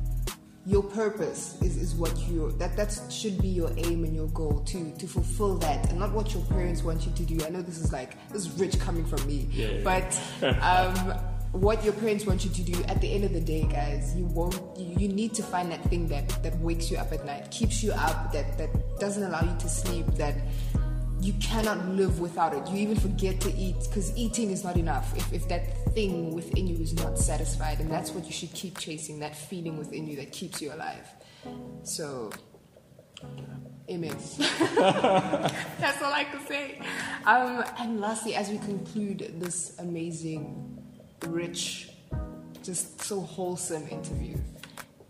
your 0.65 0.81
purpose 0.81 1.61
is, 1.61 1.77
is 1.77 1.93
what 1.93 2.17
you 2.27 2.51
that 2.53 2.75
that 2.75 2.99
should 3.09 3.39
be 3.39 3.47
your 3.47 3.71
aim 3.77 4.03
and 4.03 4.15
your 4.15 4.27
goal 4.29 4.61
to 4.65 4.91
to 4.97 5.07
fulfill 5.07 5.55
that, 5.59 5.89
and 5.89 5.99
not 5.99 6.11
what 6.11 6.33
your 6.33 6.43
parents 6.45 6.83
want 6.83 7.05
you 7.05 7.11
to 7.13 7.23
do. 7.23 7.45
I 7.45 7.49
know 7.49 7.61
this 7.61 7.77
is 7.77 7.93
like 7.93 8.17
this 8.29 8.47
is 8.47 8.59
rich 8.59 8.79
coming 8.79 9.05
from 9.05 9.25
me, 9.27 9.47
Yeah, 9.51 9.81
but 9.83 10.19
um, 10.61 10.95
what 11.51 11.83
your 11.83 11.93
parents 11.93 12.25
want 12.25 12.43
you 12.43 12.51
to 12.51 12.63
do 12.63 12.83
at 12.85 12.99
the 12.99 13.13
end 13.13 13.23
of 13.23 13.31
the 13.31 13.39
day, 13.39 13.63
guys, 13.63 14.15
you 14.15 14.25
won't. 14.25 14.59
You, 14.77 14.95
you 14.97 15.07
need 15.07 15.33
to 15.35 15.43
find 15.43 15.71
that 15.71 15.83
thing 15.85 16.07
that 16.09 16.27
that 16.43 16.57
wakes 16.59 16.89
you 16.89 16.97
up 16.97 17.13
at 17.13 17.25
night, 17.25 17.51
keeps 17.51 17.83
you 17.83 17.93
up, 17.93 18.33
that 18.33 18.57
that 18.57 18.99
doesn't 18.99 19.23
allow 19.23 19.43
you 19.43 19.55
to 19.59 19.69
sleep, 19.69 20.07
that 20.15 20.35
you 21.21 21.33
cannot 21.33 21.87
live 21.89 22.19
without 22.19 22.53
it. 22.53 22.67
You 22.67 22.77
even 22.77 22.97
forget 22.97 23.39
to 23.41 23.53
eat 23.53 23.75
because 23.87 24.15
eating 24.17 24.51
is 24.51 24.63
not 24.63 24.77
enough 24.77 25.15
if, 25.17 25.33
if 25.33 25.47
that 25.49 25.93
thing 25.93 26.33
within 26.33 26.67
you 26.67 26.77
is 26.77 26.93
not 26.93 27.17
satisfied. 27.17 27.79
And 27.79 27.89
that's 27.89 28.11
what 28.11 28.25
you 28.25 28.31
should 28.31 28.53
keep 28.53 28.77
chasing 28.77 29.19
that 29.19 29.35
feeling 29.35 29.77
within 29.77 30.07
you 30.07 30.15
that 30.17 30.31
keeps 30.31 30.61
you 30.61 30.73
alive. 30.73 31.07
So, 31.83 32.31
Amen. 33.89 34.15
That's 34.39 36.01
all 36.01 36.11
I 36.11 36.25
can 36.29 36.45
say. 36.47 36.79
Um, 37.25 37.63
and 37.77 38.01
lastly, 38.01 38.33
as 38.33 38.49
we 38.49 38.57
conclude 38.57 39.35
this 39.39 39.77
amazing, 39.77 40.83
rich, 41.27 41.89
just 42.63 43.01
so 43.03 43.21
wholesome 43.21 43.87
interview, 43.89 44.37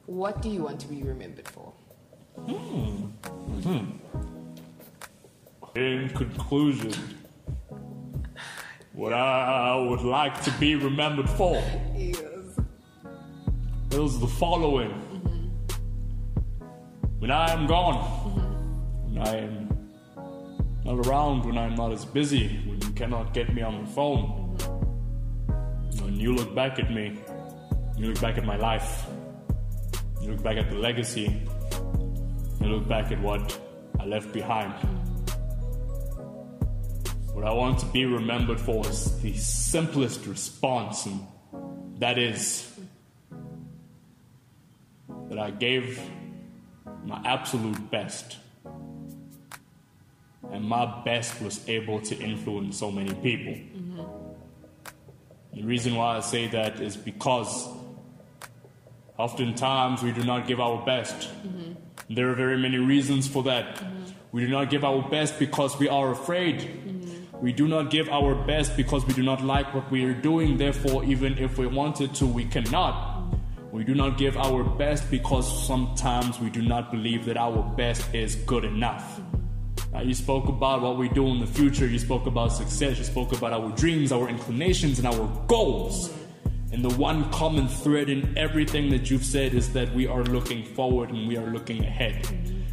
what 0.07 0.41
do 0.41 0.49
you 0.49 0.63
want 0.63 0.81
to 0.81 0.87
be 0.87 1.03
remembered 1.03 1.47
for? 1.47 1.73
Hmm. 2.45 3.05
Hmm. 3.61 4.34
In 5.75 6.07
conclusion, 6.11 6.93
what 8.93 9.11
I 9.11 9.75
would 9.75 10.03
like 10.03 10.41
to 10.43 10.51
be 10.51 10.75
remembered 10.75 11.29
for 11.31 11.61
Yes. 11.93 12.21
is 13.91 14.19
the 14.21 14.27
following. 14.39 14.91
Mm-hmm. 14.91 15.49
When 17.19 17.29
I 17.29 17.51
am 17.51 17.67
gone, 17.67 18.05
when 19.03 19.27
I 19.27 19.35
am 19.35 19.91
not 20.85 21.05
around, 21.05 21.43
when 21.43 21.57
I'm 21.57 21.75
not 21.75 21.91
as 21.91 22.05
busy, 22.05 22.47
when 22.65 22.79
you 22.81 22.91
cannot 22.91 23.33
get 23.33 23.53
me 23.53 23.61
on 23.61 23.83
the 23.83 23.91
phone, 23.91 24.55
mm-hmm. 24.57 26.05
when 26.05 26.15
you 26.17 26.33
look 26.33 26.55
back 26.55 26.79
at 26.79 26.89
me, 26.89 27.19
you 27.97 28.07
look 28.07 28.21
back 28.21 28.37
at 28.37 28.45
my 28.45 28.55
life, 28.55 29.07
you 30.21 30.31
look 30.31 30.41
back 30.41 30.55
at 30.55 30.69
the 30.69 30.77
legacy, 30.77 31.41
you 32.61 32.67
look 32.67 32.87
back 32.87 33.11
at 33.11 33.21
what 33.21 33.59
I 33.99 34.05
left 34.05 34.31
behind. 34.31 34.71
Mm-hmm. 34.71 35.04
What 37.35 37.43
I 37.43 37.51
want 37.51 37.79
to 37.79 37.85
be 37.87 38.05
remembered 38.05 38.61
for 38.61 38.87
is 38.87 39.21
the 39.21 39.33
simplest 39.33 40.25
response, 40.25 41.05
and 41.05 41.19
that 41.97 42.17
is 42.17 42.73
that 45.27 45.37
I 45.37 45.51
gave 45.51 45.99
my 47.03 47.21
absolute 47.25 47.91
best. 47.91 48.37
And 50.49 50.63
my 50.63 50.85
best 51.03 51.41
was 51.41 51.67
able 51.67 51.99
to 52.03 52.17
influence 52.17 52.77
so 52.77 52.89
many 52.89 53.13
people. 53.15 53.57
The 55.53 55.63
reason 55.63 55.95
why 55.95 56.15
I 56.15 56.21
say 56.21 56.47
that 56.47 56.79
is 56.79 56.95
because 56.95 57.67
oftentimes 59.17 60.01
we 60.01 60.13
do 60.13 60.23
not 60.23 60.47
give 60.47 60.61
our 60.61 60.85
best. 60.85 61.27
There 62.09 62.29
are 62.29 62.35
very 62.35 62.57
many 62.57 62.77
reasons 62.77 63.27
for 63.27 63.43
that. 63.43 63.83
We 64.31 64.45
do 64.45 64.51
not 64.51 64.69
give 64.69 64.85
our 64.85 65.01
best 65.09 65.37
because 65.37 65.77
we 65.77 65.89
are 65.89 66.11
afraid. 66.11 66.84
We 67.41 67.51
do 67.51 67.67
not 67.67 67.91
give 67.91 68.07
our 68.09 68.33
best 68.33 68.77
because 68.77 69.05
we 69.05 69.13
do 69.13 69.21
not 69.21 69.43
like 69.43 69.73
what 69.73 69.91
we 69.91 70.05
are 70.05 70.13
doing. 70.13 70.57
Therefore, 70.57 71.03
even 71.03 71.37
if 71.37 71.57
we 71.57 71.67
wanted 71.67 72.15
to, 72.15 72.25
we 72.25 72.45
cannot. 72.45 73.35
We 73.71 73.83
do 73.83 73.93
not 73.93 74.17
give 74.17 74.37
our 74.37 74.63
best 74.63 75.11
because 75.11 75.67
sometimes 75.67 76.39
we 76.39 76.49
do 76.49 76.61
not 76.61 76.91
believe 76.91 77.25
that 77.25 77.35
our 77.35 77.61
best 77.75 78.15
is 78.15 78.35
good 78.35 78.63
enough. 78.63 79.19
Now, 79.91 80.01
you 80.01 80.13
spoke 80.13 80.47
about 80.47 80.81
what 80.81 80.97
we 80.97 81.09
do 81.09 81.27
in 81.27 81.39
the 81.39 81.47
future, 81.47 81.85
you 81.85 81.99
spoke 81.99 82.25
about 82.25 82.53
success, 82.53 82.97
you 82.97 83.03
spoke 83.03 83.33
about 83.33 83.51
our 83.51 83.69
dreams, 83.75 84.11
our 84.13 84.29
inclinations, 84.29 84.99
and 84.99 85.07
our 85.07 85.27
goals. 85.47 86.13
And 86.71 86.83
the 86.83 86.93
one 86.95 87.29
common 87.31 87.67
thread 87.67 88.09
in 88.09 88.37
everything 88.37 88.89
that 88.89 89.09
you've 89.11 89.25
said 89.25 89.53
is 89.53 89.73
that 89.73 89.93
we 89.93 90.07
are 90.07 90.23
looking 90.23 90.63
forward 90.63 91.09
and 91.09 91.27
we 91.27 91.37
are 91.37 91.47
looking 91.47 91.83
ahead. 91.83 92.27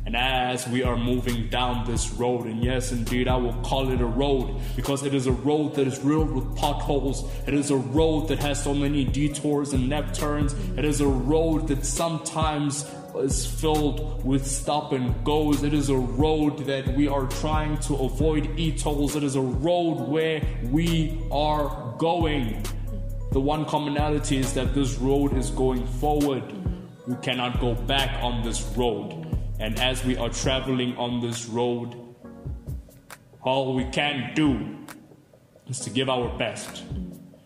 And 0.04 0.16
as 0.16 0.66
we 0.66 0.82
are 0.82 0.96
moving 0.96 1.48
down 1.48 1.86
this 1.86 2.10
road, 2.12 2.46
and 2.46 2.62
yes, 2.62 2.90
indeed, 2.90 3.28
I 3.28 3.36
will 3.36 3.54
call 3.62 3.90
it 3.90 4.00
a 4.00 4.06
road 4.06 4.60
because 4.74 5.04
it 5.04 5.14
is 5.14 5.28
a 5.28 5.32
road 5.32 5.76
that 5.76 5.86
is 5.86 6.00
riddled 6.00 6.32
with 6.32 6.56
potholes. 6.56 7.24
It 7.46 7.54
is 7.54 7.70
a 7.70 7.76
road 7.76 8.26
that 8.28 8.40
has 8.40 8.62
so 8.62 8.74
many 8.74 9.04
detours 9.04 9.72
and 9.72 9.88
left 9.88 10.16
turns. 10.16 10.54
It 10.76 10.84
is 10.84 11.00
a 11.00 11.06
road 11.06 11.68
that 11.68 11.86
sometimes 11.86 12.84
is 13.16 13.46
filled 13.46 14.24
with 14.24 14.44
stop 14.46 14.92
and 14.92 15.24
goes. 15.24 15.62
It 15.62 15.74
is 15.74 15.88
a 15.88 15.96
road 15.96 16.66
that 16.66 16.96
we 16.96 17.06
are 17.06 17.26
trying 17.26 17.78
to 17.80 17.94
avoid 17.94 18.58
e-tolls. 18.58 19.14
It 19.14 19.22
is 19.22 19.36
a 19.36 19.40
road 19.40 20.08
where 20.08 20.42
we 20.70 21.22
are 21.30 21.94
going. 21.98 22.64
The 23.30 23.40
one 23.40 23.64
commonality 23.66 24.38
is 24.38 24.52
that 24.54 24.74
this 24.74 24.96
road 24.96 25.36
is 25.36 25.50
going 25.50 25.86
forward. 25.86 26.42
We 27.06 27.14
cannot 27.16 27.60
go 27.60 27.74
back 27.74 28.22
on 28.22 28.42
this 28.42 28.62
road. 28.76 29.28
And 29.62 29.78
as 29.78 30.04
we 30.04 30.16
are 30.16 30.28
traveling 30.28 30.96
on 30.96 31.20
this 31.20 31.46
road, 31.46 31.94
all 33.42 33.76
we 33.76 33.84
can 33.84 34.34
do 34.34 34.76
is 35.68 35.78
to 35.80 35.90
give 35.90 36.08
our 36.08 36.36
best. 36.36 36.82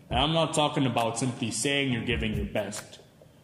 And 0.08 0.18
I'm 0.18 0.32
not 0.32 0.54
talking 0.54 0.86
about 0.86 1.18
simply 1.18 1.50
saying 1.50 1.92
you're 1.92 2.06
giving 2.06 2.32
your 2.32 2.46
best. 2.46 3.00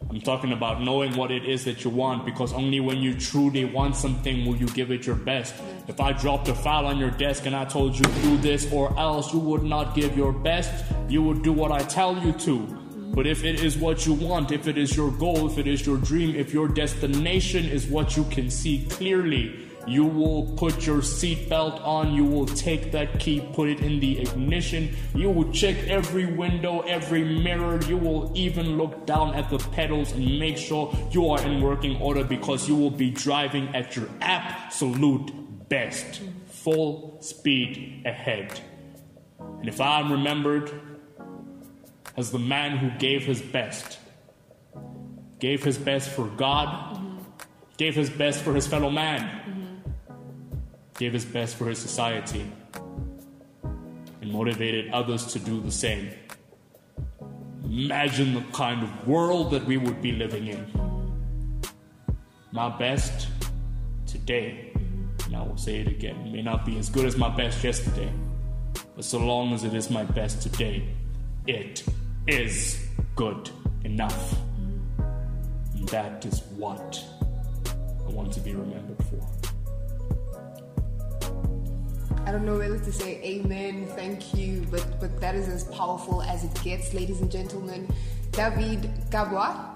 I'm 0.09 0.19
talking 0.21 0.53
about 0.53 0.81
knowing 0.81 1.15
what 1.15 1.29
it 1.29 1.45
is 1.45 1.63
that 1.65 1.83
you 1.83 1.91
want 1.91 2.25
because 2.25 2.51
only 2.51 2.79
when 2.79 2.97
you 2.97 3.13
truly 3.13 3.63
want 3.63 3.95
something 3.95 4.43
will 4.43 4.55
you 4.55 4.67
give 4.69 4.89
it 4.89 5.05
your 5.05 5.17
best. 5.17 5.53
If 5.87 6.01
I 6.01 6.11
dropped 6.11 6.47
a 6.47 6.55
file 6.55 6.87
on 6.87 6.97
your 6.97 7.11
desk 7.11 7.45
and 7.45 7.55
I 7.55 7.65
told 7.65 7.95
you 7.95 8.05
do 8.23 8.37
this 8.37 8.73
or 8.73 8.97
else, 8.99 9.31
you 9.33 9.39
would 9.39 9.61
not 9.61 9.93
give 9.93 10.17
your 10.17 10.33
best. 10.33 10.83
You 11.07 11.21
would 11.21 11.43
do 11.43 11.53
what 11.53 11.71
I 11.71 11.83
tell 11.83 12.17
you 12.17 12.31
to. 12.31 12.82
But 13.13 13.27
if 13.27 13.43
it 13.43 13.63
is 13.63 13.77
what 13.77 14.07
you 14.07 14.13
want, 14.13 14.51
if 14.51 14.67
it 14.67 14.75
is 14.75 14.97
your 14.97 15.11
goal, 15.11 15.47
if 15.47 15.59
it 15.59 15.67
is 15.67 15.85
your 15.85 15.97
dream, 15.97 16.35
if 16.35 16.51
your 16.51 16.67
destination 16.67 17.63
is 17.65 17.85
what 17.85 18.17
you 18.17 18.23
can 18.25 18.49
see 18.49 18.87
clearly, 18.89 19.69
you 19.85 20.03
will 20.03 20.51
put 20.55 20.87
your 20.87 20.99
seatbelt 20.99 21.79
on, 21.85 22.13
you 22.15 22.25
will 22.25 22.47
take 22.47 22.91
that 22.91 23.19
key, 23.19 23.41
put 23.53 23.69
it 23.69 23.81
in 23.81 23.99
the 23.99 24.19
ignition, 24.19 24.95
you 25.13 25.29
will 25.29 25.51
check 25.51 25.77
every 25.87 26.25
window, 26.25 26.79
every 26.81 27.23
mirror, 27.23 27.79
you 27.83 27.97
will 27.97 28.31
even 28.33 28.77
look 28.77 29.05
down 29.05 29.35
at 29.35 29.47
the 29.51 29.59
pedals 29.59 30.11
and 30.13 30.39
make 30.39 30.57
sure 30.57 30.91
you 31.11 31.29
are 31.29 31.41
in 31.45 31.61
working 31.61 31.97
order 32.01 32.23
because 32.23 32.67
you 32.67 32.75
will 32.75 32.89
be 32.89 33.11
driving 33.11 33.67
at 33.75 33.95
your 33.95 34.09
absolute 34.21 35.69
best, 35.69 36.21
full 36.47 37.21
speed 37.21 38.01
ahead. 38.05 38.59
And 39.39 39.69
if 39.69 39.79
I'm 39.79 40.11
remembered 40.11 40.92
as 42.15 42.31
the 42.31 42.39
man 42.39 42.77
who 42.77 42.89
gave 42.99 43.25
his 43.25 43.41
best, 43.41 43.99
gave 45.39 45.63
his 45.63 45.77
best 45.77 46.09
for 46.09 46.27
God, 46.27 46.99
gave 47.77 47.95
his 47.95 48.09
best 48.09 48.43
for 48.43 48.53
his 48.53 48.67
fellow 48.67 48.89
man. 48.89 49.41
Gave 50.99 51.13
his 51.13 51.25
best 51.25 51.55
for 51.55 51.67
his 51.67 51.79
society, 51.79 52.45
and 54.21 54.31
motivated 54.31 54.93
others 54.93 55.25
to 55.33 55.39
do 55.39 55.59
the 55.59 55.71
same. 55.71 56.11
Imagine 57.63 58.35
the 58.35 58.43
kind 58.51 58.83
of 58.83 59.07
world 59.07 59.49
that 59.51 59.65
we 59.65 59.77
would 59.77 60.03
be 60.03 60.11
living 60.11 60.47
in. 60.47 60.67
My 62.51 62.69
best 62.77 63.27
today, 64.05 64.71
and 65.25 65.35
I 65.35 65.41
will 65.41 65.57
say 65.57 65.79
it 65.79 65.87
again, 65.87 66.31
may 66.31 66.43
not 66.43 66.63
be 66.63 66.77
as 66.77 66.89
good 66.89 67.05
as 67.05 67.17
my 67.17 67.35
best 67.35 67.63
yesterday, 67.63 68.13
but 68.95 69.03
so 69.03 69.17
long 69.17 69.51
as 69.51 69.63
it 69.63 69.73
is 69.73 69.89
my 69.89 70.03
best 70.03 70.43
today, 70.43 70.87
it 71.47 71.83
is 72.27 72.85
good 73.15 73.49
enough. 73.83 74.35
And 75.75 75.87
that 75.89 76.25
is 76.25 76.41
what 76.55 77.03
I 77.69 78.09
want 78.11 78.31
to 78.33 78.39
be 78.39 78.53
remembered 78.53 79.03
for. 79.05 79.19
I 82.25 82.31
don't 82.31 82.45
know 82.45 82.57
whether 82.57 82.79
to 82.79 82.91
say 82.91 83.21
amen, 83.21 83.87
thank 83.95 84.33
you, 84.33 84.65
but 84.71 84.99
but 85.01 85.19
that 85.19 85.35
is 85.35 85.49
as 85.49 85.65
powerful 85.65 86.21
as 86.21 86.45
it 86.45 86.63
gets, 86.63 86.93
ladies 86.93 87.19
and 87.19 87.29
gentlemen. 87.29 87.93
David 88.31 88.89
Gabwa, 89.09 89.72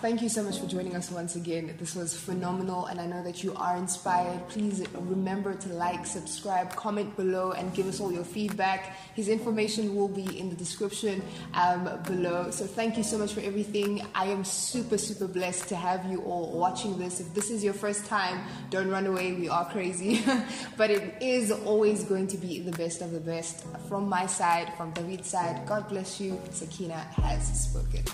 thank 0.00 0.22
you 0.22 0.28
so 0.30 0.42
much 0.42 0.58
for 0.58 0.66
joining 0.66 0.96
us 0.96 1.10
once 1.10 1.36
again. 1.36 1.74
This 1.78 1.94
was 1.94 2.18
phenomenal, 2.18 2.86
and 2.86 2.98
I 3.00 3.06
know 3.06 3.22
that 3.22 3.44
you 3.44 3.54
are 3.54 3.76
inspired. 3.76 4.48
Please 4.48 4.82
remember 4.94 5.54
to 5.54 5.68
like, 5.74 6.06
subscribe, 6.06 6.74
comment 6.74 7.14
below, 7.16 7.52
and 7.52 7.72
give 7.74 7.86
us 7.86 8.00
all 8.00 8.10
your 8.10 8.24
feedback. 8.24 8.96
His 9.14 9.28
information 9.28 9.94
will 9.94 10.08
be 10.08 10.38
in 10.38 10.48
the 10.48 10.56
description 10.56 11.22
um, 11.52 12.00
below. 12.06 12.50
So 12.50 12.66
thank 12.66 12.96
you 12.96 13.02
so 13.02 13.18
much 13.18 13.34
for 13.34 13.40
everything. 13.40 14.06
I 14.14 14.26
am 14.26 14.42
super, 14.42 14.96
super 14.96 15.26
blessed 15.26 15.68
to 15.68 15.76
have 15.76 16.10
you 16.10 16.22
all 16.22 16.50
watching 16.52 16.98
this. 16.98 17.20
If 17.20 17.34
this 17.34 17.50
is 17.50 17.62
your 17.62 17.74
first 17.74 18.06
time, 18.06 18.40
don't 18.70 18.88
run 18.88 19.06
away. 19.06 19.34
We 19.34 19.48
are 19.48 19.66
crazy, 19.66 20.24
but 20.78 20.90
it 20.90 21.22
is 21.22 21.50
always 21.50 22.04
going 22.04 22.26
to 22.28 22.38
be 22.38 22.60
the 22.60 22.72
best 22.72 23.02
of 23.02 23.12
the 23.12 23.20
best. 23.20 23.66
From 23.88 24.08
my 24.08 24.26
side, 24.26 24.72
from 24.76 24.92
David's 24.92 25.28
side, 25.28 25.66
God 25.66 25.88
bless 25.88 26.20
you. 26.20 26.40
Sakina 26.50 26.94
has 26.94 27.64
spoken. 27.64 28.04